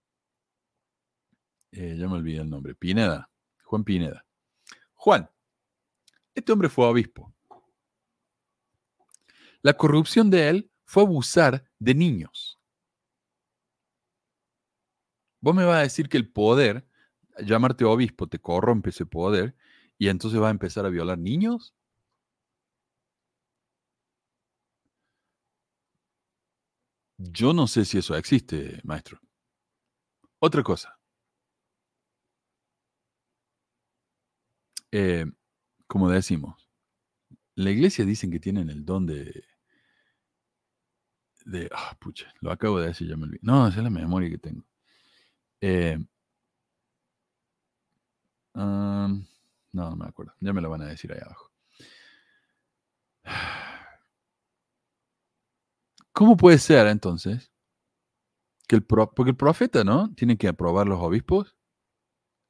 Eh, 1.72 1.96
ya 1.98 2.08
me 2.08 2.14
olvidé 2.14 2.40
el 2.40 2.50
nombre, 2.50 2.74
Pineda, 2.74 3.30
Juan 3.64 3.84
Pineda. 3.84 4.24
Juan, 4.94 5.30
este 6.34 6.52
hombre 6.52 6.68
fue 6.68 6.86
obispo. 6.86 7.34
La 9.62 9.74
corrupción 9.74 10.30
de 10.30 10.48
él 10.48 10.70
fue 10.84 11.02
abusar 11.02 11.68
de 11.78 11.94
niños. 11.94 12.58
Vos 15.40 15.54
me 15.54 15.64
vas 15.64 15.78
a 15.78 15.82
decir 15.82 16.08
que 16.08 16.16
el 16.16 16.30
poder, 16.30 16.87
llamarte 17.44 17.84
obispo, 17.84 18.26
te 18.28 18.38
corrompe 18.38 18.90
ese 18.90 19.06
poder 19.06 19.56
y 19.98 20.08
entonces 20.08 20.40
va 20.40 20.48
a 20.48 20.50
empezar 20.50 20.86
a 20.86 20.90
violar 20.90 21.18
niños. 21.18 21.74
Yo 27.18 27.52
no 27.52 27.66
sé 27.66 27.84
si 27.84 27.98
eso 27.98 28.16
existe, 28.16 28.80
maestro. 28.84 29.20
Otra 30.40 30.62
cosa. 30.62 30.98
Eh, 34.92 35.26
como 35.86 36.10
decimos, 36.10 36.68
la 37.56 37.70
iglesia 37.70 38.04
dicen 38.04 38.30
que 38.30 38.40
tienen 38.40 38.70
el 38.70 38.84
don 38.84 39.06
de... 39.06 39.44
de 41.44 41.68
ah, 41.72 41.96
pucha, 42.00 42.32
lo 42.40 42.50
acabo 42.52 42.78
de 42.80 42.88
decir, 42.88 43.08
ya 43.08 43.16
me 43.16 43.24
olvidé. 43.24 43.40
No, 43.42 43.68
esa 43.68 43.78
es 43.78 43.84
la 43.84 43.90
memoria 43.90 44.30
que 44.30 44.38
tengo. 44.38 44.64
Eh, 45.60 45.98
no, 48.54 49.26
no 49.72 49.96
me 49.96 50.06
acuerdo. 50.06 50.34
Ya 50.40 50.52
me 50.52 50.60
lo 50.60 50.70
van 50.70 50.82
a 50.82 50.86
decir 50.86 51.12
ahí 51.12 51.20
abajo. 51.20 51.52
¿Cómo 56.12 56.36
puede 56.36 56.58
ser 56.58 56.86
entonces 56.88 57.52
que 58.66 58.76
el 58.76 58.84
porque 58.84 59.30
el 59.30 59.36
profeta, 59.36 59.84
¿no? 59.84 60.12
Tiene 60.14 60.36
que 60.36 60.48
aprobar 60.48 60.86
los 60.86 61.00
obispos. 61.00 61.56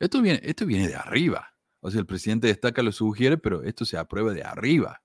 Esto 0.01 0.23
viene, 0.23 0.41
esto 0.43 0.67
viene 0.67 0.89
de 0.89 0.97
arriba. 0.97 1.55
O 1.81 1.91
sea, 1.91 2.01
el 2.01 2.07
presidente 2.07 2.49
destaca, 2.49 2.83
lo 2.83 2.93
sugiere, 2.93 3.39
pero 3.39 3.63
esto 3.63 3.85
se 3.85 3.99
aprueba 3.99 4.33
de 4.33 4.43
arriba. 4.43 5.03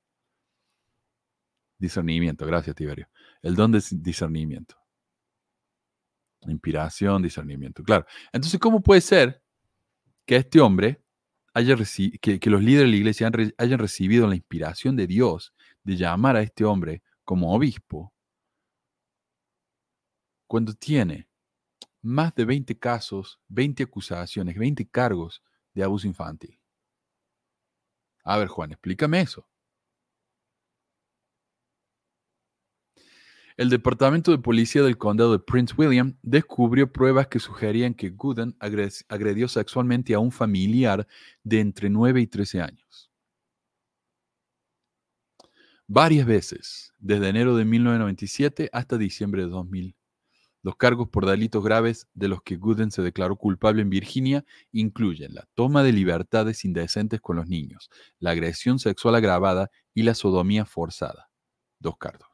Discernimiento, 1.77 2.45
gracias 2.45 2.75
Tiberio. 2.75 3.09
El 3.41 3.55
don 3.55 3.71
de 3.71 3.83
discernimiento. 3.91 4.75
Inspiración, 6.47 7.21
discernimiento. 7.21 7.83
Claro. 7.83 8.05
Entonces, 8.31 8.59
¿cómo 8.59 8.81
puede 8.81 9.01
ser 9.01 9.42
que 10.25 10.37
este 10.37 10.61
hombre 10.61 11.03
haya 11.53 11.75
que, 12.21 12.39
que, 12.39 12.49
los 12.49 12.63
líderes 12.63 12.87
de 12.87 12.91
la 12.91 12.97
iglesia 12.97 13.31
hayan 13.57 13.79
recibido 13.79 14.27
la 14.27 14.35
inspiración 14.35 14.95
de 14.95 15.07
Dios 15.07 15.53
de 15.83 15.97
llamar 15.97 16.35
a 16.35 16.41
este 16.41 16.65
hombre 16.65 17.03
como 17.23 17.53
obispo 17.53 18.13
cuando 20.47 20.73
tiene 20.73 21.27
más 22.01 22.35
de 22.35 22.45
20 22.45 22.77
casos, 22.77 23.39
20 23.47 23.83
acusaciones, 23.83 24.57
20 24.57 24.87
cargos 24.87 25.41
de 25.73 25.83
abuso 25.83 26.05
infantil? 26.05 26.59
A 28.23 28.37
ver, 28.37 28.47
Juan, 28.47 28.71
explícame 28.71 29.21
eso. 29.21 29.47
El 33.55 33.69
Departamento 33.69 34.31
de 34.31 34.39
Policía 34.39 34.81
del 34.81 34.97
Condado 34.97 35.31
de 35.33 35.39
Prince 35.39 35.75
William 35.77 36.17
descubrió 36.23 36.91
pruebas 36.91 37.27
que 37.27 37.39
sugerían 37.39 37.93
que 37.93 38.09
Gooden 38.09 38.55
agredió 38.59 39.47
sexualmente 39.47 40.15
a 40.15 40.19
un 40.19 40.31
familiar 40.31 41.07
de 41.43 41.59
entre 41.59 41.89
9 41.89 42.21
y 42.21 42.27
13 42.27 42.61
años. 42.61 43.11
Varias 45.87 46.25
veces, 46.25 46.93
desde 46.97 47.29
enero 47.29 47.55
de 47.55 47.65
1997 47.65 48.69
hasta 48.73 48.97
diciembre 48.97 49.43
de 49.43 49.49
2000. 49.49 49.95
Los 50.63 50.77
cargos 50.77 51.09
por 51.09 51.27
delitos 51.27 51.63
graves 51.63 52.07
de 52.13 52.29
los 52.29 52.41
que 52.41 52.55
Gooden 52.55 52.89
se 52.89 53.03
declaró 53.03 53.35
culpable 53.35 53.81
en 53.81 53.89
Virginia 53.89 54.45
incluyen 54.71 55.35
la 55.35 55.45
toma 55.53 55.83
de 55.83 55.91
libertades 55.91 56.65
indecentes 56.65 57.21
con 57.21 57.35
los 57.35 57.47
niños, 57.47 57.91
la 58.17 58.31
agresión 58.31 58.79
sexual 58.79 59.13
agravada 59.13 59.69
y 59.93 60.03
la 60.03 60.15
sodomía 60.15 60.65
forzada. 60.65 61.29
Dos 61.79 61.97
cargos. 61.97 62.32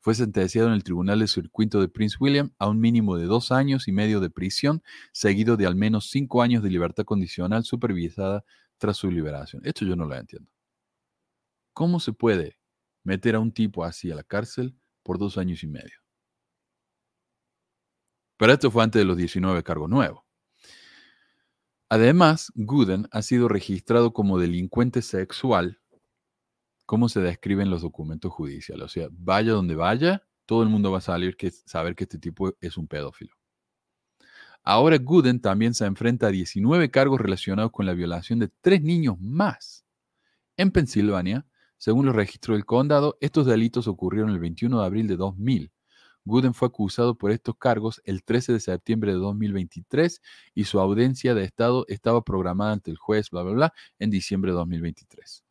Fue 0.00 0.14
sentenciado 0.14 0.68
en 0.68 0.74
el 0.74 0.82
Tribunal 0.82 1.18
de 1.18 1.28
Circuito 1.28 1.80
de 1.80 1.88
Prince 1.88 2.16
William 2.18 2.52
a 2.58 2.68
un 2.68 2.80
mínimo 2.80 3.16
de 3.16 3.26
dos 3.26 3.52
años 3.52 3.86
y 3.86 3.92
medio 3.92 4.20
de 4.20 4.30
prisión, 4.30 4.82
seguido 5.12 5.58
de 5.58 5.66
al 5.66 5.76
menos 5.76 6.08
cinco 6.08 6.40
años 6.40 6.62
de 6.62 6.70
libertad 6.70 7.04
condicional 7.04 7.64
supervisada 7.64 8.44
tras 8.78 8.96
su 8.96 9.10
liberación. 9.10 9.60
Esto 9.64 9.84
yo 9.84 9.96
no 9.96 10.06
lo 10.06 10.16
entiendo. 10.16 10.50
¿Cómo 11.74 12.00
se 12.00 12.14
puede 12.14 12.58
meter 13.04 13.34
a 13.34 13.40
un 13.40 13.52
tipo 13.52 13.84
así 13.84 14.10
a 14.10 14.14
la 14.14 14.24
cárcel 14.24 14.74
por 15.02 15.18
dos 15.18 15.36
años 15.36 15.62
y 15.62 15.66
medio? 15.66 15.98
Pero 18.38 18.54
esto 18.54 18.70
fue 18.70 18.82
antes 18.82 19.00
de 19.00 19.04
los 19.04 19.18
19 19.18 19.62
cargos 19.62 19.90
nuevos. 19.90 20.24
Además, 21.90 22.52
Gooden 22.54 23.06
ha 23.10 23.20
sido 23.20 23.48
registrado 23.48 24.14
como 24.14 24.38
delincuente 24.38 25.02
sexual, 25.02 25.78
como 26.90 27.08
se 27.08 27.20
describe 27.20 27.62
en 27.62 27.70
los 27.70 27.82
documentos 27.82 28.32
judiciales. 28.32 28.84
O 28.84 28.88
sea, 28.88 29.06
vaya 29.12 29.52
donde 29.52 29.76
vaya, 29.76 30.26
todo 30.44 30.64
el 30.64 30.68
mundo 30.68 30.90
va 30.90 30.98
a 30.98 31.00
salir 31.00 31.36
que, 31.36 31.52
saber 31.52 31.94
que 31.94 32.02
este 32.02 32.18
tipo 32.18 32.52
es 32.60 32.76
un 32.76 32.88
pedófilo. 32.88 33.32
Ahora 34.64 34.98
Gooden 34.98 35.40
también 35.40 35.72
se 35.72 35.86
enfrenta 35.86 36.26
a 36.26 36.30
19 36.30 36.90
cargos 36.90 37.20
relacionados 37.20 37.70
con 37.70 37.86
la 37.86 37.92
violación 37.92 38.40
de 38.40 38.50
tres 38.60 38.82
niños 38.82 39.20
más. 39.20 39.84
En 40.56 40.72
Pensilvania, 40.72 41.46
según 41.78 42.06
los 42.06 42.16
registros 42.16 42.56
del 42.56 42.66
condado, 42.66 43.16
estos 43.20 43.46
delitos 43.46 43.86
ocurrieron 43.86 44.30
el 44.30 44.40
21 44.40 44.80
de 44.80 44.84
abril 44.84 45.06
de 45.06 45.16
2000 45.16 45.70
Gooden 46.24 46.54
fue 46.54 46.66
acusado 46.66 47.16
por 47.16 47.30
estos 47.30 47.54
cargos 47.56 48.02
el 48.04 48.24
13 48.24 48.54
de 48.54 48.60
septiembre 48.60 49.12
de 49.12 49.18
2023 49.18 50.20
y 50.56 50.64
su 50.64 50.80
audiencia 50.80 51.34
de 51.34 51.44
Estado 51.44 51.84
estaba 51.86 52.24
programada 52.24 52.72
ante 52.72 52.90
el 52.90 52.98
juez, 52.98 53.30
bla, 53.30 53.42
bla, 53.42 53.52
bla, 53.52 53.74
en 54.00 54.10
diciembre 54.10 54.50
de 54.50 54.56
2023. 54.56 55.44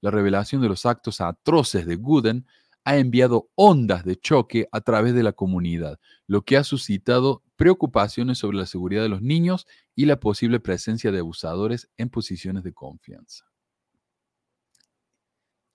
La 0.00 0.10
revelación 0.10 0.62
de 0.62 0.68
los 0.68 0.86
actos 0.86 1.20
atroces 1.20 1.86
de 1.86 1.96
Gooden 1.96 2.46
ha 2.84 2.98
enviado 2.98 3.50
ondas 3.56 4.04
de 4.04 4.16
choque 4.16 4.68
a 4.70 4.80
través 4.80 5.12
de 5.14 5.24
la 5.24 5.32
comunidad, 5.32 5.98
lo 6.28 6.42
que 6.42 6.56
ha 6.56 6.62
suscitado 6.62 7.42
preocupaciones 7.56 8.38
sobre 8.38 8.58
la 8.58 8.66
seguridad 8.66 9.02
de 9.02 9.08
los 9.08 9.22
niños 9.22 9.66
y 9.96 10.06
la 10.06 10.20
posible 10.20 10.60
presencia 10.60 11.10
de 11.10 11.18
abusadores 11.18 11.88
en 11.96 12.10
posiciones 12.10 12.62
de 12.62 12.72
confianza. 12.72 13.44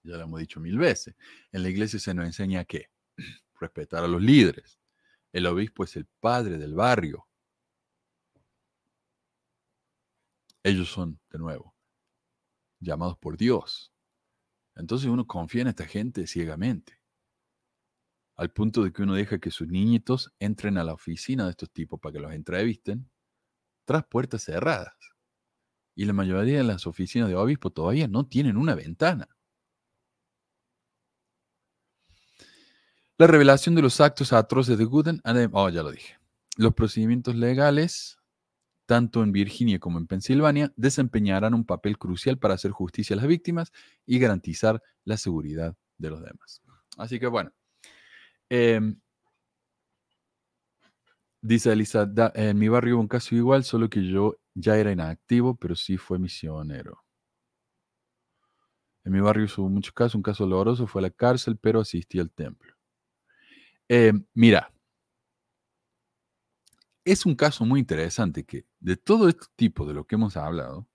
Ya 0.03 0.15
lo 0.15 0.23
hemos 0.23 0.39
dicho 0.39 0.59
mil 0.59 0.77
veces. 0.77 1.15
En 1.51 1.63
la 1.63 1.69
iglesia 1.69 1.99
se 1.99 2.13
nos 2.13 2.25
enseña 2.25 2.65
que 2.65 2.89
respetar 3.59 4.03
a 4.03 4.07
los 4.07 4.21
líderes. 4.21 4.79
El 5.33 5.45
obispo 5.47 5.83
es 5.83 5.95
el 5.95 6.05
padre 6.05 6.57
del 6.57 6.73
barrio. 6.73 7.27
Ellos 10.63 10.89
son, 10.89 11.19
de 11.29 11.39
nuevo, 11.39 11.75
llamados 12.79 13.17
por 13.17 13.35
Dios. 13.37 13.91
Entonces 14.75 15.09
uno 15.09 15.27
confía 15.27 15.61
en 15.63 15.67
esta 15.67 15.85
gente 15.85 16.27
ciegamente, 16.27 16.99
al 18.35 18.51
punto 18.51 18.83
de 18.83 18.91
que 18.91 19.03
uno 19.03 19.13
deja 19.13 19.39
que 19.39 19.51
sus 19.51 19.67
niñitos 19.67 20.33
entren 20.39 20.77
a 20.77 20.83
la 20.83 20.93
oficina 20.93 21.45
de 21.45 21.51
estos 21.51 21.71
tipos 21.71 21.99
para 21.99 22.13
que 22.13 22.19
los 22.19 22.33
entrevisten 22.33 23.09
tras 23.85 24.05
puertas 24.05 24.43
cerradas. 24.43 24.95
Y 25.95 26.05
la 26.05 26.13
mayoría 26.13 26.57
de 26.57 26.63
las 26.63 26.87
oficinas 26.87 27.27
de 27.29 27.35
obispo 27.35 27.69
todavía 27.69 28.07
no 28.07 28.25
tienen 28.25 28.57
una 28.57 28.75
ventana. 28.75 29.27
La 33.17 33.27
revelación 33.27 33.75
de 33.75 33.83
los 33.83 34.01
actos 34.01 34.33
atroces 34.33 34.77
de 34.77 34.85
Gooden, 34.85 35.21
oh, 35.51 35.69
ya 35.69 35.83
lo 35.83 35.91
dije. 35.91 36.17
Los 36.57 36.73
procedimientos 36.73 37.35
legales, 37.35 38.17
tanto 38.91 39.23
en 39.23 39.31
Virginia 39.31 39.79
como 39.79 39.99
en 39.99 40.05
Pensilvania, 40.05 40.73
desempeñarán 40.75 41.53
un 41.53 41.63
papel 41.63 41.97
crucial 41.97 42.37
para 42.37 42.55
hacer 42.55 42.71
justicia 42.71 43.13
a 43.13 43.17
las 43.17 43.25
víctimas 43.25 43.71
y 44.05 44.19
garantizar 44.19 44.83
la 45.05 45.15
seguridad 45.15 45.77
de 45.97 46.09
los 46.09 46.21
demás. 46.21 46.61
Así 46.97 47.17
que 47.17 47.27
bueno. 47.27 47.53
Em, 48.49 48.99
dice 51.39 51.71
Elisa, 51.71 52.11
en 52.35 52.57
mi 52.57 52.67
barrio 52.67 52.95
hubo 52.95 53.01
un 53.03 53.07
caso 53.07 53.33
igual, 53.33 53.63
solo 53.63 53.89
que 53.89 54.05
yo 54.05 54.35
ya 54.55 54.75
era 54.75 54.91
inactivo, 54.91 55.55
pero 55.55 55.73
sí 55.73 55.95
fue 55.95 56.19
misionero. 56.19 57.01
En 59.05 59.13
mi 59.13 59.21
barrio 59.21 59.47
hubo 59.55 59.69
muchos 59.69 59.93
casos, 59.93 60.15
un 60.15 60.21
caso 60.21 60.43
doloroso 60.43 60.85
fue 60.85 60.99
a 60.99 61.03
la 61.03 61.11
cárcel, 61.11 61.57
pero 61.57 61.79
asistí 61.79 62.19
al 62.19 62.29
templo. 62.29 62.75
Eh, 63.87 64.11
mira, 64.33 64.69
es 67.05 67.25
un 67.25 67.35
caso 67.35 67.63
muy 67.63 67.79
interesante 67.79 68.43
que 68.43 68.69
de 68.81 68.97
todo 68.97 69.29
este 69.29 69.45
tipo 69.55 69.85
de 69.85 69.93
lo 69.93 70.05
que 70.05 70.15
hemos 70.15 70.35
hablado, 70.37 70.87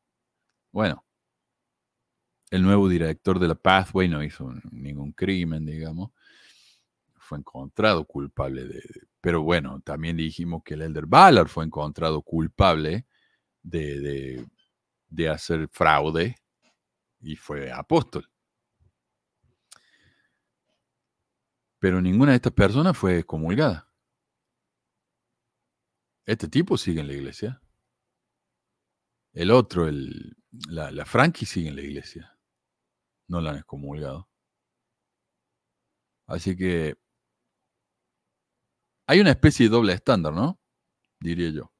bueno, 0.73 1.05
el 2.51 2.63
nuevo 2.63 2.89
director 2.89 3.39
de 3.39 3.49
la 3.49 3.55
Pathway 3.55 4.09
no 4.09 4.23
hizo 4.23 4.53
ningún 4.71 5.13
crimen, 5.13 5.67
digamos, 5.67 6.11
fue 7.17 7.39
encontrado 7.39 8.05
culpable 8.05 8.65
de, 8.67 8.83
pero 9.21 9.43
bueno, 9.43 9.81
también 9.81 10.17
dijimos 10.17 10.63
que 10.65 10.75
el 10.75 10.83
Elder 10.83 11.07
Ballard 11.07 11.49
fue 11.49 11.65
encontrado 11.65 12.23
culpable 12.23 13.07
de, 13.63 14.01
de- 14.01 14.47
de 15.09 15.29
hacer 15.31 15.69
fraude 15.73 16.37
y 17.21 17.37
fue 17.37 17.73
apóstol. 17.73 18.29
Pero 21.79 22.03
ninguna 22.03 22.33
de 22.33 22.37
estas 22.37 22.53
personas 22.53 22.99
fue 22.99 23.25
comulgada. 23.25 23.89
Este 26.25 26.47
tipo 26.47 26.77
sigue 26.77 27.01
en 27.01 27.07
la 27.09 27.15
iglesia. 27.15 27.61
El 29.37 29.51
otro, 29.51 29.87
el, 29.87 30.35
la, 30.71 30.91
la 30.91 31.05
Frankie, 31.05 31.45
sigue 31.45 31.69
en 31.69 31.77
la 31.77 31.83
iglesia. 31.83 32.39
No 33.29 33.43
la 33.43 33.51
han 33.51 33.59
excomulgado. 33.59 34.31
Así 36.27 36.57
que 36.57 36.97
hay 39.07 39.21
una 39.21 39.31
especie 39.31 39.67
de 39.67 39.71
doble 39.71 39.93
estándar, 39.93 40.33
¿no? 40.33 40.59
Diría 41.21 41.51
yo. 41.51 41.71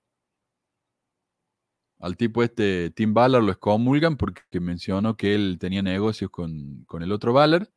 Al 1.99 2.19
tipo 2.19 2.43
este, 2.43 2.91
Tim 2.91 3.15
Ballard, 3.15 3.43
lo 3.43 3.53
excomulgan 3.53 4.19
porque 4.19 4.61
mencionó 4.61 5.17
que 5.17 5.35
él 5.35 5.57
tenía 5.59 5.81
negocios 5.81 6.31
con, 6.31 6.85
con 6.85 7.03
el 7.03 7.11
otro 7.11 7.33
Ballard 7.33 7.69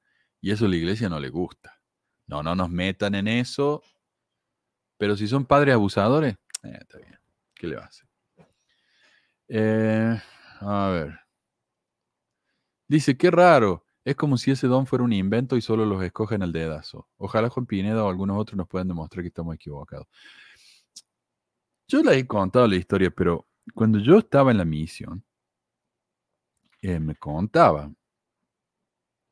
y 0.42 0.52
eso 0.52 0.66
a 0.66 0.68
la 0.68 0.76
iglesia 0.76 1.08
no 1.08 1.22
le 1.22 1.30
gusta. 1.30 1.82
No, 2.28 2.44
no 2.44 2.54
nos 2.54 2.70
metan 2.70 3.16
en 3.16 3.30
eso. 3.30 3.82
Pero 4.98 5.16
si 5.16 5.26
son 5.26 5.46
padres 5.46 5.76
abusadores, 5.76 6.36
eh, 6.64 6.78
está 6.82 6.98
bien. 6.98 7.18
¿Qué 7.56 7.68
le 7.68 7.78
va 7.78 7.84
a 7.84 7.88
hacer? 7.88 8.09
Eh, 9.50 10.22
a 10.62 10.90
ver. 10.90 11.20
Dice, 12.88 13.18
qué 13.18 13.32
raro. 13.32 13.86
Es 14.04 14.16
como 14.16 14.38
si 14.38 14.52
ese 14.52 14.68
don 14.68 14.88
fuera 14.88 15.04
un 15.04 15.14
invento 15.14 15.56
y 15.58 15.62
solo 15.62 15.86
los 15.86 16.04
escogen 16.04 16.42
al 16.42 16.52
dedazo. 16.52 17.08
Ojalá 17.18 17.50
Juan 17.50 17.66
Pineda 17.66 18.04
o 18.04 18.10
algunos 18.10 18.40
otros 18.40 18.58
nos 18.58 18.68
puedan 18.68 18.88
demostrar 18.88 19.24
que 19.24 19.28
estamos 19.28 19.56
equivocados. 19.56 20.08
Yo 21.88 22.02
les 22.04 22.18
he 22.18 22.28
contado 22.28 22.68
la 22.68 22.76
historia, 22.76 23.12
pero 23.12 23.48
cuando 23.74 24.00
yo 24.00 24.20
estaba 24.20 24.52
en 24.52 24.58
la 24.58 24.66
misión, 24.66 25.24
eh, 26.82 27.00
me 27.00 27.16
contaban 27.16 27.98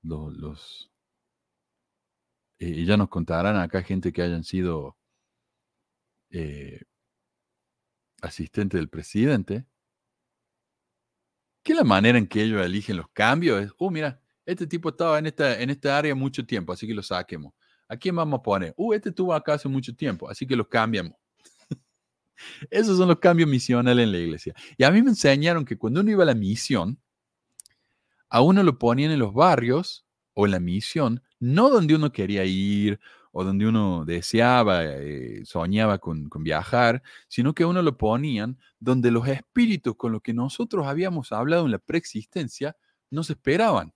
los, 0.04 0.34
los 0.38 0.92
eh, 2.60 2.70
y 2.70 2.86
ya 2.86 2.98
nos 2.98 3.10
contarán 3.10 3.56
acá 3.58 3.84
gente 3.84 4.12
que 4.12 4.22
hayan 4.22 4.44
sido 4.44 4.98
eh, 6.32 6.82
asistente 8.22 8.78
del 8.78 8.90
presidente, 8.90 9.66
que 11.68 11.74
la 11.74 11.84
manera 11.84 12.18
en 12.18 12.26
que 12.26 12.42
ellos 12.42 12.66
eligen 12.66 12.96
los 12.96 13.10
cambios 13.10 13.62
es, 13.62 13.74
oh, 13.78 13.92
mira, 13.92 14.22
este 14.46 14.66
tipo 14.66 14.88
estaba 14.88 15.20
en 15.20 15.26
esta, 15.26 15.60
en 15.60 15.70
esta 15.70 15.98
área 15.98 16.16
mucho 16.16 16.46
tiempo, 16.46 16.72
así 16.72 16.88
que 16.88 16.94
lo 16.94 17.04
saquemos. 17.04 17.52
¿A 17.90 17.98
quién 17.98 18.16
vamos 18.16 18.40
a 18.40 18.42
poner? 18.42 18.74
Uh, 18.78 18.94
este 18.94 19.10
estuvo 19.10 19.34
acá 19.34 19.56
hace 19.56 19.68
mucho 19.68 19.94
tiempo, 19.94 20.30
así 20.30 20.48
que 20.48 20.56
lo 20.56 20.70
cambiamos. 20.70 21.12
Esos 22.72 22.98
son 22.98 23.10
los 23.10 23.20
cambios 23.20 23.50
misionales 23.50 24.02
en 24.02 24.14
la 24.14 24.18
iglesia. 24.18 24.54
Y 24.78 24.86
a 24.86 24.92
mí 24.92 25.02
me 25.02 25.10
enseñaron 25.10 25.66
que 25.66 25.78
cuando 25.78 26.00
uno 26.00 26.10
iba 26.10 26.24
a 26.24 26.28
la 26.28 26.36
misión, 26.36 27.02
a 28.30 28.40
uno 28.40 28.64
lo 28.64 28.80
ponían 28.80 29.12
en 29.12 29.20
los 29.20 29.34
barrios 29.34 30.06
o 30.36 30.46
en 30.46 30.52
la 30.52 30.62
misión, 30.62 31.22
no 31.38 31.70
donde 31.70 31.96
uno 31.96 32.14
quería 32.14 32.46
ir 32.46 32.98
o 33.32 33.44
donde 33.44 33.68
uno 33.68 34.06
deseaba, 34.06 34.84
eh, 34.86 35.42
soñaba 35.46 36.00
con, 36.00 36.30
con 36.30 36.44
viajar, 36.44 37.04
sino 37.28 37.54
que 37.54 37.66
uno 37.66 37.82
lo 37.82 37.98
ponían 37.98 38.58
donde 38.80 39.12
los 39.12 39.28
espíritus 39.28 39.96
con 39.96 40.12
los 40.12 40.22
que 40.22 40.34
nosotros 40.34 40.88
habíamos 40.88 41.32
hablado 41.32 41.66
en 41.66 41.72
la 41.72 41.80
preexistencia 41.80 42.76
nos 43.10 43.30
esperaban. 43.30 43.94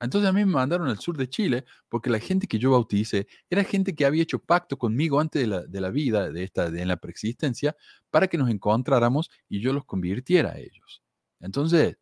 Entonces 0.00 0.28
a 0.28 0.32
mí 0.32 0.44
me 0.44 0.52
mandaron 0.52 0.88
al 0.88 0.98
sur 0.98 1.16
de 1.16 1.28
Chile 1.28 1.64
porque 1.88 2.10
la 2.10 2.18
gente 2.18 2.46
que 2.46 2.58
yo 2.58 2.72
bauticé 2.72 3.26
era 3.48 3.64
gente 3.64 3.94
que 3.94 4.04
había 4.04 4.22
hecho 4.22 4.38
pacto 4.38 4.76
conmigo 4.78 5.20
antes 5.20 5.42
de 5.42 5.48
la, 5.48 5.62
de 5.62 5.80
la 5.80 5.90
vida, 5.90 6.30
de 6.30 6.42
esta, 6.44 6.70
de 6.70 6.82
en 6.82 6.88
la 6.88 6.96
preexistencia, 6.98 7.76
para 8.10 8.28
que 8.28 8.38
nos 8.38 8.50
encontráramos 8.50 9.30
y 9.48 9.60
yo 9.60 9.72
los 9.72 9.84
convirtiera 9.84 10.52
a 10.52 10.58
ellos. 10.58 11.02
Entonces, 11.40 11.96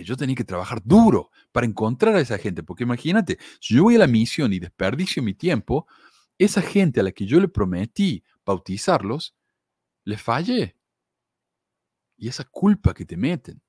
yo 0.00 0.16
tenía 0.16 0.34
que 0.34 0.44
trabajar 0.44 0.80
duro 0.82 1.30
para 1.52 1.66
encontrar 1.66 2.16
a 2.16 2.20
esa 2.20 2.38
gente, 2.38 2.62
porque 2.62 2.84
imagínate, 2.84 3.38
si 3.60 3.74
yo 3.74 3.84
voy 3.84 3.96
a 3.96 3.98
la 3.98 4.06
misión 4.06 4.52
y 4.52 4.58
desperdicio 4.58 5.22
mi 5.22 5.34
tiempo, 5.34 5.86
esa 6.38 6.62
gente 6.62 7.00
a 7.00 7.02
la 7.02 7.12
que 7.12 7.26
yo 7.26 7.38
le 7.40 7.48
prometí 7.48 8.24
bautizarlos, 8.44 9.36
le 10.04 10.16
fallé. 10.16 10.76
Y 12.16 12.28
esa 12.28 12.44
culpa 12.44 12.94
que 12.94 13.04
te 13.04 13.16
meten. 13.16 13.60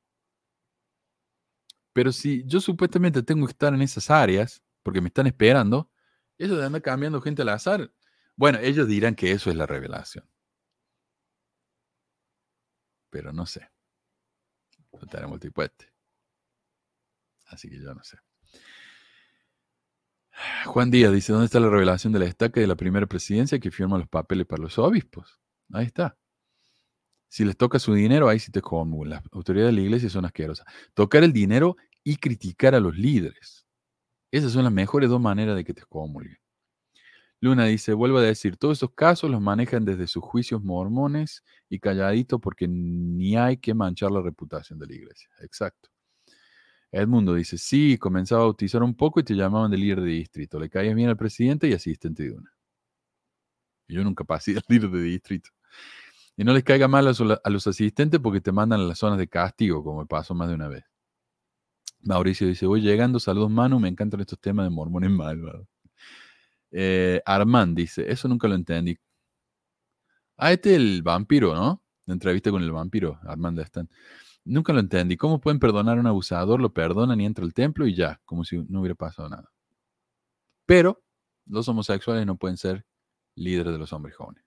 Pero 1.91 2.11
si 2.11 2.43
yo 2.45 2.59
supuestamente 2.59 3.21
tengo 3.21 3.45
que 3.45 3.51
estar 3.51 3.73
en 3.73 3.81
esas 3.81 4.09
áreas, 4.09 4.63
porque 4.81 5.01
me 5.01 5.07
están 5.07 5.27
esperando, 5.27 5.91
eso 6.37 6.55
de 6.55 6.65
andar 6.65 6.81
cambiando 6.81 7.21
gente 7.21 7.41
al 7.41 7.49
azar, 7.49 7.91
bueno, 8.35 8.59
ellos 8.59 8.87
dirán 8.87 9.15
que 9.15 9.31
eso 9.31 9.49
es 9.49 9.55
la 9.55 9.65
revelación. 9.65 10.27
Pero 13.09 13.31
no 13.31 13.45
sé. 13.45 13.69
No 14.91 15.07
tenemos 15.07 15.39
tipo 15.39 15.61
este. 15.61 15.92
Así 17.45 17.69
que 17.69 17.79
yo 17.79 17.93
no 17.93 18.03
sé. 18.03 18.17
Juan 20.65 20.91
Díaz 20.91 21.13
dice, 21.13 21.31
¿dónde 21.31 21.45
está 21.45 21.59
la 21.59 21.69
revelación 21.69 22.11
de 22.13 22.19
la 22.19 22.25
estaca 22.25 22.59
de 22.59 22.67
la 22.67 22.75
primera 22.75 23.05
presidencia 23.05 23.59
que 23.59 23.71
firma 23.71 23.97
los 23.97 24.07
papeles 24.07 24.45
para 24.47 24.63
los 24.63 24.77
obispos? 24.79 25.39
Ahí 25.71 25.85
está. 25.85 26.17
Si 27.29 27.43
les 27.45 27.57
toca 27.57 27.79
su 27.79 27.93
dinero, 27.93 28.29
ahí 28.29 28.39
sí 28.39 28.51
te 28.51 28.61
como. 28.61 29.05
Las 29.05 29.23
autoridades 29.31 29.73
de 29.73 29.81
la 29.81 29.85
iglesia 29.85 30.09
son 30.09 30.25
asquerosas. 30.25 30.65
Tocar 30.93 31.23
el 31.23 31.33
dinero 31.33 31.77
y 32.03 32.17
criticar 32.17 32.75
a 32.75 32.79
los 32.79 32.95
líderes. 32.95 33.65
Esas 34.31 34.51
son 34.51 34.63
las 34.63 34.73
mejores 34.73 35.09
dos 35.09 35.21
maneras 35.21 35.55
de 35.55 35.63
que 35.63 35.73
te 35.73 35.81
excomulguen. 35.81 36.37
Luna 37.39 37.65
dice, 37.65 37.93
vuelvo 37.93 38.19
a 38.19 38.21
decir, 38.21 38.55
todos 38.57 38.77
esos 38.79 38.91
casos 38.93 39.29
los 39.29 39.41
manejan 39.41 39.83
desde 39.83 40.07
sus 40.07 40.23
juicios 40.23 40.63
mormones 40.63 41.43
y 41.69 41.79
calladito 41.79 42.39
porque 42.39 42.67
ni 42.69 43.35
hay 43.35 43.57
que 43.57 43.73
manchar 43.73 44.11
la 44.11 44.21
reputación 44.21 44.79
de 44.79 44.87
la 44.87 44.93
iglesia. 44.93 45.29
Exacto. 45.41 45.89
Edmundo 46.93 47.33
dice, 47.33 47.57
sí, 47.57 47.97
comenzaba 47.97 48.41
a 48.41 48.45
bautizar 48.45 48.83
un 48.83 48.93
poco 48.93 49.19
y 49.19 49.23
te 49.23 49.33
llamaban 49.33 49.71
de 49.71 49.77
líder 49.77 50.01
de 50.01 50.11
distrito. 50.11 50.59
Le 50.59 50.69
caías 50.69 50.93
bien 50.93 51.09
al 51.09 51.17
presidente 51.17 51.67
y 51.67 51.73
asistente 51.73 52.21
de 52.21 52.33
una. 52.33 52.53
Yo 53.87 54.03
nunca 54.03 54.23
pasé 54.23 54.51
al 54.57 54.63
líder 54.67 54.91
de 54.91 55.01
distrito. 55.01 55.49
Y 56.37 56.43
no 56.43 56.53
les 56.53 56.63
caiga 56.63 56.87
mal 56.87 57.07
a, 57.07 57.49
los 57.49 57.67
asistentes 57.67 58.19
porque 58.19 58.41
te 58.41 58.51
mandan 58.51 58.79
a 58.79 58.83
las 58.83 58.99
zonas 58.99 59.17
de 59.17 59.27
castigo, 59.27 59.83
como 59.83 60.01
me 60.01 60.05
pasó 60.05 60.35
más 60.35 60.49
de 60.49 60.53
una 60.53 60.67
vez. 60.67 60.83
Mauricio 62.01 62.47
dice, 62.47 62.67
voy 62.67 62.81
llegando, 62.81 63.19
saludos 63.19 63.49
Manu, 63.49 63.79
me 63.79 63.87
encantan 63.87 64.19
estos 64.19 64.39
temas 64.39 64.65
de 64.65 64.69
mormones 64.69 65.09
malvados. 65.09 65.67
Eh, 66.69 67.21
Armand 67.25 67.75
dice, 67.75 68.11
eso 68.11 68.27
nunca 68.27 68.47
lo 68.47 68.53
entendí. 68.53 68.97
Ah, 70.37 70.51
este 70.51 70.71
es 70.71 70.75
el 70.77 71.01
vampiro, 71.01 71.55
¿no? 71.55 71.81
La 72.05 72.13
entrevista 72.13 72.51
con 72.51 72.61
el 72.61 72.71
vampiro, 72.71 73.19
Armand 73.23 73.59
Stan. 73.61 73.89
Nunca 74.45 74.73
lo 74.73 74.79
entendí. 74.79 75.15
¿Cómo 75.17 75.39
pueden 75.39 75.59
perdonar 75.59 75.97
a 75.97 76.01
un 76.01 76.07
abusador? 76.07 76.59
Lo 76.59 76.73
perdonan 76.73 77.21
y 77.21 77.25
entra 77.25 77.45
al 77.45 77.53
templo 77.53 77.87
y 77.87 77.95
ya, 77.95 78.21
como 78.25 78.43
si 78.43 78.57
no 78.67 78.81
hubiera 78.81 78.95
pasado 78.95 79.29
nada. 79.29 79.51
Pero 80.65 81.01
los 81.45 81.67
homosexuales 81.67 82.25
no 82.25 82.37
pueden 82.37 82.57
ser 82.57 82.85
líderes 83.35 83.73
de 83.73 83.79
los 83.79 83.93
hombres 83.93 84.15
jóvenes. 84.15 84.43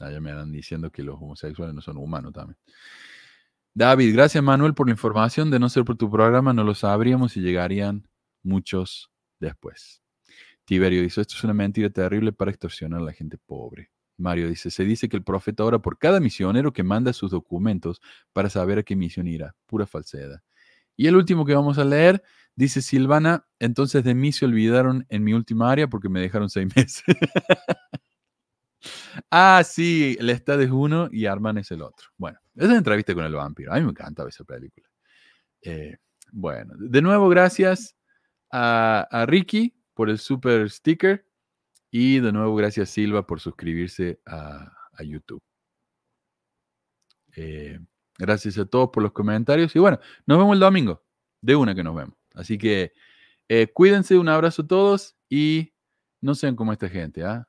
Allá 0.00 0.20
me 0.20 0.30
andan 0.30 0.52
diciendo 0.52 0.90
que 0.90 1.02
los 1.02 1.16
homosexuales 1.16 1.74
no 1.74 1.80
son 1.80 1.96
humanos 1.96 2.32
también. 2.32 2.56
David, 3.74 4.12
gracias 4.12 4.42
Manuel 4.42 4.74
por 4.74 4.86
la 4.86 4.92
información. 4.92 5.50
De 5.50 5.58
no 5.58 5.68
ser 5.68 5.84
por 5.84 5.96
tu 5.96 6.10
programa, 6.10 6.52
no 6.52 6.64
lo 6.64 6.74
sabríamos 6.74 7.36
y 7.36 7.40
llegarían 7.40 8.08
muchos 8.42 9.10
después. 9.40 10.02
Tiberio 10.64 11.02
dice, 11.02 11.20
esto 11.20 11.34
es 11.36 11.44
una 11.44 11.54
mentira 11.54 11.90
terrible 11.90 12.32
para 12.32 12.50
extorsionar 12.50 13.00
a 13.00 13.04
la 13.04 13.12
gente 13.12 13.38
pobre. 13.38 13.90
Mario 14.18 14.48
dice, 14.48 14.70
se 14.70 14.84
dice 14.84 15.08
que 15.08 15.16
el 15.16 15.22
profeta 15.22 15.64
ora 15.64 15.78
por 15.78 15.98
cada 15.98 16.20
misionero 16.20 16.72
que 16.72 16.82
manda 16.82 17.12
sus 17.12 17.30
documentos 17.30 18.00
para 18.32 18.50
saber 18.50 18.78
a 18.78 18.82
qué 18.82 18.96
misión 18.96 19.26
irá. 19.26 19.54
Pura 19.66 19.86
falsedad. 19.86 20.42
Y 20.96 21.06
el 21.06 21.16
último 21.16 21.46
que 21.46 21.54
vamos 21.54 21.78
a 21.78 21.84
leer, 21.84 22.22
dice 22.56 22.82
Silvana, 22.82 23.46
entonces 23.60 24.02
de 24.02 24.14
mí 24.14 24.32
se 24.32 24.44
olvidaron 24.44 25.06
en 25.08 25.22
mi 25.22 25.32
última 25.32 25.70
área 25.70 25.88
porque 25.88 26.08
me 26.08 26.20
dejaron 26.20 26.50
seis 26.50 26.66
meses. 26.76 27.04
ah, 29.30 29.62
sí, 29.64 30.16
el 30.18 30.30
Estad 30.30 30.60
es 30.60 30.70
uno 30.70 31.08
y 31.12 31.26
Arman 31.26 31.58
es 31.58 31.70
el 31.70 31.82
otro. 31.82 32.08
Bueno, 32.16 32.38
esa 32.56 32.66
es 32.66 32.70
la 32.72 32.78
entrevista 32.78 33.14
con 33.14 33.24
el 33.24 33.32
vampiro. 33.32 33.72
A 33.72 33.76
mí 33.76 33.82
me 33.82 33.90
encanta 33.90 34.26
esa 34.28 34.42
película. 34.42 34.88
Eh, 35.62 35.96
bueno, 36.32 36.74
de 36.76 37.00
nuevo, 37.00 37.28
gracias 37.28 37.96
a, 38.50 39.06
a 39.10 39.24
Ricky 39.24 39.74
por 39.94 40.10
el 40.10 40.18
super 40.18 40.68
sticker. 40.68 41.27
Y 41.90 42.20
de 42.20 42.32
nuevo, 42.32 42.54
gracias 42.54 42.90
Silva 42.90 43.26
por 43.26 43.40
suscribirse 43.40 44.20
a, 44.26 44.74
YouTube. 45.04 45.40
Eh, 47.36 47.78
gracias 48.18 48.58
a 48.58 48.66
todos 48.66 48.90
por 48.90 49.02
los 49.02 49.12
comentarios. 49.12 49.74
Y 49.76 49.78
bueno, 49.78 50.00
nos 50.26 50.38
vemos 50.38 50.54
el 50.54 50.60
domingo. 50.60 51.04
De 51.40 51.54
una 51.54 51.74
que 51.74 51.84
nos 51.84 51.94
vemos. 51.94 52.16
Así 52.34 52.58
que 52.58 52.92
eh, 53.48 53.68
cuídense, 53.72 54.18
un 54.18 54.28
abrazo 54.28 54.62
a 54.62 54.66
todos 54.66 55.16
y 55.28 55.72
no 56.20 56.34
sean 56.34 56.56
como 56.56 56.72
esta 56.72 56.88
gente, 56.88 57.24
¿ah? 57.24 57.48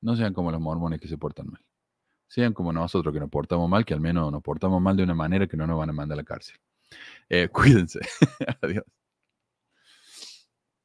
No 0.00 0.16
sean 0.16 0.32
como 0.32 0.50
los 0.50 0.60
mormones 0.60 1.00
que 1.00 1.08
se 1.08 1.18
portan 1.18 1.48
mal. 1.48 1.62
Sean 2.28 2.54
como 2.54 2.72
nosotros 2.72 3.12
que 3.12 3.20
nos 3.20 3.30
portamos 3.30 3.68
mal, 3.68 3.84
que 3.84 3.94
al 3.94 4.00
menos 4.00 4.32
nos 4.32 4.42
portamos 4.42 4.80
mal 4.80 4.96
de 4.96 5.04
una 5.04 5.14
manera 5.14 5.46
que 5.46 5.56
no 5.56 5.66
nos 5.66 5.78
van 5.78 5.90
a 5.90 5.92
mandar 5.92 6.16
a 6.16 6.22
la 6.22 6.24
cárcel. 6.24 6.56
Eh, 7.28 7.48
cuídense. 7.52 8.00
Adiós. 8.62 8.84